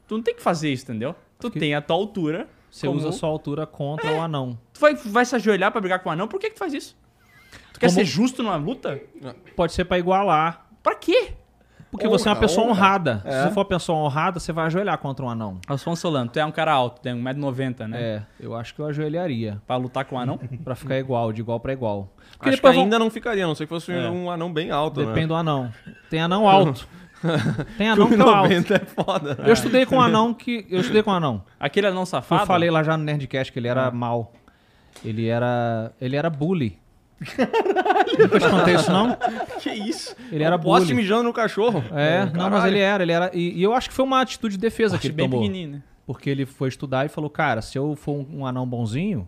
[0.07, 1.13] Tu não tem que fazer isso, entendeu?
[1.39, 2.47] Tu Porque- tem a tua altura.
[2.69, 4.57] Você como- usa a sua altura contra o anão.
[4.73, 6.27] Tu vai, vai se ajoelhar pra brigar com o anão?
[6.27, 6.95] Por que que tu faz isso?
[7.73, 8.99] Tu quer Como- ser justo numa luta?
[9.55, 10.67] Pode ser pra igualar.
[10.83, 11.33] Pra quê?
[11.89, 12.73] Porque você é uma Honra, pessoa honra.
[12.73, 13.21] honrada.
[13.23, 13.43] É.
[13.47, 15.59] Se for uma pessoa honrada, você vai ajoelhar contra um anão.
[15.65, 18.01] Alfonso Solano, tu é um cara alto, tem 1,90m, né?
[18.01, 19.61] É, eu acho que eu ajoelharia.
[19.65, 20.37] Pra lutar com o anão?
[20.65, 22.09] Pra ficar igual, de igual pra igual.
[22.33, 24.09] Porque Acho que depois vão- ainda não ficaria, a não sei que fosse É.
[24.09, 25.27] um anão bem alto, Depende né?
[25.27, 25.71] do anão.
[26.09, 26.85] Tem anão alto.
[27.77, 28.31] Tem anão que é alto.
[28.43, 29.37] 90 é foda.
[29.45, 30.65] Eu estudei com um anão que.
[30.69, 31.43] Eu estudei com um anão.
[31.59, 32.43] Aquele anão safado.
[32.43, 34.33] Eu falei lá já no Nerdcast que ele era mal.
[35.03, 35.91] Ele era.
[35.99, 36.77] Ele era bully.
[37.19, 38.19] Caralho.
[38.19, 39.17] Nunca te contei isso, não?
[39.59, 40.15] Que isso?
[40.31, 40.95] Ele era Um poste bully.
[40.95, 41.83] mijando no cachorro.
[41.93, 43.31] É, não, mas ele era, ele era.
[43.33, 45.41] E, e eu acho que foi uma atitude de defesa que Achei ele bem tomou.
[45.41, 45.83] pequenininho, né?
[46.05, 49.27] Porque ele foi estudar e falou, cara, se eu for um, um anão bonzinho,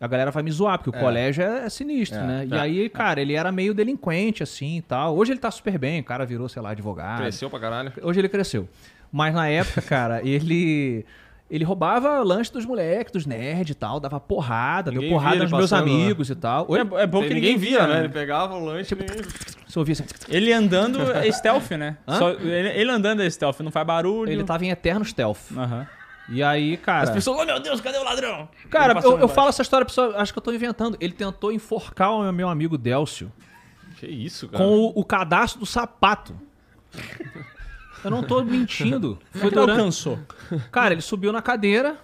[0.00, 2.48] a galera vai me zoar, porque o colégio é, é sinistro, É, né?
[2.50, 5.16] E é, aí, cara, ele era meio delinquente, assim e tal.
[5.16, 7.20] Hoje ele tá super bem, o cara virou, sei lá, advogado.
[7.20, 7.92] Cresceu pra caralho.
[8.02, 8.68] Hoje ele cresceu.
[9.10, 11.04] Mas na época, cara, ele.
[11.48, 15.52] Ele roubava lanche dos moleques, dos nerds e tal, dava porrada, Ninguém deu porrada nos
[15.52, 15.78] meus né?
[15.78, 16.66] amigos e tal.
[16.68, 16.80] Oi?
[16.80, 18.00] É, é bom que ninguém via, né?
[18.00, 19.22] Ele pegava o lanche e ninguém...
[19.64, 21.98] Você ouvia assim, Ele andando é stealth, né?
[22.18, 24.28] Só- ele, ele andando é stealth, não faz barulho.
[24.32, 25.52] ele tava em eterno stealth.
[25.56, 25.86] Aham.
[26.28, 27.04] E aí, cara.
[27.04, 28.48] As pessoas, oh meu Deus, cadê o ladrão?
[28.68, 30.96] Cara, eu, eu falo essa história, a pessoa acho que eu tô inventando.
[31.00, 33.32] Ele tentou enforcar o meu amigo Délcio
[33.98, 34.62] Que isso, cara.
[34.62, 36.34] com o, o cadastro do sapato.
[38.04, 39.18] Eu não tô mentindo.
[39.30, 39.78] Foi Ele durante...
[39.78, 40.18] alcançou.
[40.70, 41.98] Cara, ele subiu na cadeira.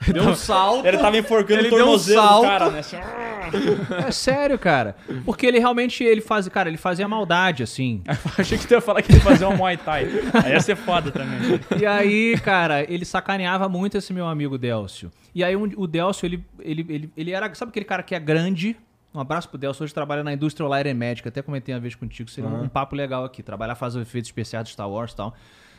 [0.12, 0.86] Deu um salto.
[0.86, 2.44] Ele tava enforcando Ele o deu um tornozelo do salto.
[2.46, 2.78] cara, né?
[2.80, 2.96] Assim,
[4.06, 4.96] É sério, cara.
[5.24, 8.02] Porque ele realmente ele fazia, cara, ele fazia maldade assim.
[8.38, 10.06] Achei que tu ia falar que ele fazia um Muay Thai.
[10.44, 11.60] Aí ia ser foda também.
[11.80, 15.10] E aí, cara, ele sacaneava muito esse meu amigo Délcio.
[15.34, 18.20] E aí um- o Délcio, ele, ele, ele, ele era, sabe aquele cara que é
[18.20, 18.76] grande?
[19.14, 22.28] Um abraço pro Délcio, hoje trabalha na indústria and Magic, até comentei uma vez contigo,
[22.30, 25.34] seria um, um papo legal aqui, trabalhar, fazer efeitos especiais de Star Wars e tal.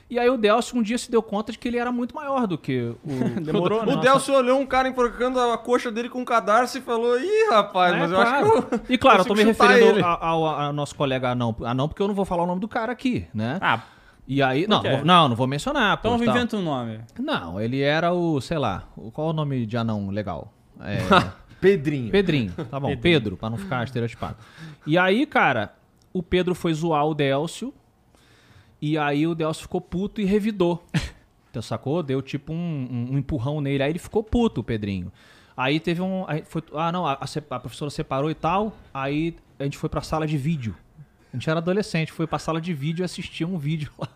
[0.10, 2.47] E aí o Délcio um dia se deu conta de que ele era muito maior
[2.47, 3.39] do que o...
[3.41, 3.93] Demorou, né?
[3.93, 7.49] O Delcio olhou um cara enforcando a coxa dele com um cadarço e falou: Ih,
[7.51, 8.45] rapaz, É, mas eu claro.
[8.57, 8.82] acho que eu.
[8.89, 12.07] E claro, eu tô me referindo ao, ao- ao nosso colega anão, anão, porque eu
[12.07, 13.60] não vou falar o nome do cara aqui, né?
[13.62, 13.82] Ah,
[14.28, 16.36] E aí, não, vou- não, não vou mencionar, pô, então tal.
[16.36, 16.99] inventa um nome.
[17.20, 18.84] Não, ele era o, sei lá,
[19.14, 20.51] qual é o nome de anão legal?
[20.82, 20.97] É,
[21.62, 22.10] Pedrinho.
[22.10, 24.38] Pedrinho, tá bom, Pedro, pra não ficar estereotipado.
[24.88, 25.74] E aí, cara,
[26.14, 27.74] o Pedro foi zoar o Délcio,
[28.82, 30.84] e aí o Délcio ficou puto e revidou.
[31.51, 32.03] Então, sacou?
[32.03, 35.11] Deu tipo um, um- empurrão nele, aí ele ficou puto, o Pedrinho.
[35.57, 36.23] Aí teve um.
[36.27, 39.99] aí foi, ah, não, a, a professora separou e tal, aí a gente foi pra
[40.01, 40.75] sala de vídeo.
[41.34, 44.07] A gente era adolescente, foi pra sala de vídeo e assistia um vídeo lá.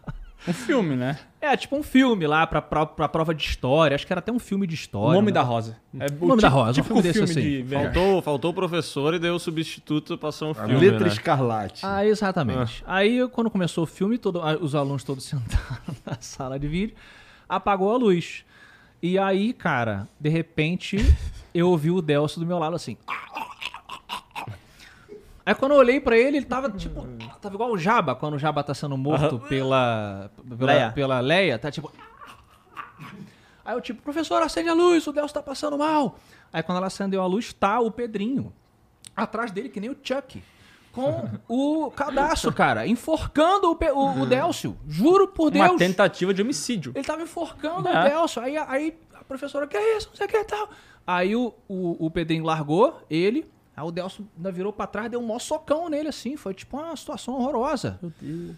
[0.47, 1.17] Um filme, né?
[1.39, 3.95] É, tipo um filme lá pra, pra, pra prova de história.
[3.95, 5.13] Acho que era até um filme de O história.
[5.13, 5.31] nome né?
[5.33, 5.77] da Rosa.
[5.99, 7.63] É O Nome da Rosa, um Tipo filme um desse filme assim.
[7.67, 7.75] de.
[7.75, 10.75] Faltou, faltou o professor e deu o substituto ser um filme.
[10.79, 11.07] letra né?
[11.07, 11.85] escarlate.
[11.85, 12.83] Ah, exatamente.
[12.87, 16.95] Aí, quando começou o filme, todo- os alunos todos sentaram na sala de vídeo,
[17.47, 18.43] apagou a luz.
[19.01, 20.97] E aí, cara, de repente,
[21.53, 22.97] eu ouvi o Delcio do meu lado assim.
[25.45, 27.05] Aí quando eu olhei pra ele, ele tava tipo.
[27.43, 30.91] Tava igual o Jabba, quando o Jabba tá sendo morto pela, pela, Leia.
[30.93, 31.91] pela Leia, tá tipo.
[33.65, 36.17] Aí eu tipo, professor, acende a luz, o Delcio tá passando mal.
[36.51, 38.53] Aí quando ela acendeu a luz, tá o Pedrinho.
[39.15, 40.41] Atrás dele, que nem o Chuck.
[40.93, 44.77] Com o cadastro, cara, enforcando o, o, o Delcio.
[44.87, 45.69] Juro por Deus.
[45.71, 46.91] Uma tentativa de homicídio.
[46.95, 47.99] Ele tava enforcando É.
[47.99, 48.41] o Delcio.
[48.41, 50.09] Aí, aí a professora, que é isso?
[50.09, 50.69] Não sei o que e tal.
[51.05, 55.19] Aí o, o, o Pedrinho largou ele, Aí o Delcio ainda virou pra trás, deu
[55.19, 56.37] um maior socão nele, assim.
[56.37, 57.99] Foi tipo uma situação horrorosa.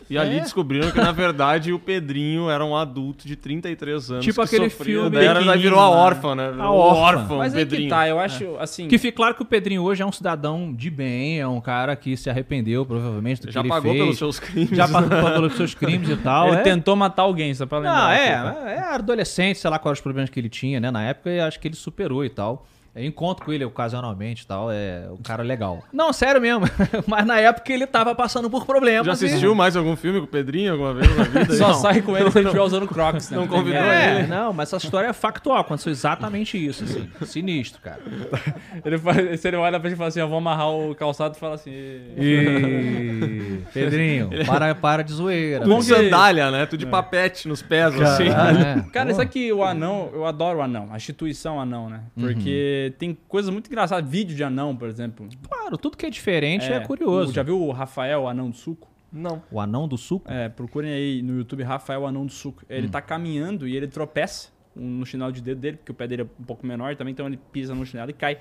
[0.09, 0.41] E ali É.
[0.41, 4.25] descobriram que, na verdade, o Pedrinho era um adulto de 33 anos.
[4.25, 5.95] Tipo que aquele sofria, filme daí era- virou a né?
[5.95, 6.51] órfã, né?
[6.51, 7.37] Virou A o órfã.
[7.37, 7.89] Mas aí que Pedrinho.
[7.89, 8.89] tá, eu acho, assim...
[8.89, 11.95] Que fique claro que o Pedrinho hoje é um cidadão de bem, é um cara
[11.95, 14.03] que se arrependeu, provavelmente, do que Já ele pagou fez.
[14.03, 14.69] pelos seus crimes.
[14.77, 16.49] Já pagou pelos seus crimes e tal.
[16.49, 16.61] Ele é.
[16.61, 17.93] tentou matar alguém, só pra lembrar.
[17.95, 20.91] Não, aqui, é, é adolescente, sei lá quais os problemas que ele tinha, né?
[20.91, 22.65] Na época, eu acho que ele superou e tal.
[22.95, 25.83] Eu encontro com ele ocasionalmente e tal, é o cara legal.
[25.91, 26.61] Não, sério mesmo.
[27.05, 29.05] Mas na época ele tava passando por problemas.
[29.05, 31.53] Já e- assistiu mais algum filme com o Pedrinho alguma vez na vida?
[31.55, 31.73] Só Não.
[31.73, 33.37] sai com ele se ele estiver usando Crocs, né?
[33.37, 33.81] Não convidou.
[33.81, 35.57] É, não, mas essa história é factual.
[35.57, 37.09] Aconteceu exatamente isso, assim.
[37.25, 37.99] Sinistro, cara.
[38.85, 41.35] Ele faz, se ele olha pra gente e fala assim, eu vou amarrar o calçado
[41.35, 41.71] e fala assim...
[41.71, 43.59] E...
[43.73, 45.65] Pedrinho, para, para de zoeira.
[45.65, 46.65] Com sandália, né?
[46.65, 48.27] Tu de papete nos pés, assim.
[48.27, 49.11] É, Cara, pô.
[49.11, 52.01] isso aqui, o anão, eu adoro o anão, a instituição anão, né?
[52.17, 54.09] Porque tem coisas muito engraçadas.
[54.09, 55.27] Vídeo de anão, por exemplo.
[55.49, 57.31] Claro, tudo que é diferente é, curioso.
[57.31, 58.87] o- Já viu o Rafael, o anão do suco?
[59.11, 59.41] Não.
[59.49, 60.29] O anão do suco?
[60.29, 62.63] É, procurem aí no YouTube Rafael Anão do Suco.
[62.69, 66.23] Ele tá caminhando e ele tropeça no chinelo de dedo dele, porque o pé dele
[66.23, 68.39] é um pouco menor também, então ele pisa no chinelo e cai.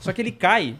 [0.00, 0.74] Só que ele cai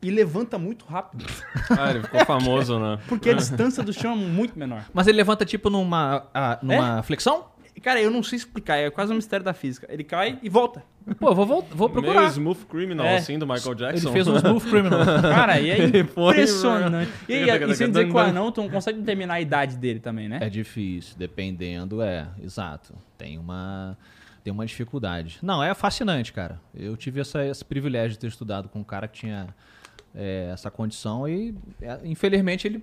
[0.00, 1.26] e levanta muito rápido,
[1.76, 2.98] Ah, ele ficou famoso, né?
[3.08, 4.84] porque a distância do chão é muito menor.
[4.94, 7.46] Mas ele levanta tipo numa, ah, numa flexão?
[7.82, 9.86] Cara, eu não sei explicar, é quase um mistério da física.
[9.90, 10.82] Ele cai e volta.
[11.18, 12.26] Pô, vou, vou Meio procurar.
[12.28, 13.16] Smooth Criminal, É.
[13.16, 14.08] assim, do Michael Jackson.
[14.08, 15.00] Ele fez um smooth criminal.
[15.22, 17.10] Cara, e é impressionante.
[17.28, 19.98] E, aí, e sem dizer que o anão, tu não consegue determinar a idade dele
[20.00, 20.38] também, né?
[20.42, 22.94] É difícil, dependendo, é, exato.
[23.16, 23.96] Tem uma
[24.42, 25.38] tem uma dificuldade.
[25.42, 26.58] Não, é fascinante, cara.
[26.74, 29.48] Eu tive essa, esse privilégio de ter estudado com um cara que tinha
[30.14, 32.82] é, essa condição e, é, infelizmente, ele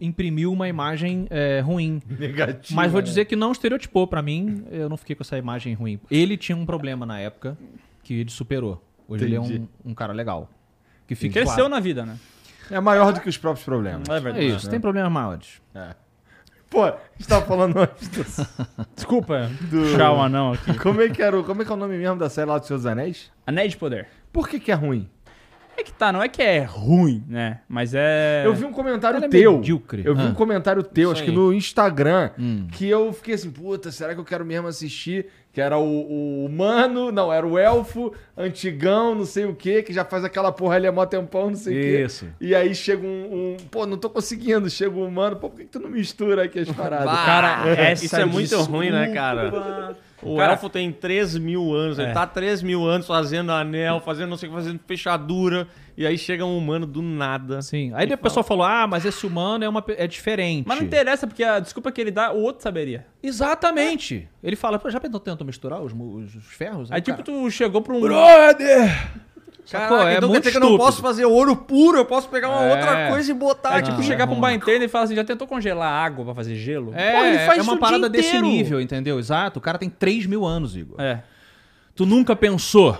[0.00, 2.02] imprimiu uma imagem é, ruim.
[2.18, 2.74] Negativo.
[2.74, 3.06] Mas vou né?
[3.06, 6.00] dizer que não estereotipou pra mim, eu não fiquei com essa imagem ruim.
[6.10, 7.56] Ele tinha um problema na época
[8.02, 8.82] que ele superou.
[9.08, 9.68] Hoje ele é Entendi.
[9.84, 10.50] um, um cara legal.
[11.06, 11.68] Que fica Cresceu claro.
[11.70, 12.18] na vida, né?
[12.70, 14.08] É maior do que os próprios problemas.
[14.08, 14.46] É É verdade.
[14.46, 15.60] isso, tem problemas maiores.
[16.68, 18.24] Pô, a gente tava falando antes do...
[18.94, 20.76] Desculpa, Do- puxar o anão aqui.
[20.78, 21.44] Como é que era o...
[21.44, 23.30] Como é que é o nome mesmo da série lá dos Seus Anéis?
[23.46, 24.08] Anéis de Poder.
[24.32, 25.08] Por que que é ruim?
[25.78, 27.60] É que tá, não é que é ruim, né?
[27.68, 28.42] Mas é.
[28.46, 29.56] Eu vi um comentário Ela é teu.
[29.58, 30.02] medíocre.
[30.04, 30.26] Eu vi Ah.
[30.26, 32.66] um comentário teu, Isso acho que no Instagram, Hum.
[32.72, 35.26] que eu fiquei assim, puta, será que eu quero mesmo assistir?
[35.52, 39.92] Que era o, o humano, não, era o elfo, antigão, não sei o que, que
[39.92, 42.04] já faz aquela porra ali há mó tempão, não sei o quê.
[42.04, 42.26] Isso.
[42.40, 45.64] E aí chega um, um- Pô, não tô conseguindo, chega um humano, pô, por que,
[45.64, 47.06] que tu não mistura aqui as paradas?
[47.06, 49.96] Bah, Cara, essa isso é muito desculpa- ruim, né, cara?
[50.22, 52.12] O Cara- elfo tem 3 mil anos, ele É.
[52.12, 56.16] tá 3 mil anos fazendo anel, fazendo não sei o que, fazendo fechadura, e aí
[56.16, 57.60] chega um humano do nada.
[57.60, 57.92] Sim.
[57.94, 60.66] Aí o pessoal falou: ah, mas esse humano é, uma, é diferente.
[60.66, 63.06] Mas não interessa, porque a desculpa que ele dá, o outro saberia.
[63.22, 64.28] Exatamente.
[64.42, 66.90] Ele fala, "Pô, já tentou misturar os, os ferros?
[66.90, 68.00] Aí, tipo, tu chegou pra um.
[68.00, 69.10] Brother!
[69.66, 69.98] Sacou?
[69.98, 70.86] Caraca, É então quer muito dizer que eu não estúpido.
[70.86, 72.70] posso fazer ouro puro, eu posso pegar uma É.
[72.70, 73.78] outra coisa e botar.
[73.78, 76.24] É tipo Não, chegar é pra um bartender e falar assim: já tentou congelar água
[76.24, 76.92] pra fazer gelo?
[76.94, 78.46] É, Pô, ele faz é isso uma o parada dia desse inteiro.
[78.46, 79.18] nível, entendeu?
[79.18, 79.58] Exato.
[79.58, 81.00] O cara tem 3 mil anos, Igor.
[81.00, 81.22] É.
[81.94, 82.96] Tu nunca pensou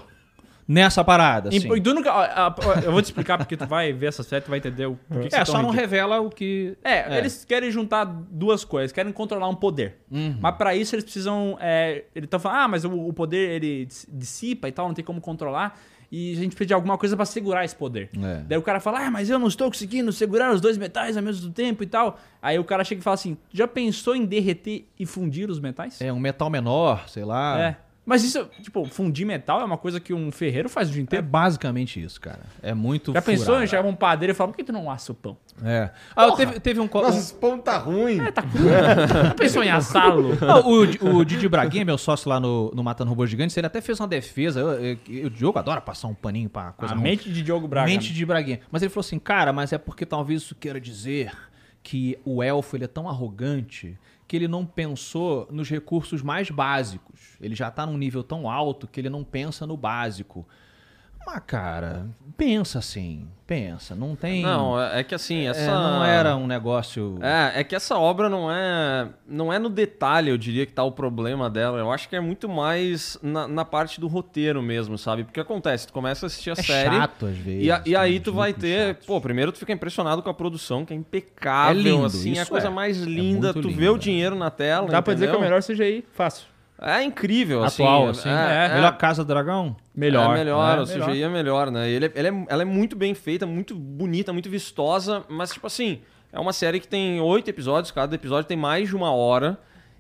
[0.68, 1.59] nessa parada, assim?
[1.76, 4.44] e tu nunca- ó, ó, eu vou te explicar porque tu vai ver essa série,
[4.44, 6.76] tu vai entender o porquê que É, só não revela o que...
[6.82, 9.98] É, eles querem juntar duas coisas, querem controlar um poder.
[10.10, 10.36] Uhum.
[10.40, 11.56] Mas pra isso eles precisam.
[11.60, 14.94] É, eles estão falando, ah, mas o, o poder ele dis- dissipa e tal, não
[14.94, 15.78] tem como controlar.
[16.10, 18.10] E a gente precisa de alguma coisa pra segurar esse poder.
[18.16, 18.42] É.
[18.46, 21.22] Daí o cara fala, ah, mas eu não estou conseguindo segurar os dois metais ao
[21.22, 22.18] mesmo tempo e tal.
[22.40, 26.00] Aí o cara chega e fala assim: já pensou em derreter e fundir os metais?
[26.00, 27.60] É um metal menor, sei lá.
[27.60, 27.76] É.
[28.06, 31.02] Mas isso, tipo, fundir metal é uma coisa que um ferreiro faz o dia É
[31.02, 31.26] inteiro.
[31.26, 32.38] basicamente isso, cara.
[32.62, 33.64] É muito Já pensou furado.
[33.64, 35.36] em chegar um padeiro e falar, por que tu não assa o pão?
[35.64, 35.90] É.
[36.14, 36.88] Ah, teve, teve um...
[36.92, 38.20] Nossa, esse pão tá ruim.
[38.20, 38.68] É, tá cru.
[38.68, 40.30] Já pensou em assá-lo?
[40.64, 43.98] O, o Didi Braguinha, meu sócio lá no, no Matando Robôs Gigantes, ele até fez
[43.98, 44.60] uma defesa.
[44.60, 47.02] Eu, eu- o Diogo adora passar um paninho pra coisa A ruim.
[47.04, 47.86] mente de Diogo Braga.
[47.90, 48.60] Mente de Braguinha.
[48.70, 51.32] Mas ele falou assim, cara, mas é porque talvez isso queira dizer
[51.82, 53.96] que o elfo ele é tão arrogante
[54.27, 57.36] que ele não pensou nos recursos mais básicos.
[57.40, 60.47] Ele já tá num nível tão alto que ele não pensa no básico.
[61.27, 63.97] Mas, cara, pensa assim, pensa.
[63.97, 64.43] Não tem...
[64.43, 65.73] Não, é é que assim, É, essa.
[65.73, 67.19] não era um negócio...
[67.20, 70.85] É, é que essa obra não é não é no detalhe, eu diria que tá
[70.85, 71.78] o problema dela.
[71.78, 75.24] Eu acho que é muito mais na, na parte do roteiro mesmo, sabe?
[75.24, 77.65] Porque acontece, tu começa a assistir a É série chato às vezes.
[77.66, 79.07] e, a- e aí tu vai ter, chato.
[79.07, 82.43] pô, primeiro tu fica impressionado com a produção, que é impecável, É lindo, assim, é
[82.43, 82.70] a coisa é.
[82.70, 83.98] mais É linda, tu lindo, vê o é.
[83.98, 86.47] dinheiro na tela, Dá pra dizer que é o melhor CGI fácil.
[86.81, 88.28] É incrível, Atual, assim.
[88.28, 88.28] assim.
[88.28, 89.77] é, é, Melhor Casa do Dragão?
[89.94, 90.35] Melhor.
[90.35, 90.82] É melhor, né?
[90.82, 91.89] o CGI é melhor, né?
[91.89, 95.66] Ele, é- ele é, ela é muito bem feita, muito bonita, muito vistosa, mas, tipo
[95.66, 96.01] assim,
[96.32, 99.59] é uma série que tem oito episódios, cada episódio tem mais de uma hora.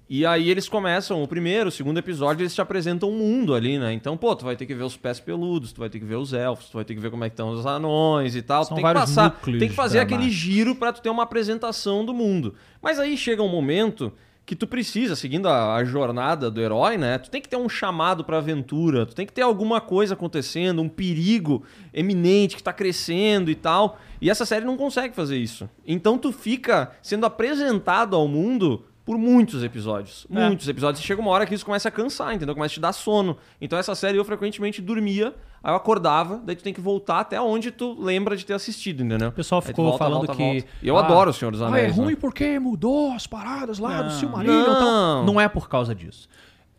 [0.08, 3.76] E aí eles começam, o primeiro, o segundo episódio, eles te apresentam um mundo ali,
[3.76, 3.92] né?
[3.92, 6.14] Então, pô, tu vai ter que ver os pés peludos, tu vai ter que ver
[6.14, 8.64] os elfos, tu vai ter que ver como é que estão os anões e tal.
[8.64, 12.04] São tu tem que passar, tem que fazer aquele giro pra tu ter uma apresentação
[12.04, 12.54] do mundo.
[12.80, 14.12] Mas aí chega um momento
[14.46, 17.18] que tu precisa, seguindo a, a jornada do herói, né?
[17.18, 20.80] Tu tem que ter um chamado pra aventura, tu tem que ter alguma coisa acontecendo,
[20.80, 23.98] um perigo eminente que tá crescendo e tal.
[24.20, 25.68] E essa série não consegue fazer isso.
[25.84, 30.28] Então tu fica sendo apresentado ao mundo por muitos episódios.
[30.30, 30.46] É.
[30.46, 31.02] Muitos episódios.
[31.02, 32.54] E chega uma hora que isso começa a cansar, entendeu?
[32.54, 33.36] Começa a te dar sono.
[33.60, 35.34] Então essa série eu frequentemente dormia,
[35.66, 39.02] aí eu acordava, daí tu tem que voltar até onde tu lembra de ter assistido,
[39.02, 39.28] entendeu?
[39.30, 40.42] O pessoal ficou volta, falando volta, que.
[40.42, 40.66] volta.
[40.80, 41.92] E eu ah, adoro o Senhor dos Ah, Anéis.
[41.92, 42.18] é ruim né?
[42.20, 44.10] porque mudou as paradas lá do Não.
[44.12, 44.64] Silmarillion.
[44.64, 44.72] Não.
[44.72, 46.28] Então, não é por causa disso.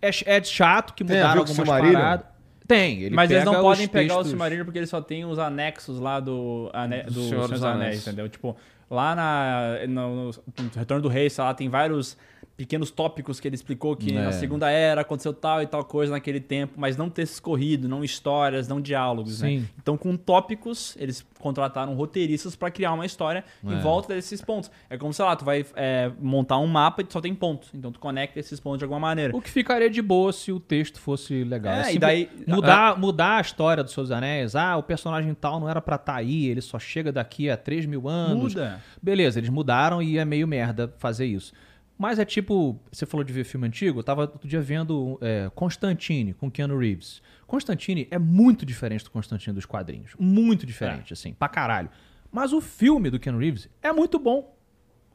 [0.02, 2.00] É, é chato que Tem mudaram o algumas Silmarillion?
[2.00, 2.26] paradas.
[2.66, 5.26] Tem, ele Mas eles não podem os pegar o textos- Silmarillion porque eles só tem
[5.26, 7.04] os anexos lá do, ane...
[7.04, 8.02] do Senhor, dos dos Anéis, Anéis.
[8.08, 8.28] entendeu?
[8.30, 8.56] Tipo,
[8.90, 10.32] lá na, no, no
[10.76, 12.18] Retorno do Rei, sei lá, tem vários
[12.58, 14.20] pequenos tópicos que ele explicou que É.
[14.20, 18.04] na Segunda Era aconteceu tal e tal coisa naquele tempo, mas não textos corridos, não
[18.04, 19.48] histórias, não diálogos, né?
[19.50, 19.70] Sim.
[19.78, 23.80] Então, com tópicos, eles contrataram roteiristas pra criar uma história em É.
[23.80, 24.72] volta desses pontos.
[24.90, 27.70] É como, sei lá, tu vai é, montar um mapa e só tem pontos.
[27.76, 29.38] Então, tu conecta esses pontos de alguma maneira.
[29.38, 31.76] O que ficaria de boa se o texto fosse legal.
[31.76, 34.56] É, e daí- Mudar, mudar a história dos seus anéis.
[34.56, 37.86] Ah, o personagem tal não era pra estar aí, ele só chega daqui a 3
[37.86, 38.56] mil anos.
[38.56, 38.82] Muda.
[39.00, 41.54] Beleza, eles mudaram e é meio merda fazer isso.
[41.98, 45.50] Mas é tipo, você falou de ver filme antigo, eu tava outro dia vendo é,
[45.56, 47.22] Constantine com Keanu Reeves.
[47.48, 50.12] Constantine é muito diferente do Constantine dos quadrinhos.
[50.20, 51.90] Muito diferente, assim, pra caralho.
[52.32, 54.56] Mas o filme do Keanu Reeves é muito bom.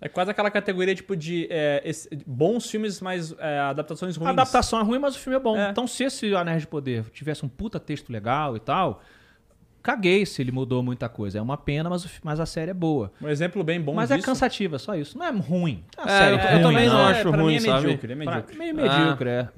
[0.01, 4.27] É quase aquela categoria tipo de é, esse- bons filmes, mas é, adaptações ruins.
[4.31, 5.57] A adaptação é ruim, mas o filme é bom.
[5.57, 5.71] É.
[5.71, 9.01] Então, se esse Anéis de Poder tivesse um puta texto legal e tal,
[9.83, 11.39] caguei se ele mudou muita coisa.
[11.39, 13.13] É uma pena, mas, mas a série é boa.
[13.21, 14.27] Um exemplo bem bom mas é disso.
[14.27, 15.19] cansativa, só isso.
[15.19, 15.85] Não é ruim.
[15.99, 17.07] É É, série eu- eu ruim, também não não.
[17.07, 17.83] acho pra ruim, mim é sabe?
[17.87, 18.57] medíocre, é Pra- medíocre.
[18.59, 19.49] meio medíocre, é.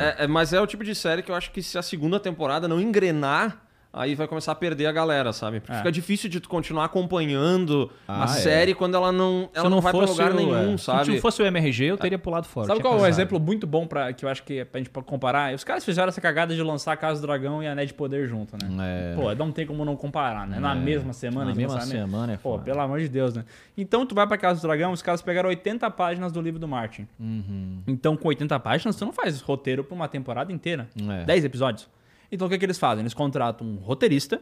[0.00, 2.20] É, é, mas é o tipo de série que eu acho que se a segunda
[2.20, 3.62] temporada não engrenar,
[3.92, 5.60] aí vai começar a perder a galera, sabe?
[5.60, 5.76] Porque É.
[5.78, 8.28] fica difícil de tu continuar acompanhando Ah, a é.
[8.40, 11.04] série quando ela não, ela não, vai pra fosse lugar o- nenhum, é, sabe?
[11.06, 12.66] Se não fosse o MRG, eu teria pulado fora.
[12.66, 14.90] Sabe qual é um exemplo muito bom pra, que eu acho que é pra gente
[14.90, 15.54] comparar?
[15.54, 18.54] Os caras fizeram essa cagada de lançar Casa do Dragão e Anéis de Poder junto,
[18.62, 19.12] né?
[19.12, 19.14] É.
[19.16, 20.58] Pô, não tem como não comparar, né?
[20.58, 20.74] Na É.
[20.78, 22.00] mesma semana Na de mesma lançamento.
[22.06, 22.64] semana é Pô, foda.
[22.64, 23.44] pelo amor de Deus, né?
[23.76, 26.68] Então tu vai pra Casa do Dragão, os caras pegaram 80 páginas do livro do
[26.68, 27.06] Martin.
[27.18, 27.78] Uhum.
[27.86, 30.88] Então com 80 páginas, tu não faz roteiro pra uma temporada inteira.
[31.20, 31.24] É.
[31.24, 31.88] 10 episódios.
[32.30, 33.02] Então o que, que eles fazem?
[33.02, 34.40] Eles contratam um roteirista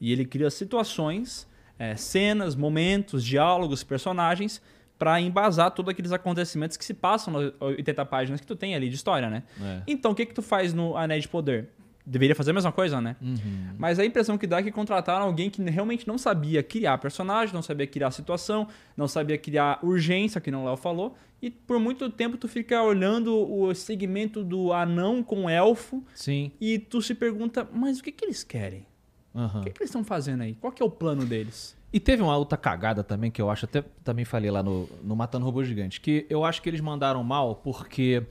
[0.00, 1.46] e ele cria situações,
[1.78, 4.60] é, cenas, momentos, diálogos, personagens
[4.98, 8.88] pra embasar todos aqueles acontecimentos que se passam nas 80 páginas que tu tem ali
[8.88, 9.42] de história, né?
[9.60, 9.82] É.
[9.86, 11.68] Então o que, que tu faz no Anéis de Poder?
[12.06, 13.16] Deveria fazer a mesma coisa, né?
[13.20, 13.74] Uhum.
[13.76, 17.52] Mas a impressão que dá é que contrataram alguém que realmente não sabia criar personagem,
[17.52, 21.16] não sabia criar situação, não sabia criar urgência, que não o Léo falou.
[21.42, 26.52] E por muito tempo tu fica olhando o segmento do anão com elfo Sim.
[26.60, 28.86] e tu se pergunta, mas o que, que eles querem?
[29.36, 29.60] aham.
[29.60, 30.54] O que, que eles estão fazendo aí?
[30.54, 31.76] Qual que é o plano deles?
[31.92, 35.14] E teve uma outra cagada também, que eu acho, até também falei lá no, no
[35.14, 38.22] Matando Robô Gigante, que eu acho que eles mandaram mal porque.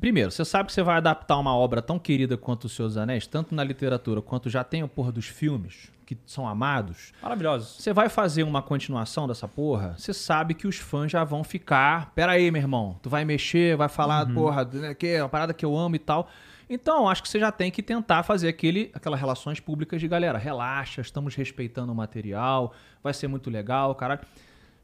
[0.00, 3.26] Primeiro, você sabe que você vai adaptar uma obra tão querida quanto Os Seus Anéis,
[3.26, 7.12] tanto na literatura quanto já tem a porra dos filmes, que são amados.
[7.20, 7.82] Maravilhosos.
[7.82, 12.12] Você vai fazer uma continuação dessa porra, você sabe que os fãs já vão ficar.
[12.14, 15.52] Pera aí, meu irmão, tu vai mexer, vai falar, porra, né, que é uma parada
[15.52, 16.28] que eu amo e tal.
[16.70, 20.38] Então, acho que você já tem que tentar fazer aquele, aquelas relações públicas de galera.
[20.38, 22.72] Relaxa, estamos respeitando o material,
[23.02, 24.20] vai ser muito legal, caralho.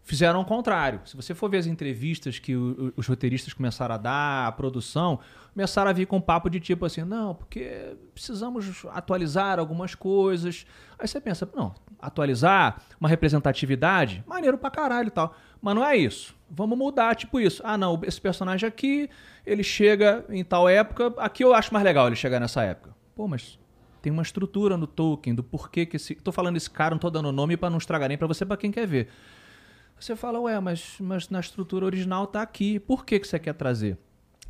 [0.07, 1.01] Fizeram o contrário.
[1.07, 5.19] Se você for ver as entrevistas que o- os roteiristas começaram a dar, a produção,
[5.55, 10.67] começaram a vir com um papo de tipo assim, não, porque precisamos atualizar algumas coisas.
[10.99, 15.35] Aí você pensa, não, atualizar uma representatividade, maneiro pra caralho e tal.
[15.61, 16.35] Mas não é isso.
[16.51, 17.63] Vamos mudar, tipo isso.
[17.65, 19.09] Ah, não, esse personagem aqui,
[19.47, 22.95] ele chega em tal época, aqui eu acho mais legal ele chegar nessa época.
[23.17, 23.59] Pô, mas
[24.03, 26.15] tem uma estrutura no Tolkien do porquê que esse.
[26.15, 28.59] Tô falando esse cara, não tô dando nome pra não estragar nem pra você, pra
[28.59, 29.09] quem quer ver.
[29.99, 32.79] Você fala, ué, mas, mas na estrutura original tá aqui.
[32.79, 33.99] Por que, que você quer trazer?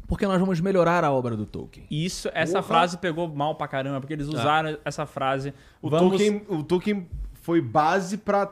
[0.07, 1.87] Porque nós vamos melhorar a obra do Tolkien.
[1.91, 2.65] Isso, essa Porra.
[2.65, 5.55] frase pegou mal pra caramba, porque eles usaram essa frase.
[5.81, 6.11] O, vamos...
[6.11, 8.47] Tolkien, o Tolkien foi base pra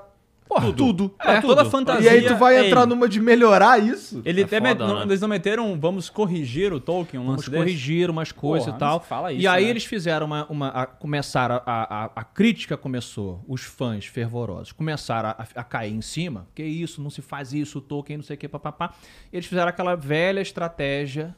[0.48, 1.14] Porra, tudo.
[1.18, 1.46] É, tudo.
[1.48, 2.04] toda a fantasia.
[2.12, 2.90] E aí tu vai é entrar ele.
[2.90, 4.20] numa de melhorar isso?
[4.24, 5.02] Ele É até foda, met- não- né?
[5.04, 7.56] Eles não meteram, vamos corrigir o Tolkien, um Vamos desse?
[7.56, 9.00] corrigir umas coisas Porra, e tal.
[9.00, 9.70] fala e isso, aí né?
[9.70, 10.46] eles fizeram uma.
[10.50, 15.92] uma a, começaram a, a, a crítica começou, os fãs fervorosos começaram a, a cair
[15.94, 16.46] em cima.
[16.54, 18.92] Que isso, não se faz isso, o Tolkien, não sei o que, papapá.
[19.32, 21.34] E eles fizeram aquela velha estratégia.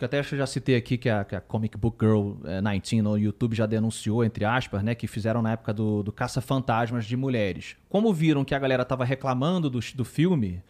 [0.00, 3.02] Que até eu já citei aqui, que a, que a Comic Book Girl eh, 19
[3.02, 4.94] no YouTube já denunciou, entre aspas, né?
[4.94, 7.76] Que fizeram na época do, do Caça-Fantasmas de Mulheres.
[7.88, 10.62] Como viram que a galera tava reclamando do, do filme,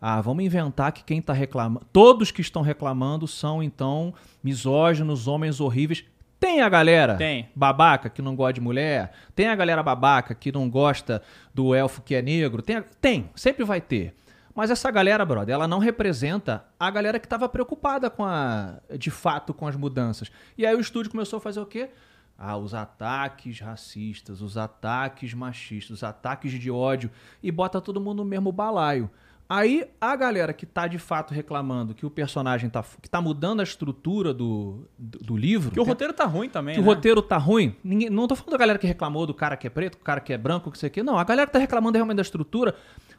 [0.00, 1.86] Ah, vamos inventar que quem tá reclamando.
[1.92, 4.12] Todos que estão reclamando são, então,
[4.42, 6.04] misóginos, homens horríveis.
[6.40, 7.48] Tem a galera Tem.
[7.54, 9.12] babaca que não gosta de mulher.
[9.34, 11.22] Tem a galera babaca que não gosta
[11.54, 12.60] do elfo que é negro.
[12.62, 14.14] Tem, a- tem sempre vai ter.
[14.54, 19.10] Mas essa galera, brother, ela não representa a galera que estava preocupada com a, de
[19.10, 20.30] fato com as mudanças.
[20.56, 21.90] E aí o estúdio começou a fazer o quê?
[22.38, 27.10] Ah, os ataques racistas, os ataques machistas, os ataques de ódio
[27.42, 29.10] e bota todo mundo no mesmo balaio.
[29.48, 33.60] Aí a galera que tá de fato reclamando que o personagem tá, que tá mudando
[33.60, 35.70] a estrutura do, do, do livro.
[35.70, 35.88] Que o né?
[35.88, 36.86] roteiro tá ruim também, que né?
[36.86, 37.76] o roteiro tá ruim.
[37.84, 40.20] Ninguém, não tô falando da galera que reclamou do cara que é preto, do cara
[40.20, 41.02] que é branco, que sei o quê.
[41.02, 42.74] Não, a galera que tá reclamando realmente da estrutura,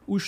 [0.06, 0.18] o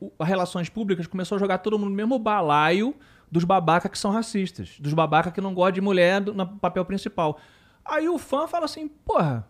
[0.00, 2.94] o, as relações públicas começou a jogar todo mundo no mesmo balaio
[3.30, 4.76] dos babaca que são racistas.
[4.78, 7.38] Dos babaca que não gostam de mulher do- no papel principal.
[7.84, 9.46] Aí o fã fala assim, porra,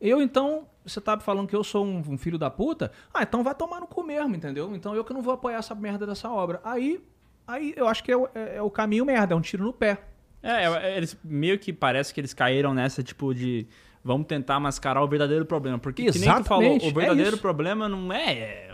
[0.00, 2.92] eu então, você tá falando que eu sou um, um filho da puta?
[3.12, 4.74] Ah, então vai tomar no cu mesmo, entendeu?
[4.74, 6.60] Então eu que não vou apoiar essa merda dessa obra.
[6.64, 7.02] Aí,
[7.46, 9.72] aí eu acho que é, o- é- é o caminho merda, é um tiro no
[9.72, 10.02] pé.
[10.42, 13.66] É, é, eles meio que parece que eles caíram nessa, tipo, de
[14.04, 15.78] vamos tentar mascarar o verdadeiro problema.
[15.78, 17.40] Porque, que nem tu falou, Exatamente, o é verdadeiro isso.
[17.42, 18.72] problema não é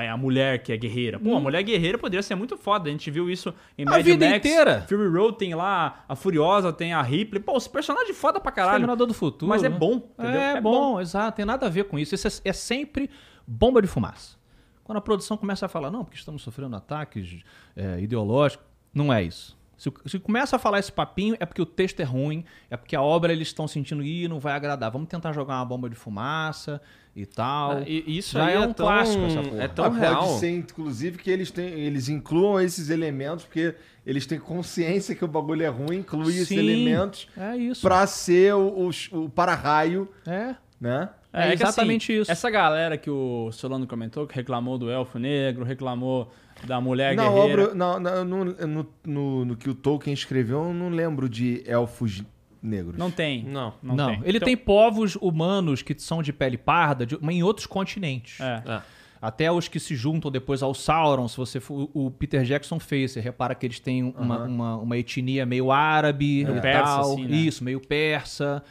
[0.00, 1.18] é a mulher que é guerreira.
[1.18, 2.88] Pô, a mulher guerreira poderia ser muito foda.
[2.88, 4.38] A gente viu isso em A Mad vida Max.
[4.38, 4.86] inteira.
[4.88, 7.42] Fury Road tem lá a Furiosa, tem a Ripley.
[7.42, 8.76] Pô, os personagens foda pra caralho.
[8.76, 9.48] Exterminador do Futuro.
[9.48, 9.76] Mas é né?
[9.76, 10.40] bom, entendeu?
[10.40, 11.36] É, É bom, exato.
[11.36, 12.14] Tem nada a ver com isso.
[12.14, 13.10] Isso é, é sempre
[13.46, 14.38] bomba de fumaça.
[14.84, 17.42] Quando a produção começa a falar, não, porque estamos sofrendo ataques
[17.76, 19.56] é, ideológicos, não é isso.
[19.80, 22.94] Se, se começa a falar esse papinho, é porque o texto é ruim, é porque
[22.94, 24.90] a obra eles estão sentindo, ih, não vai agradar.
[24.90, 26.82] Vamos tentar jogar uma bomba de fumaça
[27.16, 27.78] e tal.
[27.78, 29.62] Ah, e isso Já aí é é, um tão, clássico essa porra.
[29.62, 30.26] É tão Ah, real.
[30.26, 33.74] Pode ser, inclusive, que eles, têm, eles incluam esses elementos, porque
[34.04, 37.80] eles têm consciência que o bagulho é ruim, inclui esses elementos É isso.
[37.80, 40.54] pra ser o, o, o para-raio, É.
[40.78, 41.08] né?
[41.32, 42.30] É que, exatamente isso.
[42.30, 46.30] Essa galera que o Solano comentou, que reclamou do elfo negro, reclamou
[46.66, 47.62] da mulher Na guerreira.
[47.64, 51.62] obra, na, na- no, no, no, no que o Tolkien escreveu, eu não lembro de
[51.66, 52.22] elfos
[52.62, 52.96] negros.
[52.98, 53.42] Não tem.
[53.44, 53.72] Não.
[53.82, 54.20] Não, Não, tem.
[54.24, 58.38] ele Então- tem povos humanos que são de pele parda de- mas em outros continentes.
[58.40, 58.62] É.
[58.66, 58.82] É.
[59.22, 63.10] Até os que se juntam depois ao Sauron, se você for, o Peter Jackson fez,
[63.12, 67.26] você repara que eles têm uma, uma, uma etnia meio árabe Meio e persa, assim,
[67.26, 67.36] né?
[67.36, 68.62] Isso, meio persa.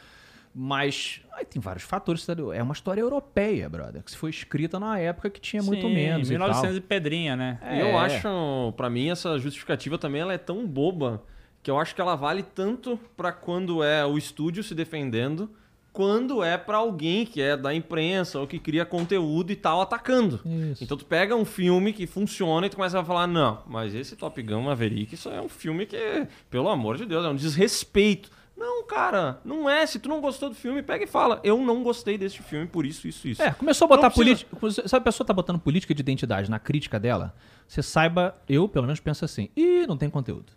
[0.52, 2.26] Mas aí tem vários fatores.
[2.54, 6.28] É uma história europeia, brother, que foi escrita na época que tinha muito Sim, menos.
[6.28, 7.58] e 1900 e pedrinha, né?
[7.62, 7.76] É.
[7.76, 11.22] E eu acho, pra mim, essa justificativa também ela é tão boba
[11.62, 15.48] que eu acho que ela vale tanto pra quando é o estúdio se defendendo,
[15.92, 20.40] quando é pra alguém que é da imprensa ou que cria conteúdo e tal atacando.
[20.72, 20.82] Isso.
[20.82, 24.16] Então tu pega um filme que funciona e tu começa a falar, não, mas esse
[24.16, 28.30] Top Gun Maverick, isso é um filme que, pelo amor de Deus, é um desrespeito.
[28.60, 29.86] Não, cara, não é.
[29.86, 32.84] Se tu não gostou do filme, pega e fala, eu não gostei desse filme por
[32.84, 33.42] isso, isso, isso.
[33.42, 34.86] É, começou a botar precisa- política.
[34.88, 37.34] Sabe, a pessoa tá botando política de identidade na crítica dela?
[37.66, 40.52] Você saiba, eu pelo menos penso assim, ih, não tem conteúdo.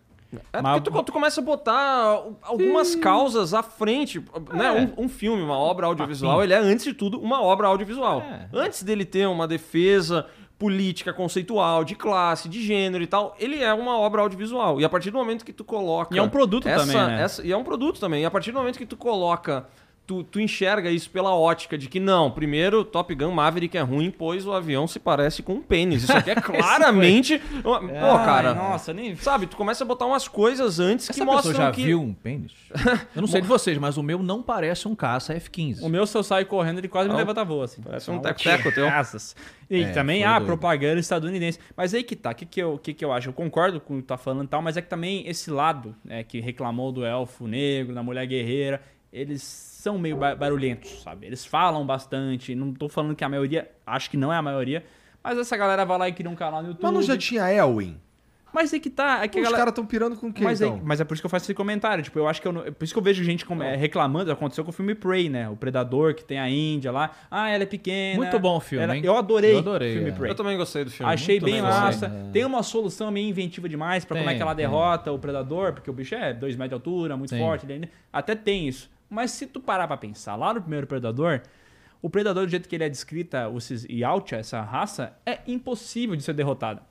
[0.52, 4.18] É Mas- porque tu, tu começa a botar algumas causas à frente.
[4.52, 4.66] Né?
[4.66, 4.72] É.
[5.00, 8.20] Um, um filme, uma obra audiovisual, ele é, antes de tudo, uma obra audiovisual.
[8.20, 8.48] É.
[8.52, 10.26] Antes dele ter uma defesa
[10.58, 14.80] política, conceitual, de classe, de gênero e tal, ele é uma obra audiovisual.
[14.80, 16.14] E a partir do momento que tu coloca...
[16.14, 17.22] E é um produto essa- também, né?
[17.22, 18.22] essa- e é um produto também.
[18.22, 19.66] E a partir do momento que tu coloca...
[20.06, 24.10] Tu, tu enxerga isso pela ótica de que não, primeiro Top Gun Maverick é ruim,
[24.10, 26.02] pois o avião se parece com um pênis.
[26.02, 27.40] Isso aqui é claramente.
[27.62, 27.78] Pô,
[28.18, 28.52] cara.
[28.52, 29.16] Nossa, nem.
[29.16, 31.84] Sabe, tu começa a botar umas coisas antes que Essa pessoa mostram já que...
[31.84, 32.52] viu um pênis?
[33.16, 35.82] Eu não sei de vocês, mas o meu não parece um caça F-15.
[35.82, 37.18] O meu, se eu sair correndo, ele quase me Não.
[37.18, 37.80] levanta voo, assim.
[37.80, 38.86] Parece um teco-teco teu.
[39.70, 40.46] E É, também, foi ah, doido.
[40.46, 41.58] propaganda estadunidense.
[41.74, 43.30] Mas aí que tá, o que, que, eu, que, que eu acho?
[43.30, 45.94] Eu concordo com o que tá falando e tal, mas é que também esse lado,
[46.04, 51.26] né, que reclamou do elfo negro, da mulher guerreira, eles são meio ba- barulhentos, sabe?
[51.26, 54.82] Eles falam bastante, não tô falando que a maioria, acho que não é a maioria,
[55.22, 56.82] mas essa galera vai lá e cria um canal no YouTube.
[56.84, 57.98] Mas não já tinha Elwin?
[58.52, 59.58] Mas aí que tá, é que Os galera...
[59.62, 60.76] caras estão pirando com o quê, Mas, então?
[60.76, 62.04] é, mas é por isso que eu faço esse comentário.
[62.04, 63.74] Tipo, eu acho que eu não- é por isso que eu vejo gente com- é,
[63.74, 64.30] reclamando.
[64.30, 65.48] Aconteceu com o filme Prey, né?
[65.50, 67.10] O Predador, que tem a Índia lá.
[67.28, 68.16] Ah, ela é pequena.
[68.16, 69.02] Muito bom o filme, Ela- hein?
[69.04, 70.12] Eu adorei, Eu adorei, o filme é.
[70.12, 70.30] Prey.
[70.30, 71.12] Eu também gostei do filme.
[71.12, 71.80] Achei Muito bem gostei.
[71.80, 72.06] massa.
[72.06, 72.30] É.
[72.30, 74.64] Tem uma solução meio inventiva demais pra como é Tem, que ela tem.
[74.64, 77.38] derrota o Predador, porque o bicho é 2 metros de altura, muito Sim.
[77.40, 77.66] forte.
[77.68, 78.88] ele Até tem isso.
[79.14, 81.40] Mas se tu parar pra pensar, lá no primeiro Predador,
[82.02, 83.86] o Predador, do jeito que ele é descrita, o Cis-
[84.34, 86.82] essa raça, é impossível de ser derrotada.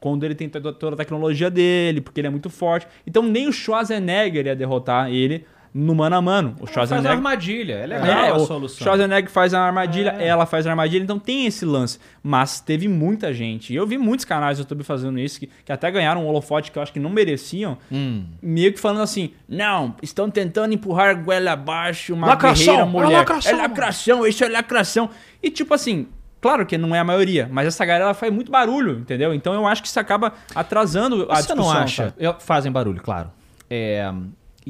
[0.00, 2.86] Quando ele tem toda a tecnologia dele, porque ele é muito forte.
[3.06, 6.54] Então nem o Schwarzenegger ia derrotar ele no mano a mano.
[6.60, 8.84] O Faz uma Schwarzenegger armadilha, é legal é, a o solução.
[8.84, 10.26] Schwarzenegger faz a armadilha, É.
[10.26, 11.98] ela faz a armadilha, então tem esse lance.
[12.22, 15.72] Mas teve muita gente, e eu vi muitos canais do YouTube fazendo isso, que, que
[15.72, 18.24] até ganharam um holofote que eu acho que não mereciam, Hum.
[18.42, 23.18] meio que falando assim, não, estão tentando empurrar goela abaixo uma Lacração, guerreira é mulher.
[23.18, 25.10] lacração, é lacração, isso é lacração.
[25.42, 26.06] E tipo assim,
[26.40, 29.34] Claro que não é a maioria, mas essa galera faz muito barulho, entendeu?
[29.34, 31.56] Então eu acho que isso acaba atrasando a Você discussão.
[31.56, 32.04] não acha?
[32.04, 32.14] sabe?
[32.16, 33.32] Eu- Fazem barulho, claro.
[33.68, 34.08] É,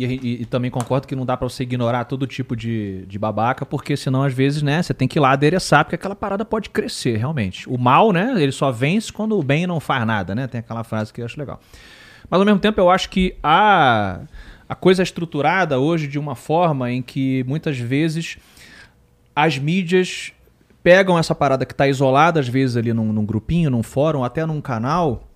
[0.04, 3.18] e, e- e também concordo que não dá pra você ignorar todo tipo de, de
[3.18, 6.44] babaca, porque senão, às vezes, né, você tem que ir lá adereçar, porque aquela parada
[6.44, 7.68] pode crescer, realmente.
[7.68, 10.46] O mal, né, ele só vence quando o bem não faz nada, né?
[10.46, 11.60] Tem aquela frase que eu acho legal.
[12.30, 14.20] Mas, ao mesmo tempo, eu acho que a,
[14.68, 18.36] a coisa é estruturada hoje de uma forma em que, muitas vezes,
[19.34, 20.32] as mídias
[20.82, 24.44] pegam essa parada que tá isolada, às vezes, ali num, num grupinho, num fórum, até
[24.46, 25.27] num canal,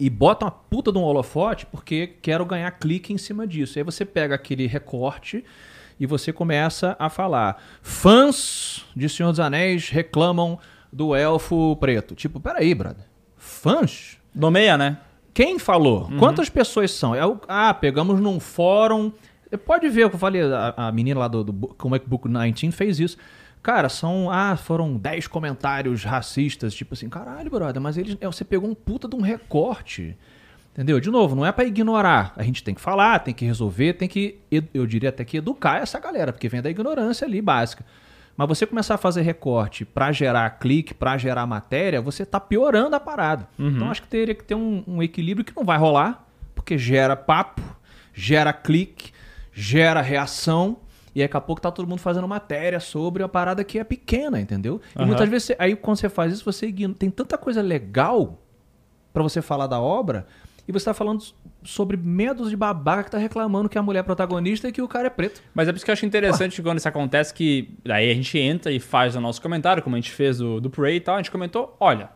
[0.00, 3.78] e botam a puta de um holofote porque quero ganhar clique em cima disso.
[3.78, 5.44] Aí você pega aquele recorte
[5.98, 7.62] e você começa a falar.
[7.82, 10.58] Fãs de Senhor dos Anéis reclamam
[10.92, 12.14] do elfo preto.
[12.14, 13.04] Tipo, peraí, brother.
[13.36, 14.18] Fãs?
[14.34, 14.98] Nomeia, né?
[15.34, 16.08] Quem falou?
[16.18, 17.14] Quantas pessoas são?
[17.14, 19.12] É o- ah, pegamos num fórum.
[19.66, 23.16] Pode ver eu falei, a, a menina lá do, do Comic Book 19 fez isso.
[23.62, 24.30] Cara, são.
[24.30, 26.72] Ah, foram 10 comentários racistas.
[26.74, 30.16] Tipo assim, caralho, brother, mas eles, é, você pegou um puta de um recorte.
[30.72, 31.00] Entendeu?
[31.00, 32.32] De novo, não é pra ignorar.
[32.36, 34.38] A gente tem que falar, tem que resolver, tem que,
[34.72, 37.84] eu diria até que educar essa galera, porque vem da ignorância ali básica.
[38.36, 42.96] Mas você começar a fazer recorte pra gerar clique, pra gerar matéria, você tá piorando
[42.96, 43.48] a parada.
[43.58, 47.16] Então acho que teria que ter um, um equilíbrio que não vai rolar, porque gera
[47.16, 47.60] papo,
[48.14, 49.12] gera clique,
[49.52, 50.78] gera reação.
[51.14, 53.84] E aí, daqui a pouco tá todo mundo fazendo matéria sobre a parada que é
[53.84, 54.80] pequena, entendeu?
[54.94, 56.96] E muitas vezes, você- aí quando você faz isso, você ignora.
[56.98, 58.38] Tem tanta coisa legal
[59.12, 60.26] pra você falar da obra
[60.68, 61.24] e você tá falando
[61.64, 64.86] sobre medos de babaca que tá reclamando que a mulher é protagonista e que o
[64.86, 65.42] cara é preto.
[65.52, 68.38] Mas é por isso que eu acho interessante quando isso acontece, que daí a gente
[68.38, 71.16] entra e faz o nosso comentário, como a gente fez do, do Prey e tal,
[71.16, 72.10] a gente comentou, olha,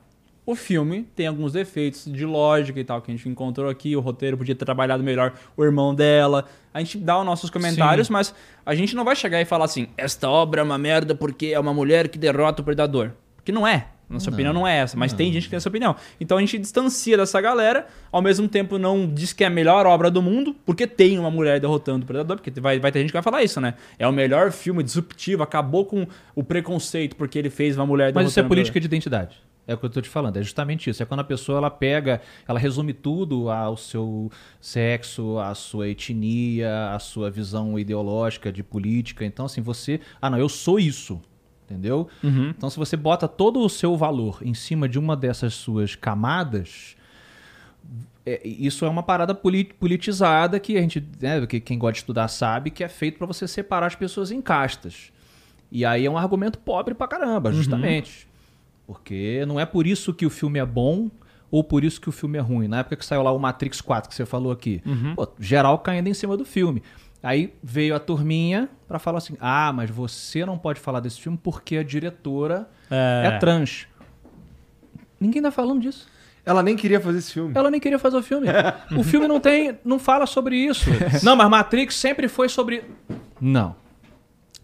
[0.46, 4.00] o filme tem alguns defeitos de lógica e tal, que a gente encontrou aqui, o
[4.00, 6.44] roteiro podia ter trabalhado melhor o irmão dela.
[6.72, 8.34] A gente dá os nossos comentários, mas
[8.64, 11.58] a gente não vai chegar e falar assim, esta obra é uma merda porque é
[11.58, 13.12] uma mulher que derrota o predador.
[13.36, 13.88] Porque não é.
[14.08, 15.96] Nossa opinião não é essa, mas tem gente que tem essa opinião.
[16.20, 19.86] Então a gente distancia dessa galera, ao mesmo tempo não diz que é a melhor
[19.86, 23.08] obra do mundo, porque tem uma mulher derrotando o predador, porque vai, vai ter gente
[23.08, 23.74] que vai falar isso, né?
[23.98, 28.28] É o melhor filme disruptivo, acabou com o preconceito porque ele fez uma mulher Mas
[28.28, 29.42] isso é derrotando política de identidade.
[29.66, 31.02] É o que eu tô te falando, é justamente isso.
[31.02, 34.30] É quando a pessoa ela pega, ela resume tudo ao seu
[34.60, 39.24] sexo, à sua etnia, à sua visão ideológica de política.
[39.24, 40.00] Então, assim, você.
[40.20, 41.20] Ah, não, eu sou isso.
[41.64, 42.08] Entendeu?
[42.22, 42.50] Uhum.
[42.50, 46.94] Então, se você bota todo o seu valor em cima de uma dessas suas camadas,
[48.26, 51.98] é, isso é uma parada poli- politizada que a gente, né, que quem gosta de
[52.00, 55.10] estudar sabe que é feito para você separar as pessoas em castas.
[55.72, 58.28] E aí é um argumento pobre pra caramba, justamente.
[58.86, 61.10] Porque não é por isso que o filme é bom
[61.50, 62.68] ou por isso que o filme é ruim.
[62.68, 64.82] Na época que saiu lá o Matrix 4, que você falou aqui,
[65.14, 66.82] pô, geral caindo em cima do filme.
[67.22, 71.38] Aí veio a turminha pra falar assim: ah, mas você não pode falar desse filme
[71.42, 73.38] porque a diretora é, É.
[73.38, 73.86] trans.
[75.18, 76.06] Ninguém tá falando disso.
[76.44, 77.52] Ela nem queria fazer esse filme.
[77.54, 78.46] Ela nem queria fazer o filme.
[78.94, 80.90] o filme não tem, não fala sobre isso.
[81.24, 82.84] Não, mas Matrix sempre foi sobre.
[83.40, 83.74] Não.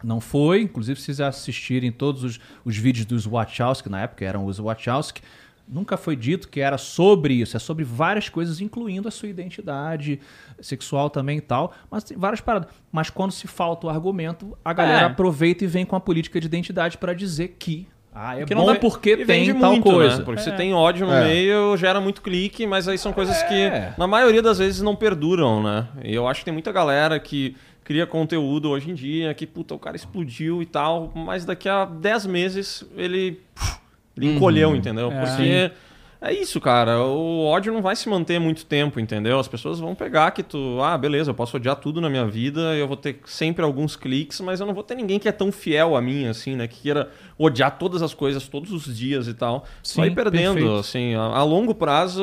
[0.02, 0.62] Não foi.
[0.62, 5.20] Inclusive, se vocês assistirem todos os, os vídeos dos Wachowski, na época eram os Wachowski,
[5.68, 7.56] nunca foi dito que era sobre isso.
[7.56, 10.18] É sobre várias coisas, incluindo a sua identidade
[10.60, 11.72] sexual também e tal.
[11.90, 12.68] Mas tem várias paradas.
[12.90, 15.04] Mas quando se falta o argumento, a galera É.
[15.04, 17.86] aproveita e vem com a política de identidade para dizer que.
[18.12, 20.18] Ah, é Que bom não dá- porque tem tal muito, coisa.
[20.18, 20.24] Né?
[20.24, 21.24] Porque você tem ódio no É.
[21.28, 23.46] meio, gera muito clique, mas aí são coisas É.
[23.46, 25.86] que, na maioria das vezes, não perduram, né?
[26.02, 27.54] E eu acho que tem muita galera que
[27.90, 31.84] cria conteúdo hoje em dia, que, puta, o cara explodiu e tal, mas daqui a
[31.84, 33.40] 10 meses ele,
[34.16, 35.10] ele encolheu, entendeu?
[35.10, 35.26] É.
[35.26, 35.72] Porque
[36.20, 37.00] é isso, cara.
[37.02, 39.38] O ódio não vai se manter muito tempo, entendeu?
[39.38, 42.74] As pessoas vão pegar que tu, ah, beleza, eu posso odiar tudo na minha vida,
[42.76, 45.50] eu vou ter sempre alguns cliques, mas eu não vou ter ninguém que é tão
[45.50, 46.66] fiel a mim, assim, né?
[46.68, 49.64] Que queira odiar todas as coisas todos os dias e tal.
[49.82, 50.74] Só Sim, ir perdendo, perfeito.
[50.76, 51.14] assim.
[51.14, 52.22] A, a longo prazo,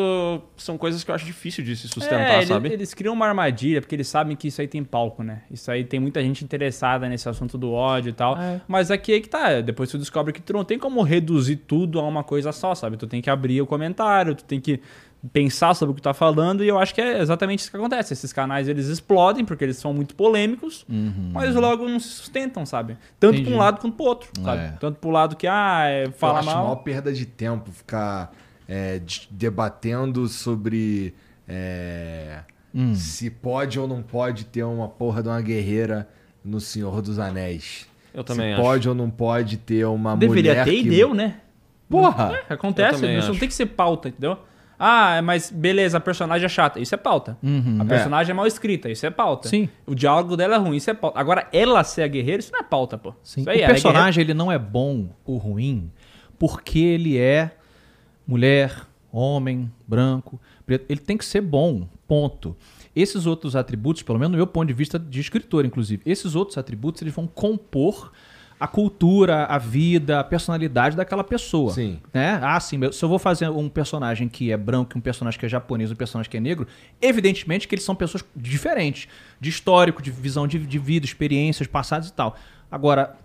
[0.56, 2.72] são coisas que eu acho difícil de se sustentar, É, sabe?
[2.72, 5.42] Eles criam uma armadilha, porque eles sabem que isso aí tem palco, né?
[5.50, 8.38] Isso aí tem muita gente interessada nesse assunto do ódio e tal.
[8.38, 8.62] É.
[8.68, 9.60] Mas aqui é que tá.
[9.62, 12.96] Depois tu descobre que tu não tem como reduzir tudo a uma coisa só, sabe?
[12.98, 14.80] Tu tem que abrir o comentário, tu tem que
[15.34, 17.76] pensar sobre o que tu tá falando, e eu acho que é exatamente isso que
[17.78, 18.14] acontece.
[18.14, 20.86] Esses canais eles explodem porque eles são muito polêmicos,
[21.34, 22.98] mas logo não se sustentam, sabe?
[23.20, 23.54] Tanto pra Entendi.
[23.56, 24.62] um lado quanto pro outro, sabe?
[24.62, 24.70] É.
[24.80, 26.64] Tanto pro lado que, ah, é, Eu fala acho mal.
[26.64, 28.32] maior perda de tempo ficar
[28.68, 31.14] é, de- debatendo sobre
[31.48, 32.40] é,
[32.76, 32.94] Hum.
[32.94, 36.08] se pode ou não pode ter uma porra de uma guerreira
[36.46, 37.88] no Senhor dos Anéis.
[38.14, 38.62] Eu também se acho.
[38.62, 40.88] pode ou não pode ter uma Deveria mulher ter que...
[40.88, 41.38] e deu, né?
[41.90, 42.40] Porra!
[42.50, 44.38] É, acontece, isso não tem que ser pauta, entendeu?
[44.80, 47.38] Ah, mas beleza, a personagem é chata, isso é pauta.
[47.42, 47.78] Uhum.
[47.80, 48.34] A personagem é.
[48.34, 49.50] mal escrita, isso é pauta.
[49.50, 49.68] Sim.
[49.88, 51.20] O diálogo dela é ruim, isso é pauta.
[51.20, 53.14] Agora, ela ser a guerreira, isso não é pauta, pô.
[53.24, 53.42] Sim.
[53.42, 55.92] Isso aí, o ela é personagem ele não é bom ou ruim
[56.38, 57.56] porque ele é
[58.26, 60.86] mulher, homem, branco, preto.
[60.90, 62.56] Ele tem que ser bom, ponto.
[62.96, 66.58] Esses outros atributos, pelo menos do meu ponto de vista de escritor, inclusive, esses outros
[66.58, 68.12] atributos eles vão compor
[68.60, 71.72] a cultura, a vida, a personalidade daquela pessoa.
[71.72, 72.00] Sim.
[72.14, 72.40] Né?
[72.42, 75.50] Ah, sim, se eu vou fazer um personagem que é branco, um personagem que é
[75.50, 76.68] japonês, um personagem que é negro,
[77.02, 79.08] evidentemente que eles são pessoas diferentes,
[79.40, 82.36] de histórico, de visão de, de vida, experiências passadas e tal.
[82.70, 83.16] Agora,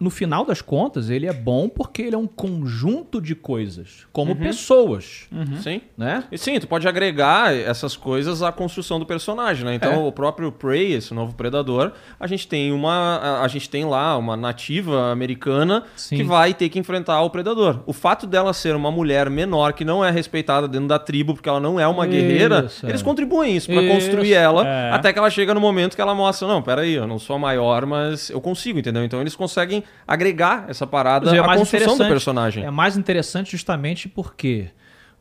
[0.00, 4.34] no final das contas, ele é bom porque ele é um conjunto de coisas, como
[4.34, 5.28] pessoas,
[5.62, 5.82] Sim.
[5.96, 6.24] né?
[6.32, 9.74] E sim, tu pode agregar essas coisas à construção do personagem, né?
[9.74, 9.96] Então, É.
[9.98, 12.90] o próprio Prey, esse novo predador, a gente tem uma
[13.20, 16.16] a- a gente tem lá uma nativa americana Sim.
[16.16, 17.80] que vai ter que enfrentar o predador.
[17.86, 21.48] O fato dela ser uma mulher menor que não é respeitada dentro da tribo porque
[21.48, 22.88] ela não é uma guerreira, Isso, é.
[22.88, 24.92] eles contribuem isso para construir ela é.
[24.92, 27.38] até que ela chega no momento que ela mostra, não, peraí, eu não sou a
[27.38, 29.04] maior, mas eu consigo, entendeu?
[29.04, 32.64] Então eles conseguem agregar essa parada Pois é, é à mais construção do interessante- personagem.
[32.64, 34.70] É mais interessante justamente porque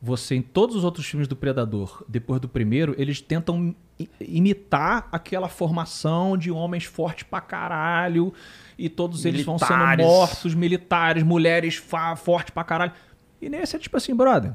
[0.01, 3.75] você, em todos os outros filmes do Predador, depois do primeiro, eles tentam
[4.19, 8.33] imitar aquela formação de homens fortes pra caralho.
[8.77, 10.05] E todos eles vão sendo Militares.
[10.05, 12.93] mortos, militares, mulheres fa- fortes pra caralho.
[13.41, 14.53] E nesse é tipo assim, brother.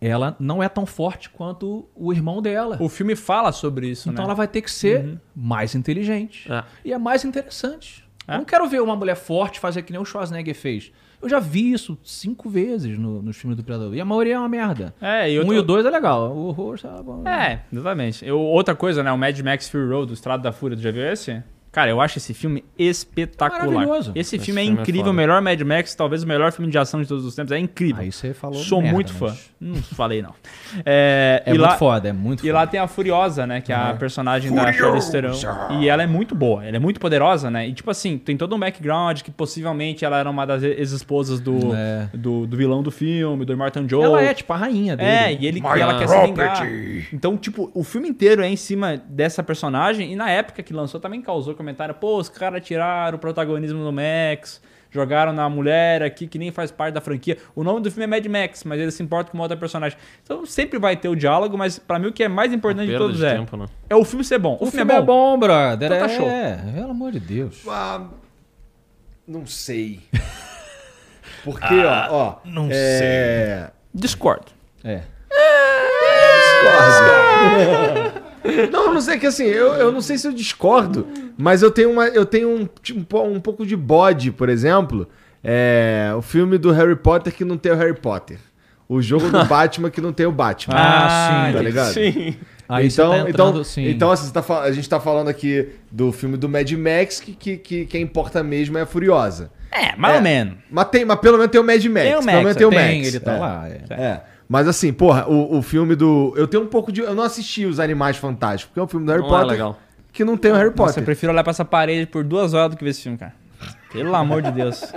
[0.00, 2.76] Ela não é tão forte quanto o irmão dela.
[2.80, 4.28] O filme fala sobre isso, Então né?
[4.28, 6.50] ela vai ter que ser mais inteligente.
[6.52, 6.64] É.
[6.84, 8.03] E é mais interessante.
[8.26, 8.34] É?
[8.34, 10.90] Eu não quero ver uma mulher forte fazer que nem o Schwarzenegger fez.
[11.22, 13.94] Eu já vi isso cinco vezes no, nos filmes do Predador.
[13.94, 14.94] E a maioria é uma merda.
[15.00, 16.30] É, e um outro- e o dois é legal.
[16.36, 17.26] O horror bom.
[17.26, 18.26] É, exatamente.
[18.26, 19.10] Eu, outra coisa, né?
[19.10, 21.42] O Mad Max Fury Road, do Estrado da Fúria, tu já viu esse?
[21.74, 23.68] Cara, eu acho esse filme espetacular.
[23.70, 24.12] Maravilhoso.
[24.14, 25.16] Esse, Esse filme é filme é incrível, o foda.
[25.16, 27.50] melhor Mad Max, talvez o melhor filme de ação de todos os tempos.
[27.52, 28.02] É incrível.
[28.02, 28.58] Aí você falou.
[28.62, 29.26] Sou merda, muito fã.
[29.26, 30.32] mas- Não falei, não.
[30.84, 32.52] É, É e muito lá, foda, é muito E foda.
[32.54, 33.60] lá tem a Furiosa, né?
[33.60, 35.12] Que é a personagem da Charlize.
[35.80, 37.68] E ela é muito boa, ela é muito poderosa, né?
[37.68, 41.74] E tipo assim, tem todo um background que possivelmente ela era uma das ex-esposas do,
[41.74, 42.08] É.
[42.14, 44.04] do, do vilão do filme, do Immortan Joe.
[44.04, 45.08] Ela é tipo a rainha dele.
[45.10, 46.66] É, e, ele, e ela quer se vingar.
[47.12, 50.12] Então, tipo, o filme inteiro é em cima dessa personagem.
[50.12, 51.94] E na época que lançou também causou comentário.
[51.94, 54.60] Pô, os caras tiraram o protagonismo do Max.
[54.90, 57.36] Jogaram na mulher aqui que nem faz parte da franquia.
[57.56, 59.98] O nome do filme é Mad Max, mas ele se importa com uma outra personagem.
[60.22, 62.96] Então sempre vai ter o diálogo, mas pra mim o que é mais importante de
[62.96, 63.66] todos de é, tempo, né?
[63.90, 64.56] é o filme ser bom.
[64.60, 65.90] O, filme é bom, brother.
[65.90, 66.72] Então tá é, show.
[66.72, 67.64] pelo amor de Deus.
[67.66, 68.06] Ah,
[69.26, 70.00] não sei.
[71.42, 72.36] Porque, ó, ó.
[72.44, 73.70] não é...
[73.92, 74.46] Discord.
[74.84, 75.02] É.
[76.52, 78.12] Discordo.
[78.70, 81.06] não, não sei que assim, eu, eu não sei se eu discordo,
[81.36, 85.08] mas eu tenho, uma, eu tenho um, tipo, um po- pouco de bode, por exemplo.
[85.42, 88.38] É, o filme do Harry Potter que não tem o Harry Potter.
[88.88, 90.74] O jogo do Batman que não tem o Batman.
[90.76, 91.52] Ah, sim.
[91.56, 91.92] Tá ligado?
[91.92, 92.36] Sim.
[92.66, 93.88] Aí então, você tá entrando, então, sim.
[93.90, 97.32] então assim, você tá a gente tá falando aqui do filme do Mad Max, que,
[97.34, 99.50] que, que quem importa mesmo é a Furiosa.
[99.70, 100.16] É, mais É.
[100.16, 100.54] ou menos.
[100.70, 102.06] Mas, tem, mas pelo menos tem o Mad Max.
[102.06, 103.08] Tem o pelo Max, menos tem o tem, Max.
[103.08, 103.38] ele tá é.
[103.38, 103.68] lá.
[103.68, 104.20] é.
[104.44, 104.46] É.
[104.48, 106.32] Mas assim, porra, o, o filme do.
[106.36, 107.00] Eu tenho um pouco de.
[107.00, 109.50] Eu não assisti os Animais Fantásticos, porque é um filme do Harry Não Potter é
[109.52, 109.78] legal.
[110.12, 111.02] que não tem o Harry Nossa, Potter.
[111.02, 113.32] eu prefiro olhar pra essa parede por duas horas do que ver esse filme, cara.
[113.92, 114.82] Pelo amor de Deus.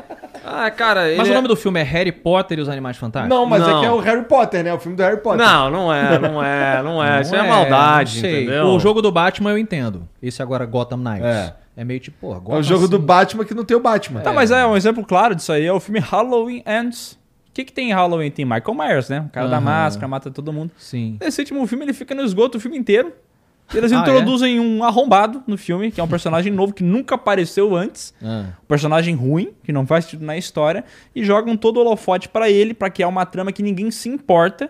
[0.50, 2.96] Ah, cara, ele Mas o é- nome do filme é Harry Potter e os Animais
[2.96, 3.38] Fantásticos?
[3.38, 3.78] Não, mas Não.
[3.78, 4.74] é que é o Harry Potter, né?
[4.74, 5.46] O filme do Harry Potter.
[5.46, 7.14] Não, não é, não é, não é.
[7.16, 8.44] Não Isso é, maldade, não sei.
[8.44, 8.66] entendeu?
[8.68, 10.08] O jogo do Batman eu entendo.
[10.24, 11.26] Esse agora Gotham Knights.
[11.26, 11.54] É.
[11.76, 13.80] É, meio tipo, porra, É Gotham o jogo do assim- Batman que não tem o
[13.82, 14.22] Batman.
[14.22, 15.66] Tá, mas é um exemplo claro disso aí.
[15.66, 17.17] É o filme Halloween Ends.
[17.58, 18.30] O que, que tem em Halloween?
[18.30, 19.22] Tem Michael Myers, né?
[19.28, 19.66] O cara da Aham.
[19.66, 20.70] máscara, mata todo mundo.
[20.78, 21.18] Sim.
[21.20, 23.12] Nesse último filme, ele fica no esgoto o filme inteiro.
[23.74, 27.76] Eles Ah, introduzem um arrombado no filme, que é um personagem novo que nunca apareceu
[27.76, 28.14] antes.
[28.24, 28.50] Ah.
[28.64, 30.86] Um personagem ruim, que não faz sentido na história.
[31.16, 34.70] E jogam todo o holofote pra ele, pra criar uma trama que ninguém se importa.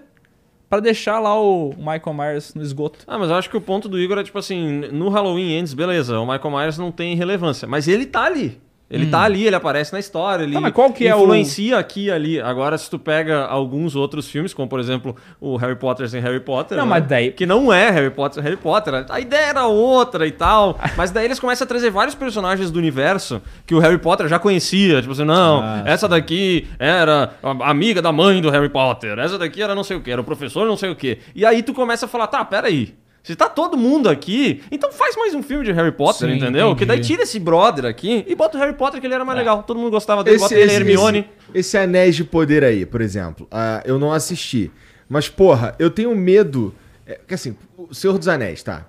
[0.70, 3.00] Pra deixar lá o Michael Myers no esgoto.
[3.06, 5.74] Ah, mas eu acho que o ponto do Igor é tipo assim, no Halloween Ends,
[5.74, 8.60] beleza, o Michael Myers não tem relevância, mas ele tá ali.
[8.90, 11.78] Ele tá ali, ele aparece na história, ele Tá, mas qual que é o- influencia
[11.78, 12.40] aqui e ali.
[12.40, 16.40] Agora, se tu pega alguns outros filmes, como por exemplo o Harry Potter sem Harry
[16.40, 16.92] Potter, Não, né?
[16.92, 20.32] mas daí- que não é Harry Potter sem Harry Potter, a ideia era outra e
[20.32, 24.28] tal, mas daí eles começam a trazer vários personagens do universo que o Harry Potter
[24.30, 28.70] já conhecia, tipo assim, não, Ah, essa daqui era a amiga da mãe do Harry
[28.70, 31.18] Potter, essa daqui era não sei o que, era o professor não sei o que.
[31.36, 32.96] E aí tu começa a falar, tá, peraí.
[33.28, 36.74] Se tá todo mundo aqui, então faz mais um filme de Harry Potter, Sim, entendeu?
[36.78, 37.10] Que daí entendi.
[37.10, 39.64] tira esse brother aqui e bota o Harry Potter que ele era mais legal.
[39.64, 41.20] Todo mundo gostava dele, Esse, bota ele esse, Hermione.
[41.50, 44.72] esse, esse Anéis de Poder aí, por exemplo, ah, eu não assisti.
[45.10, 46.74] Mas, porra, eu tenho medo.
[47.06, 48.88] É, porque assim, o Senhor dos Anéis, tá?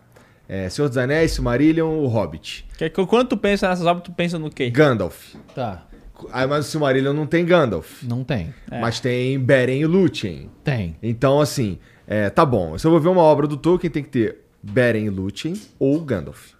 [0.48, 2.64] É, Senhor dos Anéis, Silmarillion, o Hobbit.
[2.78, 4.70] Que, que, quando tu pensa nessas obras, tu pensa no quê?
[4.70, 5.34] Gandalf.
[5.52, 5.84] Tá.
[6.30, 8.04] Aí, mas o Silmarillion não tem Gandalf.
[8.04, 8.54] Não tem.
[8.70, 8.80] É.
[8.80, 10.48] Mas tem Beren e Lúthien.
[10.62, 10.96] Tem.
[11.02, 11.76] Então, assim,
[12.08, 12.76] é, tá bom.
[12.78, 16.00] Se eu vou ver uma obra do Tolkien, tem que ter Beren e Lúthien ou
[16.00, 16.52] Gandalf.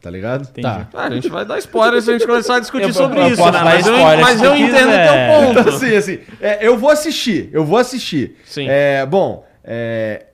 [0.00, 0.42] Tá ligado?
[0.42, 0.62] Entendi.
[0.62, 0.88] Tá.
[0.94, 3.26] Ah, a gente vai dar spoiler se a gente começar a discutir Eu- sobre eu
[3.28, 3.58] isso, posso né?
[3.58, 5.60] dar Mas eu, mas eu entendo o teu ponto.
[5.60, 8.36] Então, assim, assim, é, eu vou assistir, eu vou assistir.
[8.44, 8.66] Sim.
[8.68, 10.26] É, bom, é,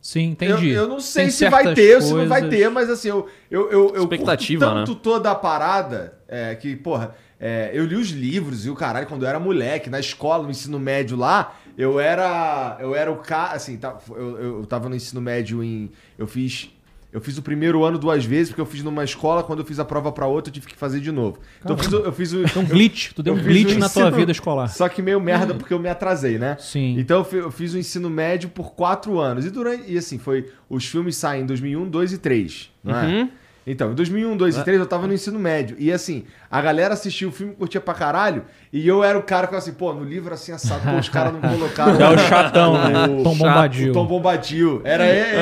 [0.00, 0.70] Sim, eu, entendi.
[0.70, 3.28] eu não sei Tem se vai ter ou se não vai ter, mas assim, eu,
[3.50, 7.96] eu, eu, eu Expectativa, curto tanto toda a parada é, que, porra, é, eu li
[7.96, 11.54] os livros e o caralho, quando eu era moleque, na escola, no ensino médio lá,
[11.76, 12.76] eu era.
[12.80, 13.54] Eu era o cara.
[13.54, 15.90] Assim, tá, eu, eu tava no ensino médio em.
[16.18, 16.70] Eu fiz.
[17.12, 19.78] Eu fiz o primeiro ano duas vezes, porque eu fiz numa escola, quando eu fiz
[19.78, 21.38] a prova pra outra, eu tive que fazer de novo.
[21.62, 22.38] Então eu fiz, o- eu fiz o.
[22.58, 23.12] Um glitch.
[23.12, 24.66] Tu deu eu um glitch na tua ensino- vida escolar.
[24.66, 26.56] Só que meio merda, porque eu me atrasei, né?
[26.58, 26.96] Sim.
[26.98, 29.46] Então eu fi- eu fiz o ensino médio por quatro anos.
[29.46, 29.84] E durante.
[29.92, 30.50] E assim, foi.
[30.68, 32.70] Os filmes saem em 2001, 2 e 3.
[32.82, 33.06] Não é?
[33.06, 33.30] Uhum.
[33.66, 35.74] Então, em 2001, 2 e 3 eu tava no ensino médio.
[35.78, 36.24] E assim,
[36.56, 38.44] a galera assistia o filme, curtia pra caralho.
[38.72, 41.08] E eu era o cara que falava assim, pô, no livro assim, assado, pô, os
[41.08, 41.94] caras não colocaram.
[42.00, 43.04] É o chatão, né?
[43.06, 43.90] o- Tom Bombadil.
[43.90, 44.80] o Tom Bombadil.
[44.84, 45.36] Era ele,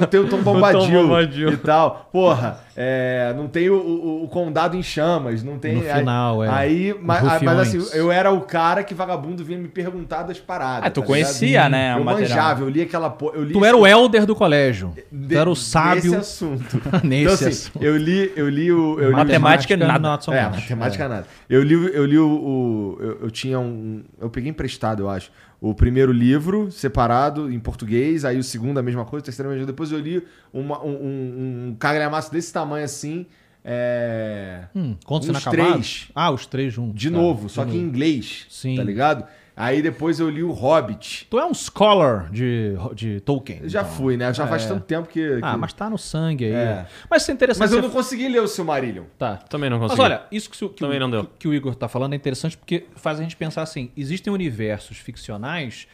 [0.00, 1.52] não tem o Tom Bombadil, Bombadil.
[1.52, 2.08] e tal.
[2.12, 5.74] Porra, é, não tem o, o- o Condado em Chamas, não tem...
[5.76, 6.52] No final, aí, é.
[6.52, 10.86] Aí, mas, mas assim, eu era o cara que vagabundo vinha me perguntar das paradas.
[10.86, 11.70] Ah, tu tá conhecia, ligado?
[11.72, 12.30] né, o Eu material.
[12.30, 13.10] manjava, eu li aquela...
[13.10, 14.92] po- Eu li Tu era o elder do colégio.
[15.10, 16.80] de- tu era o Nesse sábio assunto.
[17.04, 17.82] nesse Então, assim, assunto.
[17.84, 18.98] eu li, eu li o...
[19.00, 19.98] Eu li Matemática, nada.
[19.98, 21.26] not so é, matemática nada.
[21.48, 22.28] Eu li, eu li o.
[22.28, 24.02] o- eu, eu tinha um.
[24.20, 25.30] Eu peguei emprestado, eu acho.
[25.60, 29.52] O primeiro livro, separado, em português, aí o segundo a mesma coisa, o terceiro a
[29.52, 29.72] mesma coisa.
[29.72, 33.26] Depois eu li uma- um, um, um cagalhamaço desse tamanho assim.
[33.64, 34.64] É.
[34.74, 35.70] Hum, contos inacabados?
[35.72, 36.08] três.
[36.14, 37.00] Ah, os três juntos.
[37.00, 37.16] De tá.
[37.16, 38.46] novo, só que em inglês.
[38.50, 38.74] Sim.
[38.76, 39.24] Tá ligado?
[39.54, 41.26] Aí depois eu li o Hobbit.
[41.28, 43.60] Tu é um scholar de, de Tolkien.
[43.62, 43.92] Eu já então.
[43.92, 44.32] fui, né?
[44.32, 45.38] Já faz tanto tempo que.
[45.42, 46.52] Ah, que- mas tá no sangue aí.
[46.52, 46.86] É.
[47.10, 47.60] Mas isso é interessante.
[47.60, 49.04] Mas eu você- não consegui ler o Silmarillion.
[49.18, 49.36] Tá.
[49.36, 50.02] Também não Mas consegui.
[50.02, 51.24] olha, isso que, o- que, Também o, não deu.
[51.24, 54.32] que- que o Igor tá falando é interessante porque faz a gente pensar assim: existem
[54.32, 55.86] universos ficcionais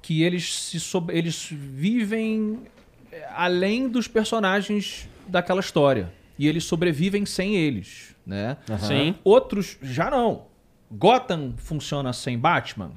[0.00, 2.60] que eles se sob- eles vivem
[3.12, 8.56] eh, além dos personagens daquela história e eles sobrevivem sem eles, né?
[8.78, 9.16] Sim.
[9.24, 10.48] Outros já não.
[10.90, 12.92] Gotham funciona sem Batman?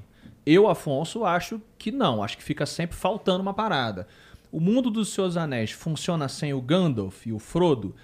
[0.45, 2.23] Eu, Afonso, acho que não.
[2.23, 4.07] Acho que fica sempre faltando uma parada.
[4.51, 7.95] O mundo dos seus anéis funciona sem o Gandalf e o Frodo?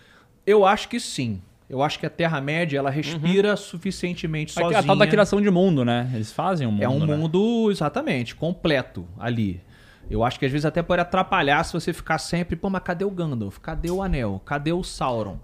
[0.46, 1.42] Eu acho que sim.
[1.70, 4.80] Eu acho que a Terra-média ela respira suficientemente A, sozinha.
[4.80, 6.10] a tal da criação de mundo, né?
[6.16, 7.16] Eles fazem um mundo, É um né?
[7.16, 9.62] mundo, exatamente, completo ali.
[10.10, 13.06] Eu acho que às vezes até pode atrapalhar se você ficar sempre, pô, mas cadê
[13.06, 13.60] o Gandalf?
[13.60, 14.42] Cadê o Anel?
[14.44, 15.38] Cadê o Sauron?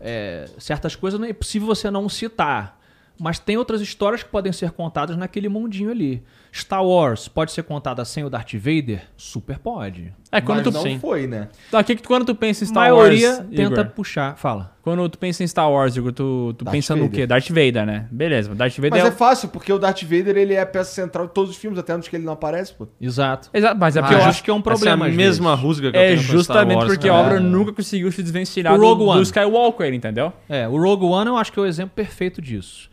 [0.00, 2.77] É, certas coisas não é possível você não citar.
[3.20, 6.22] Mas tem outras histórias que podem ser contadas naquele mundinho ali.
[6.54, 9.02] Star Wars pode ser contada sem o Darth Vader?
[9.16, 10.12] Super pode.
[10.32, 10.98] É, quando Mas tu, não sim.
[10.98, 11.48] foi, né?
[11.70, 14.36] Tá, que quando tu pensa em A Star maioria Wars, tenta Igor, puxar.
[14.36, 14.72] Fala.
[14.82, 17.20] quando tu pensa em Star Wars, Igor, tu, tu Darth pensa no Vader.
[17.20, 17.26] quê?
[17.26, 18.08] Darth Vader, né?
[18.10, 20.90] Beleza, Darth Vader Mas é, é fácil, porque o Darth Vader ele é a peça
[20.92, 22.86] central de todos os filmes, até que ele não aparece, pô.
[23.00, 23.50] Exato.
[23.52, 25.06] Exato, mas é Ah, porque eu eu acho que é um Essa problema.
[25.06, 25.64] é a mesma vezes.
[25.64, 27.18] rusga que eu é tenho com Star justamente Wars, porque cara.
[27.20, 29.22] a obra nunca conseguiu se desvencilhar O do, Rogue do One.
[29.22, 30.32] Skywalker, entendeu?
[30.48, 32.88] É, o Rogue One eu acho que é o exemplo perfeito disso.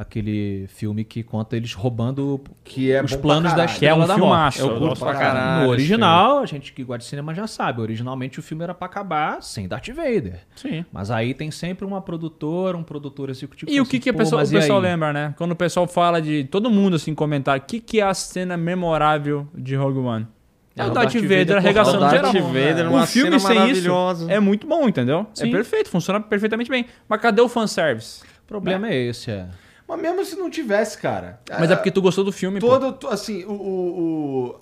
[0.00, 3.66] Aquele filme que conta eles roubando Que é os planos da.
[3.66, 4.62] Que é Estrela um da filmaço.
[4.66, 5.64] Curto gosto pra caralho.
[5.66, 8.86] No original, a gente que gosta de cinema já sabe, originalmente o filme era pra
[8.86, 10.40] acabar sem Darth Vader.
[10.56, 10.86] Sim.
[10.90, 13.70] Mas aí tem sempre uma produtora, um produtor executivo.
[13.70, 15.34] E o que, assim, que a "Pô, pessoa, o pessoal aí?" lembra, né?
[15.36, 16.44] Quando o pessoal fala de.
[16.44, 20.26] Todo mundo assim comentar, o que, que é a cena memorável de Rogue One?
[20.74, 22.42] É, o Darth Vader arregaçando O Darth geral.
[22.48, 24.32] Vader O numa filme cena sem isso maravilhosa.
[24.32, 25.26] é muito bom, entendeu?
[25.34, 25.48] Sim.
[25.48, 26.86] É perfeito, funciona perfeitamente bem.
[27.06, 28.22] Mas cadê o fanservice?
[28.44, 29.46] O problema é esse, é.
[29.90, 31.40] Mas mesmo se não tivesse, cara.
[31.58, 32.68] Mas é porque tu gostou do filme, pô.
[32.68, 34.56] Todo, to- assim, o, o,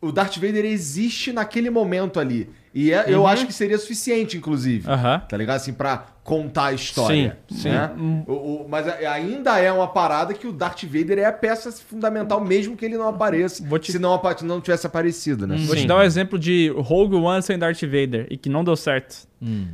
[0.00, 2.48] o, Darth Vader existe naquele momento ali.
[2.72, 4.88] E é- eu acho que seria suficiente, inclusive.
[4.88, 5.18] Aham.
[5.28, 5.56] Tá ligado?
[5.56, 7.36] Assim, pra contar a história.
[7.50, 7.90] Sim, né?
[8.28, 8.32] O-
[8.62, 12.40] o- mas a- ainda é uma parada que o Darth Vader é a peça fundamental,
[12.40, 13.64] mesmo que ele não apareça.
[13.66, 15.56] Vou te- Se não, não tivesse aparecido, né?
[15.56, 15.86] Vou te Sim.
[15.88, 19.26] dar um exemplo de Rogue One sem Darth Vader e que não deu certo.
[19.42, 19.66] Hum.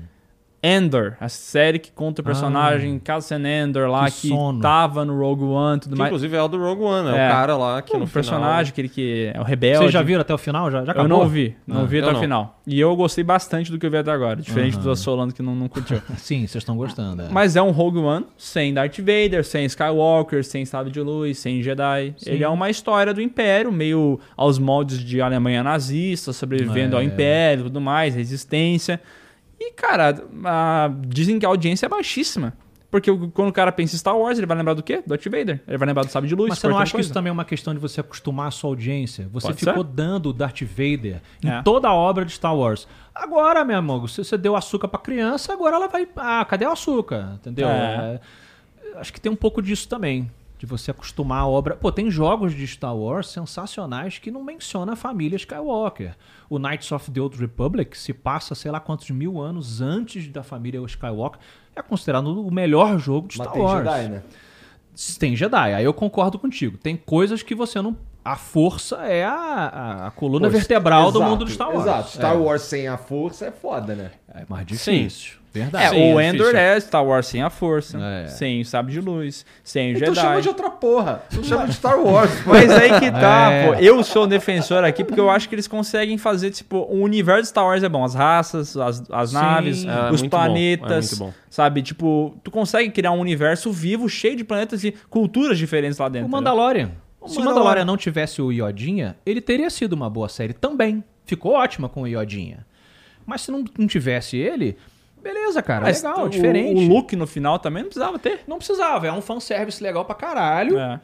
[0.66, 5.45] Endor, a série que conta o personagem Cassian Endor lá, Que que, tava no Rogue
[5.45, 6.09] One e tudo Que, mais.
[6.11, 7.27] inclusive é o do Rogue One, é, É.
[7.27, 9.78] o cara lá que Pô, no o personagem, aquele que é o rebelde.
[9.78, 10.70] Vocês já viram até o final?
[10.70, 11.09] Já, já Eu acabou?
[11.09, 12.61] não vi, não Ah, vi eu até o final.
[12.66, 14.85] E eu gostei bastante do que eu vi até agora, diferente Aham.
[14.85, 16.01] do Solano que não, não curtiu.
[16.16, 17.23] Sim, vocês estão gostando.
[17.24, 17.28] é.
[17.31, 21.62] Mas é um Rogue One sem Darth Vader, sem Skywalker, sem Sábio de Luz, sem
[21.62, 22.15] Jedi.
[22.16, 22.31] Sim.
[22.31, 26.99] Ele é uma história do Império, meio aos moldes de Alemanha nazista, sobrevivendo É.
[26.99, 28.99] ao Império e tudo mais, resistência.
[29.69, 30.15] E, cara,
[30.45, 32.53] a- dizem que a audiência é baixíssima.
[32.91, 35.03] Porque quando o cara pensa em Star Wars, ele vai lembrar do quê?
[35.05, 35.61] Darth Vader.
[35.66, 36.51] Ele vai lembrar do Sábio de Luz.
[36.51, 38.70] Mas você não acha que isso também é uma questão de você acostumar a sua
[38.70, 39.28] audiência?
[39.32, 39.91] Você Pode ficou ser.
[39.93, 41.61] dando o Darth Vader em É.
[41.62, 42.86] toda a obra de Star Wars.
[43.12, 46.07] Agora, meu amigo, se você deu açúcar pra criança, agora ela vai.
[46.15, 47.32] Ah, cadê o açúcar?
[47.35, 47.69] Entendeu?
[47.69, 48.20] É.
[48.95, 50.31] É, Acho que tem um pouco disso também.
[50.57, 51.74] De você acostumar a obra.
[51.74, 56.15] Pô, tem jogos de Star Wars sensacionais que não menciona a família Skywalker.
[56.48, 60.42] O Knights of the Old Republic se passa, sei lá quantos mil anos antes da
[60.42, 61.40] família Skywalker.
[61.74, 63.84] É considerado o melhor jogo de Mas Star tem Wars.
[63.84, 64.22] Jedi, né?
[65.18, 66.78] Tem Jedi, aí eu concordo contigo.
[66.78, 67.96] Tem coisas que você não.
[68.24, 71.82] A força é a, a, coluna Pô, vertebral do exato, mundo de Star Wars.
[71.82, 72.10] Exato.
[72.10, 72.38] Star é.
[72.38, 74.10] Wars sem a força é foda, né?
[74.34, 75.34] É mais difícil.
[75.40, 75.90] É, Verdade.
[75.94, 78.26] Sim, o é Endor é Star Wars sem a força, É.
[78.26, 80.20] sem o sabre de luz, sem o Então Jedi.
[80.26, 81.22] chama de outra porra.
[81.32, 82.30] Não chama de Star Wars.
[82.44, 83.66] Mas aí que tá, É.
[83.68, 83.74] pô.
[83.74, 87.42] Eu sou um defensor aqui porque eu acho que eles conseguem fazer, tipo, o universo
[87.42, 88.02] de Star Wars é bom.
[88.02, 89.34] As raças, as, as Sim.
[89.36, 90.90] naves, É, os muito bom, planetas.
[90.90, 91.32] é muito bom.
[91.48, 91.82] Sabe?
[91.82, 96.26] Tipo, tu consegue criar um universo vivo, cheio de planetas e culturas diferentes lá dentro.
[96.26, 96.30] O?
[96.32, 96.86] Mandalorian.
[96.86, 96.92] Se
[97.24, 97.44] o Mandalorian.
[97.55, 101.02] Mandalorian não tivesse o Iodinha, ele teria sido uma boa série também.
[101.24, 102.66] Ficou ótima com o Iodinha.
[103.26, 104.76] Mas se não, não tivesse ele,
[105.22, 105.82] beleza, cara.
[105.84, 106.84] Mas legal, o, diferente.
[106.84, 108.40] O look no final também não precisava ter.
[108.46, 111.01] Não precisava, é um fanservice legal pra caralho, É.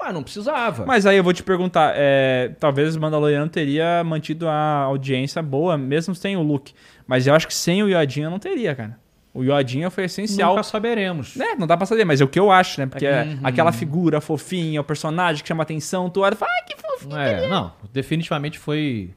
[0.00, 0.86] mas não precisava.
[0.86, 5.76] Mas aí eu vou te perguntar, é, talvez o Mandaloriano teria mantido a audiência boa,
[5.76, 6.72] mesmo sem o look.
[7.06, 8.98] Mas eu acho que sem o Yodinha não teria, cara.
[9.34, 10.50] O Yodinha foi essencial.
[10.50, 11.34] Nunca saberemos.
[11.34, 12.86] Né, não dá pra saber, mas é o que eu acho, né?
[12.86, 13.40] Porque é Uhum.
[13.42, 17.16] aquela figura fofinha, o personagem que chama atenção, tu olha e fala, ai, que fofinho.
[17.16, 19.10] É, não, definitivamente foi,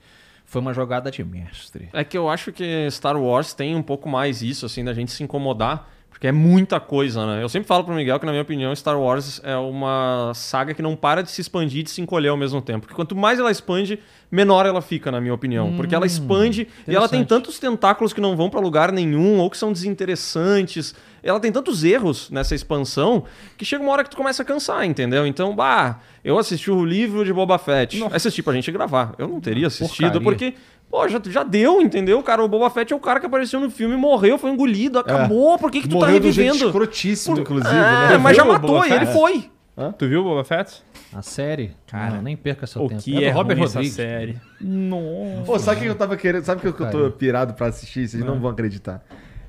[0.44, 1.88] foi uma jogada de mestre.
[1.94, 5.12] É que eu acho que Star Wars tem um pouco mais isso, assim, da gente
[5.12, 5.88] se incomodar,
[6.18, 7.44] porque é muita coisa, né?
[7.44, 10.82] Eu sempre falo pro Miguel que, na minha opinião, Star Wars é uma saga que
[10.82, 12.80] não para de se expandir e de se encolher ao mesmo tempo.
[12.82, 14.00] Porque quanto mais ela expande,
[14.32, 15.76] menor ela fica, na minha opinião.
[15.78, 19.48] porque ela expande e ela tem tantos tentáculos que não vão pra lugar nenhum ou
[19.48, 20.96] que são desinteressantes.
[21.22, 23.26] Ela tem tantos erros nessa expansão
[23.56, 25.28] que chega uma hora que tu começa a cansar, entendeu?
[25.28, 28.04] Então, bah, eu assisti o livro de Boba Fett.
[28.12, 29.14] Assisti pra gente gravar.
[29.20, 30.22] Eu não teria assistido, Porcaria.
[30.22, 30.54] porque
[30.90, 32.22] Pô, já, já deu, entendeu?
[32.24, 35.58] Cara, o Boba Fett é o cara que apareceu no filme, morreu, foi engolido, acabou.
[35.60, 36.66] Por que, que tu tá Morreu jeito revivendo?
[36.68, 38.18] escrotíssimo, inclusive, é, né?
[38.18, 39.50] mas já matou e ele foi.
[39.98, 40.82] Tu viu o Boba Fett?
[41.14, 41.72] A série?
[41.88, 43.02] Cara, não, nem perca seu O tempo.
[43.02, 43.96] que do é, Robert ruim essa Rodrigues.
[43.96, 44.38] série.
[44.60, 45.44] Nossa.
[45.46, 46.44] Pô, sabe o que eu tava querendo?
[46.44, 48.08] Sabe o que eu- tô pirado pra assistir?
[48.08, 49.04] Vocês não vão acreditar.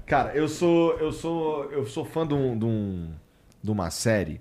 [0.07, 0.93] Cara, eu sou.
[0.99, 1.65] Eu sou.
[1.73, 3.09] Eu sou fã de, um, de, um-
[3.63, 4.41] de uma série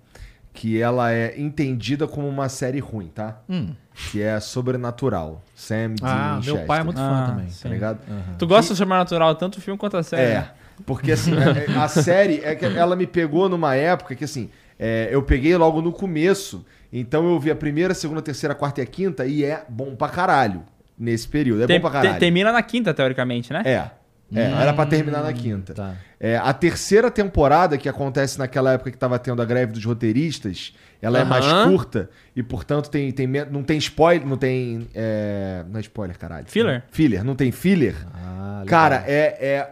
[0.60, 3.38] que ela é entendida como uma série ruim, tá?
[3.48, 3.76] Hum.
[4.12, 5.44] Que é Sobrenatural.
[5.56, 7.48] Sam Dean Ah, meu pai é muito fã Ah, também.
[7.62, 8.00] Tá ligado?
[8.40, 10.32] Tu gosta do Sobrenatural, tanto o filme quanto a série?
[10.32, 10.36] É.
[10.40, 10.50] né?
[10.86, 14.50] Porque assim, é- é- a série, é que ela me pegou numa época que assim,
[14.80, 18.84] é, eu peguei logo no começo, então eu vi a primeira, segunda, terceira, quarta e
[18.84, 20.64] a quinta e é bom pra caralho
[20.98, 21.64] nesse período.
[21.64, 22.14] É Tem- bom pra caralho.
[22.16, 23.62] te- termina na quinta, teoricamente, né?
[23.64, 23.92] É.
[24.34, 25.74] É, era pra terminar na quinta.
[25.74, 25.94] Tá.
[26.20, 30.74] É, a terceira temporada, que acontece naquela época que tava tendo a greve dos roteiristas,
[31.02, 34.88] ela é mais curta e, portanto, tem, tem, não tem spoiler, não tem.
[34.94, 36.45] é, não é spoiler, caralho.
[36.48, 36.84] Filler?
[36.91, 37.95] Filler, não tem filler.
[38.14, 38.64] Ah.
[38.68, 39.70] Cara, é, é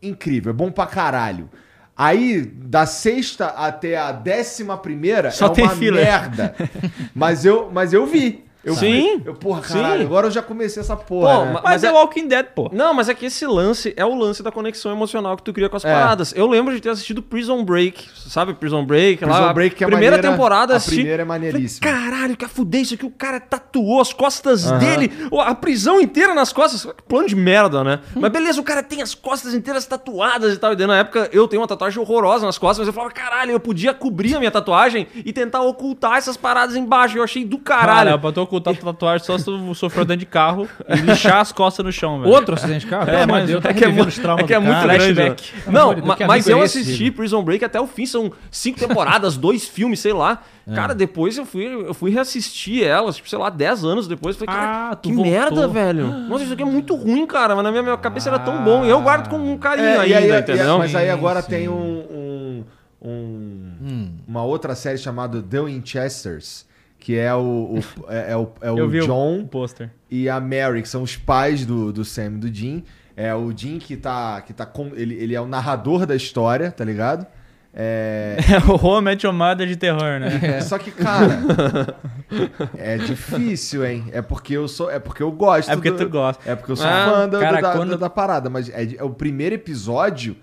[0.00, 1.50] incrível, é bom pra caralho.
[1.94, 6.04] Aí, da sexta até a décima primeira, Só é tem uma filler.
[6.04, 6.54] merda.
[7.14, 8.44] Mas eu, mas eu vi.
[8.64, 9.20] Eu Sim.
[9.24, 10.04] Eu, porra, caralho, Sim.
[10.06, 11.34] agora eu já comecei essa porra.
[11.38, 11.52] Pô, né?
[11.52, 12.70] ma- Mas, Mas é é- Walking Dead, pô.
[12.72, 15.68] Não, mas é que esse lance é o lance da conexão emocional que tu cria
[15.68, 15.92] com as É.
[15.92, 16.32] paradas.
[16.36, 18.54] Eu lembro de ter assistido Prison Break, sabe?
[18.54, 19.52] Prison Break, Prison lá.
[19.52, 20.94] Break que é primeira maneira- temporada a assisti.
[20.96, 21.80] primeira é Falei, maneiríssima.
[21.90, 23.04] caralho, que a fuder isso aqui.
[23.04, 24.78] O cara tatuou as costas Aham.
[24.78, 26.84] dele, a prisão inteira nas costas.
[26.84, 27.98] Que plano de merda, né?
[28.14, 30.72] Mas beleza, o cara tem as costas inteiras tatuadas e tal.
[30.72, 33.50] E daí, na época eu tenho uma tatuagem horrorosa nas costas, mas eu falava, caralho,
[33.50, 37.18] eu podia cobrir a minha tatuagem e tentar ocultar essas paradas embaixo.
[37.18, 38.18] Eu achei do Caralho, caralho.
[38.56, 41.90] Ocultar tua tatuagem só se tu sofreu dentro de carro e lixar as costas no
[41.92, 42.32] chão, velho.
[42.32, 43.10] Outro acidente de carro?
[43.16, 44.86] Amor de Deus, é que é, revivendo mu- os traumas é que é muito cara.
[44.98, 45.14] grande.
[45.14, 45.52] Flashback.
[45.70, 47.10] Não, Deus, que mas eu é esse, assisti?
[47.10, 50.42] Prison Break até o fim, são cinco temporadas, dois filmes, sei lá.
[50.66, 50.74] É.
[50.74, 54.36] Cara, depois eu fui, eu fui reassistir elas, tipo, sei lá, 10 anos depois.
[54.36, 55.32] Falei, cara, Ah, que voltou.
[55.32, 56.06] merda, velho.
[56.06, 57.54] Nossa, isso aqui é muito ruim, cara.
[57.56, 58.84] Mas na minha, minha cabeça era tão bom.
[58.84, 60.78] E eu guardo com um carinho É, ainda, aí- entendeu?
[60.78, 61.48] mas aí agora sim.
[61.50, 62.64] tem um, um-
[63.04, 66.64] um- uma outra série chamada The Winchesters,
[67.04, 70.88] que é o, o- é, é o, é o John o e a Mary, que
[70.88, 72.84] são os pais do, do Sam e do Jim.
[73.16, 74.40] É o Jim que tá.
[74.40, 77.26] Que tá com, ele, ele é o narrador da história, tá ligado?
[77.74, 80.60] É, É o Home Your Mother de terror, né?
[80.60, 81.38] Só que, cara,
[82.78, 84.04] é difícil, hein?
[84.12, 84.90] É porque eu sou.
[84.90, 85.70] É porque eu gosto.
[85.70, 86.50] É porque do- tu gosta.
[86.50, 88.94] É porque eu sou Ah, fã da, cara, da, quando- da- da parada, mas é,
[88.96, 90.36] é o primeiro episódio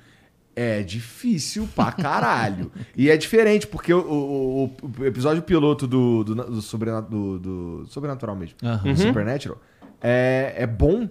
[0.60, 2.72] é difícil pra caralho.
[2.96, 4.64] e é diferente, porque o, o-
[5.00, 8.92] o- episódio piloto do, do, do, sobrena- do- do Sobrenatural mesmo, Aham.
[8.94, 9.58] do Supernatural,
[10.02, 11.08] é, é bom.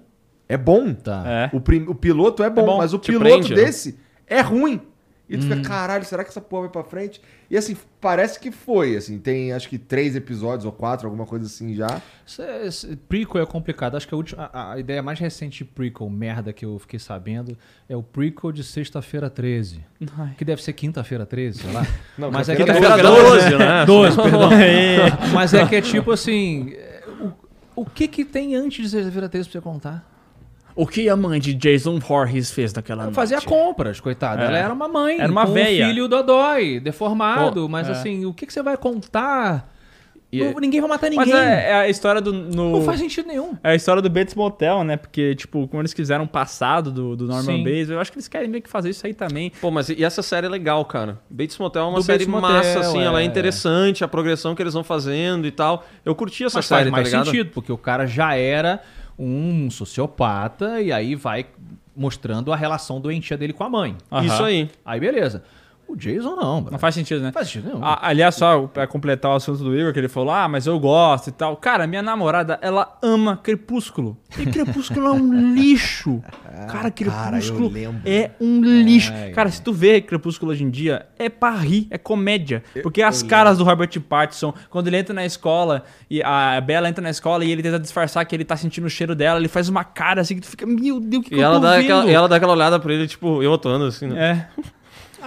[0.48, 0.94] É bom.
[0.94, 1.24] Tá.
[1.26, 1.50] É.
[1.56, 3.56] O, prim- o piloto é bom, bom, mas o piloto prende, né?
[3.64, 4.80] desse é ruim.
[5.28, 7.20] E tu fica, caralho, será que essa porra vai pra frente?
[7.50, 11.46] E assim, parece que foi, assim, tem acho que três episódios ou quatro, alguma coisa
[11.46, 12.02] assim já.
[12.26, 13.96] Esse- esse prequel é complicado.
[13.96, 16.98] Acho que a, última, a, a ideia mais recente de prequel, merda, que eu fiquei
[16.98, 17.56] sabendo,
[17.88, 19.80] é o prequel de sexta-feira 13.
[20.18, 20.34] Ai.
[20.36, 21.86] Que deve ser quinta-feira 13, sei lá.
[22.18, 23.86] Não, Mas é quinta-feira quinta-feira 12, né?
[23.86, 24.50] 12, perdão.
[25.32, 26.72] Mas é que é tipo assim.
[26.74, 27.02] é,
[27.76, 30.17] O, o que que tem antes de sexta-feira 13 pra você contar?
[30.78, 33.16] O que a mãe de Jason Voorhees fez naquela noite?
[33.16, 34.44] Fazia compras, coitada.
[34.44, 34.46] É.
[34.46, 35.18] Ela era uma mãe.
[35.18, 35.84] Era uma com véia.
[35.84, 37.62] um filho dodói, deformado.
[37.62, 37.90] Pô, mas é.
[37.90, 39.74] assim, o que, que você vai contar?
[40.30, 41.42] E Não- é- ninguém vai matar Mas ninguém.
[41.42, 42.32] é, é a história do...
[42.32, 42.70] No...
[42.70, 43.56] Não faz sentido nenhum.
[43.64, 44.96] É a história do Bates Motel, né?
[44.96, 47.64] Porque, tipo, como eles quiseram o passado do, do Norman Sim.
[47.64, 49.50] Bates, eu acho que eles querem meio que fazer isso aí também.
[49.60, 51.18] Pô, mas e essa série é legal, cara.
[51.28, 53.26] Bates Motel é uma Do série Bates Motel, massa, assim, ela é é.
[53.26, 55.84] interessante, a progressão que eles vão fazendo e tal.
[56.04, 57.24] Eu curti essa Mas faz série, tá mais ligado?
[57.24, 58.80] sentido, porque o cara já era
[59.18, 61.46] um sociopata e aí vai
[61.96, 63.96] mostrando a relação doentia dele com a mãe.
[64.10, 64.24] Aham.
[64.26, 64.70] Isso aí.
[64.84, 65.42] Aí beleza.
[65.88, 67.26] O Jason não, Não faz sentido, né?
[67.26, 67.80] Não faz sentido nenhum.
[67.82, 70.78] Ah, aliás, só pra completar o assunto do Igor, que ele falou, ah, mas eu
[70.78, 71.56] gosto e tal.
[71.56, 74.18] Cara, minha namorada, ela ama Crepúsculo.
[74.38, 76.22] E Crepúsculo é um lixo.
[76.70, 78.02] Cara, Crepúsculo eu lembro.
[78.04, 79.10] é um lixo.
[79.14, 82.62] Ai, cara, se tu vê Crepúsculo hoje em dia, é pra rir, é comédia.
[82.82, 87.02] Porque as caras do Robert Pattinson, quando ele entra na escola, e a Bella entra
[87.02, 89.68] na escola e ele tenta disfarçar que ele tá sentindo o cheiro dela, ele faz
[89.70, 91.70] uma cara assim que tu fica, meu Deus, que, que E eu ela tô dá,
[91.76, 91.84] vendo?
[91.84, 94.48] aquela, ela dá aquela olhada pra ele, tipo, eu atuando, assim, né?
[94.58, 94.62] É.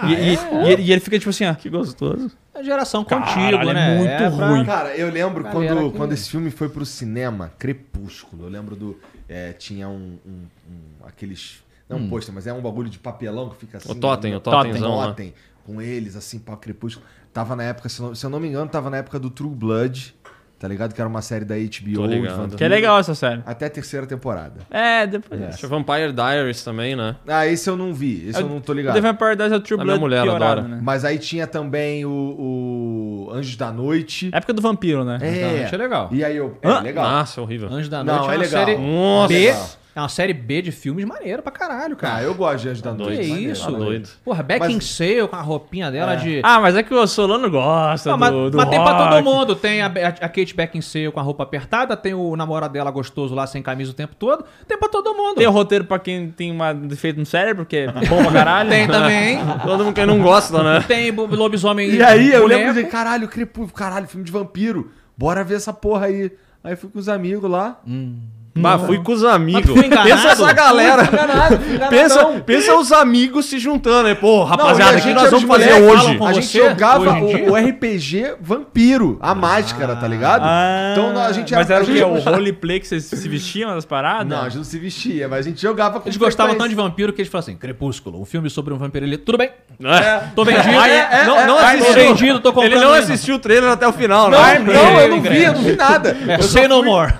[0.08, 1.54] e, e- e ele, e ele fica tipo assim, ó.
[1.54, 2.30] Que gostoso.
[2.54, 3.96] É geração Caralho, contigo, é né?
[3.98, 4.64] muito pra- ruim.
[4.64, 8.44] Cara, eu lembro quando, que- quando esse filme foi pro cinema, Crepúsculo.
[8.44, 8.98] Eu lembro do.
[9.28, 10.18] é, tinha um.
[10.26, 11.62] um- um- aqueles.
[11.88, 13.90] Não um pôster, mas é um bagulho de papelão que fica assim.
[13.90, 14.36] O totem, né?
[14.36, 15.08] o totemzão lá.
[15.08, 15.34] Totem,
[15.66, 17.06] com eles, assim, pra Crepúsculo.
[17.32, 19.28] Tava na época, se eu, não, se eu não me engano, tava na época do
[19.30, 20.14] True Blood,
[20.62, 20.94] tá ligado?
[20.94, 22.08] Que era uma série da HBO.
[22.08, 22.56] De vampiro.
[22.56, 23.42] Que é legal essa série.
[23.44, 24.60] Até a terceira temporada.
[24.70, 25.56] É, depois.
[25.56, 27.16] Tinha Vampire Diaries também, né?
[27.26, 28.94] Ah, esse eu não vi, esse eu não tô ligado.
[28.94, 30.68] The Vampire Diaries é o True A minha Blood mulher piorado, adora.
[30.76, 30.80] né?
[30.80, 34.30] Mas aí tinha também o, o Anjos da Noite.
[34.32, 35.18] Época do vampiro, né?
[35.20, 35.56] É.
[35.58, 36.08] Noite é legal.
[36.12, 36.56] E aí eu.
[36.62, 36.80] É Hã?
[36.80, 37.04] legal.
[37.10, 37.68] Nossa, horrível.
[37.68, 38.66] Anjo da Não, Noite é é uma legal.
[38.66, 39.28] série Nossa.
[39.28, 39.38] B.
[39.46, 39.68] Legal.
[39.94, 42.16] É uma série B de filmes maneiro pra caralho, cara.
[42.16, 43.18] Ah, eu gosto de Anjos da Noite.
[43.20, 43.70] Que isso?
[43.70, 44.08] Tá doido.
[44.24, 46.40] Porra, Back Mas- in Sale com a roupinha dela de...
[46.42, 49.22] Ah, mas é que o Solano gosta Ah, mas, do, do mas tem pra todo
[49.22, 49.54] mundo.
[49.54, 53.46] Tem a, a Kate Beckinsale com a roupa apertada, tem o namorado dela gostoso lá
[53.46, 54.44] sem camisa o tempo todo.
[54.66, 55.36] Tem pra todo mundo.
[55.36, 58.70] Tem o roteiro pra quem tem uma defeito no cérebro, que é bom pra caralho.
[58.70, 59.38] Tem também.
[59.62, 60.84] Todo mundo que não gosta, né?
[60.88, 62.60] Tem lobisomem E aí eu boneco.
[62.66, 64.90] lembro de, caralho, Crepúsculo, caralho, filme de vampiro.
[65.18, 66.32] Bora ver essa porra aí.
[66.64, 67.78] Aí fui com os amigos lá.
[68.54, 69.74] Mas fui com os amigos.
[69.74, 70.08] Mas enganado?
[70.10, 71.04] Pensa essa galera.
[71.06, 71.88] Fui enganado, fui enganadão.
[71.98, 74.14] Pensa, pensa os amigos se juntando, né?
[74.14, 76.18] Pô, rapaziada, Não, a o que gente nós era vamos os fazer hoje?
[76.22, 80.42] A gente jogava o, o RPG Vampiro, a máscara, tá ligado?
[80.44, 82.02] Ah, então a gente mas era a o quê?
[82.02, 84.26] O roleplay que vocês se vestiam das paradas?
[84.26, 86.74] Não, a gente não se vestia, mas a gente jogava com Eles gostavam tanto de
[86.74, 89.06] vampiro que eles falaram assim: Crepúsculo, um filme sobre um vampiro.
[89.06, 89.50] Ele, tudo bem,
[89.82, 90.24] É.
[90.36, 90.68] tô vendido.
[90.68, 91.94] é, não não é, tô assistiu.
[91.94, 92.72] vendido, tô comprando.
[92.72, 94.58] Ele não assistiu o trailer até o final, Não, né?
[94.58, 96.14] não, eu não vi, eu não vi nada.
[96.28, 97.14] É, say no more.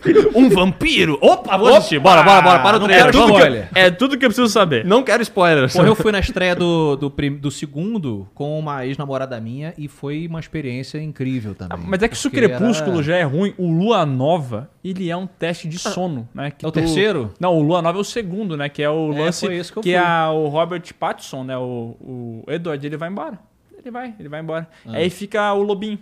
[0.34, 1.18] Um vampiro?
[1.20, 1.98] Opa, vou assistir.
[1.98, 2.58] Bora, bora, bora.
[2.60, 3.06] Para o não trailer.
[3.06, 3.36] quero Vamos.
[3.38, 3.68] spoiler.
[3.74, 4.84] É tudo que eu preciso saber.
[4.84, 5.72] Não quero spoilers.
[5.72, 9.88] Porra, eu fui na estreia do, do, prim- do segundo com uma ex-namorada minha e
[9.88, 11.78] foi uma experiência incrível também.
[11.86, 15.10] Mas é que se o Porque Crepúsculo era- já é ruim, o Lua Nova, ele
[15.10, 16.50] é um teste de sono, né?
[16.50, 17.32] Que É o terceiro?
[17.38, 18.68] Não, o Lua Nova é o segundo, né?
[18.68, 19.98] Que é o É, lance foi esse que eu que fui.
[19.98, 21.56] é o Robert Pattinson, né?
[21.56, 23.38] O, o Edward, ele vai embora.
[23.78, 24.66] Ele vai, ele vai embora.
[24.88, 25.98] Aí fica o Lobinho.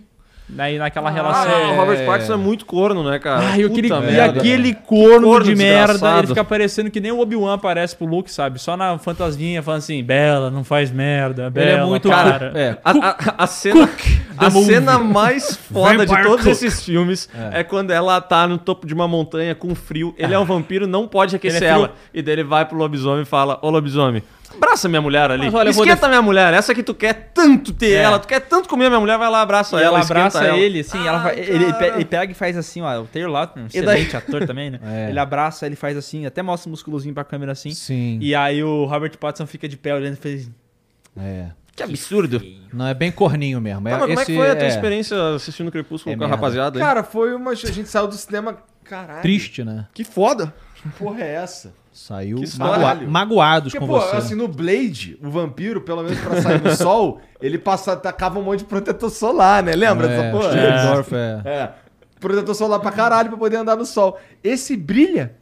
[0.57, 1.71] Aí naquela Ah, relação.
[1.71, 3.47] o Robert Pattinson é muito corno, né, cara?
[3.47, 4.39] Ai, aquele, e merda.
[4.39, 6.19] aquele corno, Corno de merda, desgraçado.
[6.19, 8.59] ele fica parecendo que nem o Obi-Wan aparece pro Luke, sabe?
[8.59, 12.09] Só na fantasminha falando assim, Bela, não faz merda, Bela, Ele é muito.
[12.09, 12.51] cara.
[12.53, 13.89] É, A, a- a cena,
[14.37, 16.51] a cena mais foda de todos Cook.
[16.51, 17.63] esses filmes é.
[17.63, 20.13] quando ela tá no topo de uma montanha com frio.
[20.17, 21.93] Ele é um vampiro, não pode aquecer Ele é ela.
[22.13, 24.21] E daí ele vai pro lobisomem e fala: Ô lobisomem,
[24.55, 25.45] abraça minha mulher ali.
[25.45, 26.53] Mas olha, esquenta minha mulher.
[26.53, 28.01] Essa que tu quer tanto ter É.
[28.03, 29.97] ela, tu quer tanto comer minha mulher, vai lá, abraça E ela.
[29.97, 30.57] ela abraça ela.
[30.57, 31.65] ele, assim, ela vai- Ai, ele,
[31.95, 33.01] ele pega e faz assim, ó.
[33.01, 34.79] O Taylor Lautner, um E daí- excelente ator também, né?
[34.85, 35.09] É.
[35.09, 37.71] Ele abraça, ele faz assim, até mostra o musculozinho pra câmera assim.
[37.71, 38.17] Sim.
[38.21, 40.49] E aí o Robert Pattinson fica de pé olhando e fez.
[41.17, 41.47] É.
[41.75, 42.39] Que absurdo.
[42.71, 43.81] Não, é bem corninho mesmo.
[43.89, 46.27] Tá, mas como é que foi a tua é experiência assistindo Crepúsculo É com a
[46.27, 46.35] merda.
[46.39, 46.77] rapaziada?
[46.79, 46.85] aí?
[46.85, 47.51] Cara, foi uma.
[47.51, 48.57] A gente saiu do cinema.
[48.83, 49.21] Caralho.
[49.23, 49.87] Triste, né?
[49.93, 50.53] que foda.
[50.75, 51.73] Que porra é essa?
[51.93, 54.15] Saiu magua- magoados Porque, com pô, você.
[54.15, 58.43] assim, no Blade, o vampiro, pelo menos pra sair no sol, ele passa, tacava um
[58.43, 59.73] monte de protetor solar, né?
[59.75, 60.49] Lembra dessa é, porra?
[60.49, 61.41] Steven Dorff é.
[61.45, 61.71] É.
[62.19, 64.19] Protetor solar pra caralho pra poder andar no sol.
[64.43, 65.35] Esse brilha,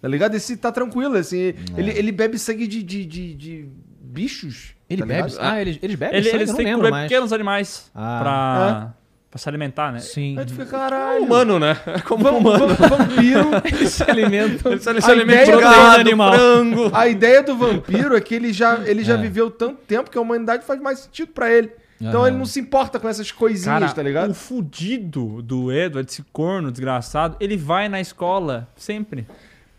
[0.00, 0.34] tá ligado?
[0.34, 1.54] Esse tá tranquilo, assim.
[1.76, 3.68] Ele, ele bebe sangue de, de, de, de
[4.00, 4.74] bichos.
[4.90, 5.32] Ele tá bebe?
[5.38, 6.42] Ah, eles, eles bebem Ele, sangue?
[6.42, 8.18] eles têm que comer pequenos animais Ah.
[8.20, 8.94] pra.
[9.32, 9.98] Pra se alimentar, né?
[10.00, 10.38] Sim.
[10.38, 11.22] Aí tu fica, É caralho.
[11.24, 11.74] humano, né?
[11.86, 12.68] É como Vam- humano.
[12.68, 13.48] va- vampiro.
[13.64, 14.70] Eles se alimentam.
[14.72, 16.32] Ele se alimenta ideia de gado, animal.
[16.34, 16.90] frango.
[16.92, 19.16] A ideia do vampiro é que ele já, ele já É.
[19.16, 21.72] viveu tanto tempo que a humanidade faz mais sentido pra ele.
[21.98, 24.32] Então ele não se importa com essas coisinhas, Cara, tá ligado?
[24.32, 29.26] o fudido do Edward, esse corno desgraçado, ele vai na escola sempre.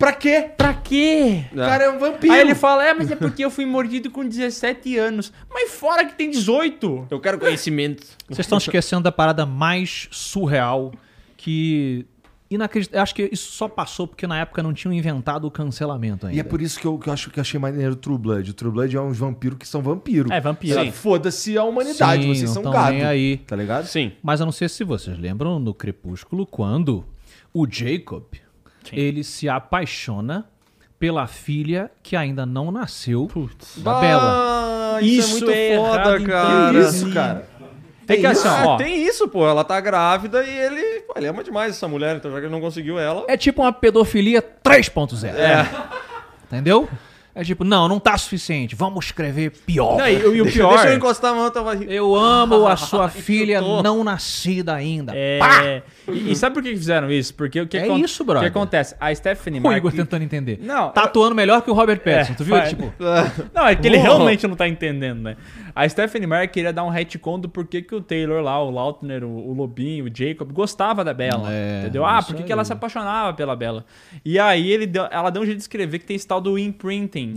[0.03, 0.49] Pra quê?
[0.57, 1.45] Pra quê?
[1.53, 2.34] O cara é um vampiro.
[2.34, 5.31] Aí ele fala, é, mas é porque eu fui mordido com 17 anos.
[5.49, 7.07] Mas fora que tem 18.
[7.09, 8.05] Eu quero conhecimento.
[8.27, 10.91] Vocês estão esquecendo da parada mais surreal
[11.38, 12.05] que.
[12.51, 13.01] Inacreditável.
[13.01, 16.35] Acho que isso só passou porque na época não tinham inventado o cancelamento ainda.
[16.35, 18.51] E é por isso que eu, que eu acho que achei maneiro o True Blood.
[18.51, 20.30] O True Blood é uns vampiros que são vampiros.
[20.30, 20.91] É, vampiro.
[20.91, 22.91] Foda-se a humanidade, Sim, vocês são gado.
[22.91, 23.38] nem aí.
[23.38, 23.85] Tá ligado?
[23.88, 24.11] Sim.
[24.21, 27.05] Mas eu não sei se vocês lembram no Crepúsculo quando
[27.53, 28.23] o Jacob
[28.91, 30.45] ele se apaixona
[30.99, 33.30] pela filha que ainda não nasceu
[33.77, 34.95] da Bela.
[34.95, 36.27] Ah, isso, Isso é é muito errado, foda, então.
[36.27, 36.80] cara.
[36.80, 37.47] Isso, cara?
[38.05, 38.77] Tem que assim, Ah, ó.
[38.77, 39.47] tem isso, pô.
[39.47, 42.51] Ela tá grávida e ele, pô, ele ama demais essa mulher, então já que ele
[42.51, 43.26] não conseguiu ela.
[43.30, 45.34] É tipo uma pedofilia 3.0.
[45.35, 45.65] É.
[46.45, 46.88] Entendeu?
[47.35, 48.76] É tipo, não, não tá suficiente.
[48.76, 49.97] Vamos escrever pior.
[49.97, 50.69] Não, e, e o Deixa, pior.
[50.73, 55.14] deixa eu encostar a mão, tava Eu amo a sua filha não nascida ainda.
[55.39, 55.81] Pá!
[56.07, 57.34] É, e, e sabe por que fizeram isso?
[57.34, 58.41] Porque o que, É isso, brother.
[58.47, 58.95] O que acontece?
[58.99, 59.77] A Stephanie O Mark...
[59.77, 60.59] Igor tentando entender.
[60.61, 62.55] Não, Tá eu- atuando melhor que o Robert Pattinson, É, tu viu?
[62.55, 62.69] vai.
[62.69, 62.93] Tipo,
[63.53, 64.03] Não, é que ele Uou.
[64.05, 65.38] realmente não tá entendendo, né?
[65.75, 69.23] A Stephanie Meyer queria dar um retcon do porquê que o Taylor lá, o Lautner,
[69.23, 71.47] o, o Lobinho, o Jacob, gostava da Bella.
[71.51, 72.05] É, entendeu?
[72.05, 72.45] Ah, porque aí.
[72.45, 73.84] que ela se apaixonava pela Bella.
[74.23, 76.59] E aí ele deu- ela deu um jeito de escrever que tem esse tal do
[76.59, 77.34] imprinting.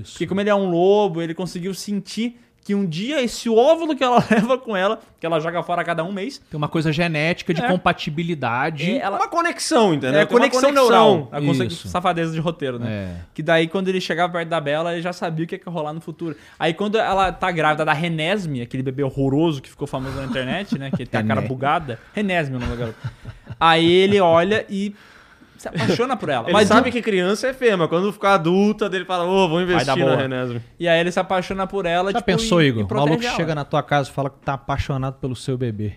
[0.00, 0.12] isso.
[0.14, 2.36] Porque como ele é um lobo, ele conseguiu sentir
[2.66, 5.84] que um dia esse óvulo que ela leva com ela, que ela joga fora a
[5.84, 7.68] cada um mês, Tem uma coisa genética de É.
[7.68, 8.90] compatibilidade.
[8.90, 10.20] é, ela, Uma conexão, entendeu?
[10.20, 11.28] é Tem uma conexão neural.
[11.30, 11.86] A Isso.
[11.86, 12.88] safadeza de roteiro, né?
[12.90, 13.16] É.
[13.32, 15.92] Que daí, quando ele chegava perto da Bela, ele já sabia o que ia rolar
[15.92, 16.34] no futuro.
[16.58, 20.76] Aí, quando ela tá grávida da Renesme, aquele bebê horroroso que ficou famoso na internet,
[20.76, 20.90] né?
[20.90, 22.00] Que tem a cara bugada.
[22.12, 23.12] Renesme o nome da garota.
[23.60, 24.92] Aí ele olha e
[25.58, 26.44] se apaixona por ela.
[26.46, 29.48] Ele Mas sabe o- que criança é feia, mas quando ficar adulta, dele fala, ô,
[29.48, 30.16] vamos Vai investir dar na.
[30.16, 30.60] Renesme.
[30.78, 32.82] E aí ele se apaixona por ela, Já tipo, pensou, e- Igor?
[32.82, 33.36] e O maluco ela.
[33.36, 35.94] chega na tua casa e fala que tá apaixonado pelo seu bebê.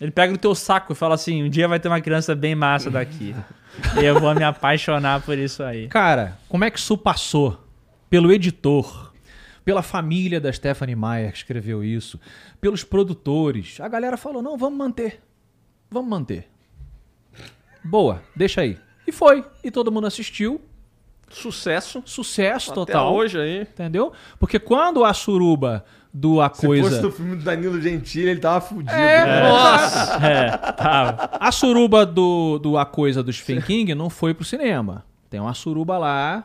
[0.00, 2.54] Ele pega no teu saco e fala assim, um dia vai ter uma criança bem
[2.54, 3.34] massa daqui.
[4.00, 5.88] e eu vou me apaixonar por isso aí.
[5.88, 7.60] Cara, como é que isso passou?
[8.10, 9.12] Pelo editor,
[9.64, 12.20] pela família da Stephanie Meyer que escreveu isso,
[12.60, 13.80] pelos produtores.
[13.80, 15.20] A galera falou: não, vamos manter.
[15.90, 16.48] Vamos manter.
[17.84, 18.78] Boa, deixa aí.
[19.06, 19.44] E foi.
[19.62, 20.60] E todo mundo assistiu.
[21.28, 22.02] Sucesso.
[22.04, 23.14] Sucesso Até total.
[23.14, 23.62] hoje aí.
[23.62, 24.12] Entendeu?
[24.38, 27.02] Porque quando a suruba do A Se fosse Coisa.
[27.02, 28.92] do filme do Danilo Gentili, ele tava fudido.
[28.92, 29.48] É, né?
[29.48, 30.26] nossa!
[30.26, 31.30] É, tá.
[31.40, 35.04] A suruba do, do A Coisa do Stephen King não foi pro cinema.
[35.28, 36.44] Tem uma suruba lá.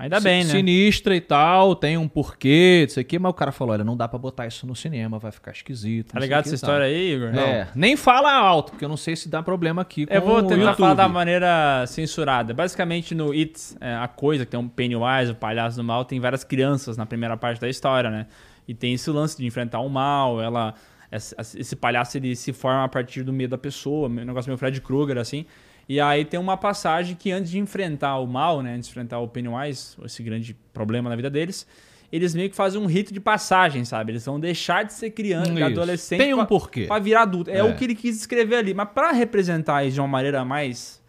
[0.00, 0.50] Ainda bem, né?
[0.50, 4.08] Sinistra e tal, tem um porquê, isso aqui, mas o cara falou: olha, não dá
[4.08, 6.12] pra botar isso no cinema, vai ficar esquisito.
[6.12, 7.34] Tá não ligado essa história aí, Igor?
[7.36, 10.42] É, nem fala alto, porque eu não sei se dá problema aqui com Eu vou
[10.42, 10.76] tentar YouTube.
[10.78, 12.54] falar da maneira censurada.
[12.54, 16.18] Basicamente, no It, é, a coisa, que tem um Pennywise, o palhaço do mal, tem
[16.18, 18.26] várias crianças na primeira parte da história, né?
[18.66, 20.74] E tem esse lance de enfrentar o mal, ela...
[21.12, 24.56] Esse esse palhaço, ele se forma a partir do medo da pessoa, um negócio meio
[24.56, 25.44] Fred Krueger, assim.
[25.92, 28.74] E aí tem uma passagem que antes de enfrentar o mal, né?
[28.74, 31.66] Antes de enfrentar o Pennywise, esse grande problema na vida deles,
[32.12, 34.12] eles meio que fazem um rito de passagem, sabe?
[34.12, 36.20] Eles vão deixar de ser criança, de adolescente...
[36.20, 36.86] Tem um pra- porquê.
[36.86, 37.50] Pra virar adulto.
[37.50, 37.64] É, É.
[37.64, 38.72] o que ele quis escrever ali.
[38.72, 41.02] Mas pra representar isso de uma maneira mais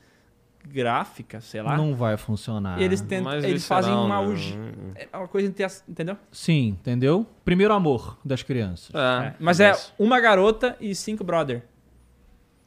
[0.67, 2.81] gráfica, sei lá, Não vai funcionar.
[2.81, 4.33] eles, tentam, eles fazem visceral, uma...
[4.33, 5.07] né?
[5.11, 5.53] É uma coisa...
[5.87, 6.17] Entendeu?
[6.31, 7.25] Sim, entendeu?
[7.45, 8.89] Primeiro amor das crianças.
[8.95, 9.33] É, É.
[9.39, 11.63] Mas é uma garota e cinco brother.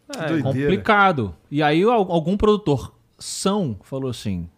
[0.09, 0.43] É, Doideira.
[0.43, 1.35] Complicado.
[1.51, 4.49] E aí al- algum produtor são falou assim: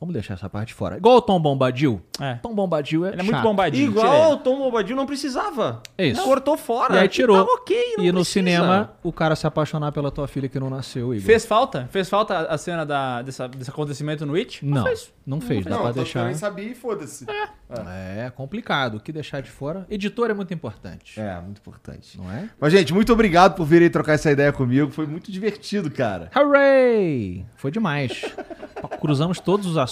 [0.00, 0.96] vamos deixar essa parte fora.
[0.96, 2.00] Igual o Tom Bombadil.
[2.20, 2.34] É.
[2.36, 3.42] Tom Bombadil é Ele é muito chato.
[3.44, 3.92] bombadinho.
[3.92, 5.82] tira Igual o Tom Bobadil não precisava.
[5.96, 6.22] É isso.
[6.22, 6.96] Cortou fora.
[6.96, 7.36] E aí tirou.
[7.36, 8.32] Tava ok, não E no precisa.
[8.32, 11.26] cinema, o cara se apaixonar pela tua filha que não nasceu, Igor.
[11.26, 11.88] Fez falta?
[11.90, 14.64] Fez falta a cena da, dessa, desse acontecimento no It?
[14.64, 15.12] Não, fez.
[15.26, 15.64] não fez.
[15.64, 16.24] Dá Não, pra tanto que eu deixar.
[16.26, 17.26] nem sabia e foda-se.
[17.70, 18.96] É complicado.
[18.96, 19.86] O que deixar de fora?
[19.90, 21.20] Editor é muito importante.
[21.20, 22.16] É, muito importante.
[22.18, 22.48] Não é?
[22.60, 24.90] Mas, gente, muito obrigado por virem trocar essa ideia comigo.
[24.90, 26.30] Foi muito divertido, cara.
[26.34, 27.44] Hooray!
[27.56, 28.22] Foi demais.
[29.00, 29.87] Cruzamos todos os assuntos.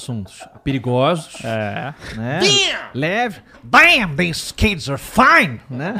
[0.64, 1.94] Perigosos, É.
[2.16, 2.40] né?
[2.94, 3.40] Leve.
[3.62, 5.60] Damn, these kids are fine!
[5.70, 5.94] Né?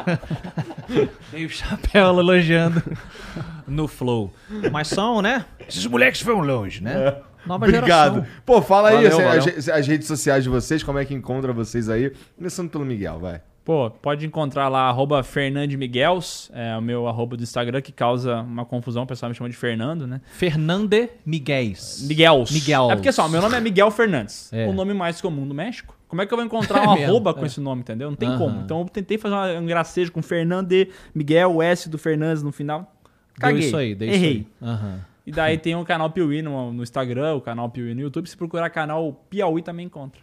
[1.33, 2.83] e o chapéu elogiando
[3.67, 4.33] no flow.
[4.71, 5.45] Mas são, né?
[5.69, 7.17] Esses moleques foram longe, né?
[7.47, 8.15] Nova Obrigado.
[8.15, 8.27] geração.
[8.45, 9.59] Pô, fala aí Valeu, assim, valeu.
[9.59, 12.13] as, as redes sociais de vocês, como é que encontra vocês aí.
[12.37, 13.41] Começando pelo Miguel, vai.
[13.67, 15.25] Pô, pode encontrar lá, arroba
[15.71, 19.51] Fernandemiguels, é o meu arroba do Instagram, que causa uma confusão, o pessoal me chama
[19.51, 20.21] de Fernando, né?
[20.33, 21.11] Fernande.
[21.27, 22.03] Miguels.
[22.07, 22.53] Miguels.
[22.91, 24.69] É porque só, meu nome é Miguel Fernandes, É.
[24.69, 25.97] o nome mais comum do México.
[26.07, 27.35] Como é que eu vou encontrar É um mesmo, arroba é.
[27.35, 28.09] com esse nome, entendeu?
[28.09, 28.39] Não tem Aham.
[28.39, 28.61] como.
[28.61, 32.53] Então eu tentei fazer uma- um gracejo com Fernande Miguel, o S do Fernandes no
[32.53, 32.81] final.
[33.37, 33.67] Deu Caguei.
[33.67, 34.33] isso aí, deu Errei.
[34.39, 34.69] isso aí.
[34.69, 35.01] Aham.
[35.27, 38.29] E daí tem o canal Piuí no, no Instagram, o canal Piuí no YouTube.
[38.29, 40.21] Se procurar canal Piauí também encontra.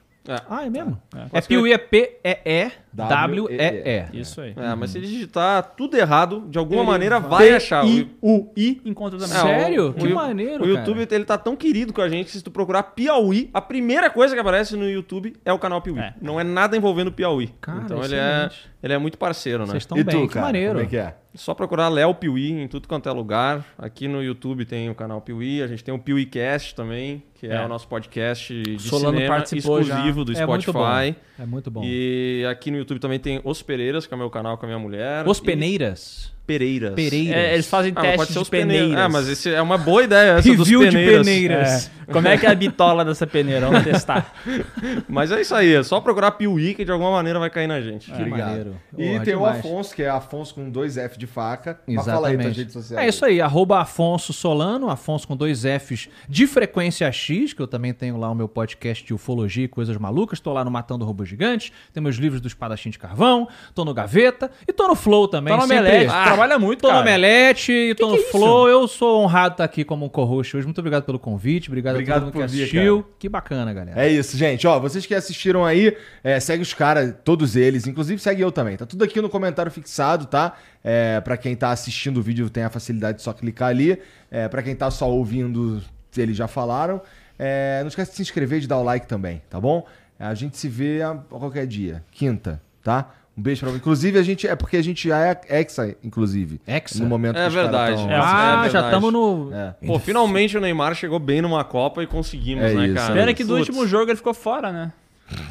[0.50, 0.98] Ah, é mesmo?
[1.14, 1.40] É.
[1.40, 4.20] É Piuí, é P-E-E-W-E-E.
[4.20, 4.54] Isso aí.
[4.56, 7.84] É, mas se digitar tudo errado, de alguma maneira vai achar.
[7.86, 9.36] O- I-U-I encontra também.
[9.36, 9.90] É, o- Sério?
[9.90, 12.52] o que maneiro, O YouTube, ele tá tão querido com a gente que se tu
[12.52, 16.00] procurar Piauí, a primeira coisa que aparece no YouTube é o canal Piauí.
[16.00, 16.14] É.
[16.22, 17.48] Não é nada envolvendo Piauí.
[17.62, 18.50] Cara, então ele é,
[18.82, 19.72] ele é muito parceiro, né?
[19.72, 20.46] Vocês estão bem, tu, que cara?
[20.48, 20.74] maneiro.
[20.74, 21.16] Como é que é?
[21.36, 23.66] Só procurar Léo Piuí em tudo quanto é lugar.
[23.76, 27.56] Aqui no YouTube tem o canal Piuí, a gente tem o PiuíCast também, que é,
[27.56, 27.66] É.
[27.66, 30.80] o nosso podcast de Solano cinema exclusivo do É muito bom.
[30.84, 31.16] Spotify.
[31.40, 31.82] É muito bom.
[31.84, 34.68] E aqui no YouTube também tem Os Pereiras, que é o meu canal com a
[34.68, 35.28] minha mulher.
[35.28, 36.33] Os Peneiras.
[36.46, 36.94] Pereiras.
[36.94, 37.36] Pereiras.
[37.36, 38.82] É, eles fazem Ah, teste pode ser de os peneiras.
[38.88, 39.06] peneiras.
[39.06, 41.26] Ah, mas esse é uma boa ideia essa dos Review de peneiras.
[41.26, 41.92] peneiras.
[42.00, 42.04] É.
[42.12, 43.66] Como é que é a bitola dessa peneira?
[43.68, 44.34] Vamos testar.
[45.08, 47.80] Mas é isso aí, é só procurar Piuí que de alguma maneira vai cair na
[47.80, 48.12] gente.
[48.12, 48.48] Que Obrigado.
[48.50, 48.76] maneiro.
[48.98, 49.60] E Porra, tem o demais.
[49.60, 51.80] Afonso, que é Afonso com dois F de faca.
[51.88, 53.06] Mas fala aí tuas redes sociais.
[53.06, 57.68] É isso aí, arroba Afonso Solano, Afonso com dois Fs de frequência X, que eu
[57.68, 60.42] também tenho lá o meu podcast de ufologia e coisas malucas.
[60.42, 63.94] Tô lá no Matando Robôs Gigantes, tem meus livros do Espadachim de Carvão, tô no
[63.94, 65.54] Gaveta e tô no Flow também.
[65.54, 67.02] Tá no Omelete, Ah, trabalha muito, Tô no cara.
[67.02, 68.68] Omelete e tô Que no que é Flow.
[68.68, 70.66] Eu sou honrado de estar aqui como um co-host hoje.
[70.66, 73.06] Muito obrigado pelo convite, obrigado, Obrigado a todo mundo por que assistiu.
[73.18, 74.02] Que bacana, galera.
[74.02, 74.68] É isso, gente.
[74.68, 77.88] Ó, vocês que assistiram aí, é, segue os caras, todos eles.
[77.88, 78.78] Inclusive, segue eu também.
[78.78, 80.58] Tá tudo aqui no comentário fixado, tá?
[80.84, 84.00] É, pra quem tá assistindo o vídeo, tem a facilidade de só clicar ali.
[84.30, 85.82] É, pra quem tá só ouvindo,
[86.18, 87.02] eles já falaram.
[87.38, 89.86] É, não esquece de se inscrever e de dar o like também, tá bom?
[90.20, 92.04] A gente se vê a, a qualquer dia.
[92.12, 93.12] Quinta, tá?
[93.36, 93.78] Um beijo pra você.
[93.78, 94.48] Inclusive, a gente.
[94.48, 96.62] É porque a gente já é exa, inclusive.
[96.68, 97.02] Hexa?
[97.02, 97.96] No momento É que verdade.
[97.96, 99.50] tão- É, ah, é já estamos no.
[99.52, 99.74] É.
[99.88, 103.14] Pô, finalmente o Neymar chegou bem numa Copa e conseguimos, É né, isso, cara?
[103.16, 103.70] Pena que do Putz.
[103.70, 104.92] último jogo ele ficou fora, né?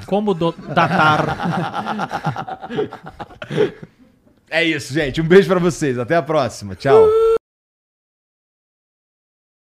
[0.06, 2.68] Como do Tatar.
[4.54, 5.18] É isso, gente.
[5.18, 5.98] Um beijo pra vocês.
[5.98, 6.74] Até a próxima.
[6.74, 7.08] Tchau.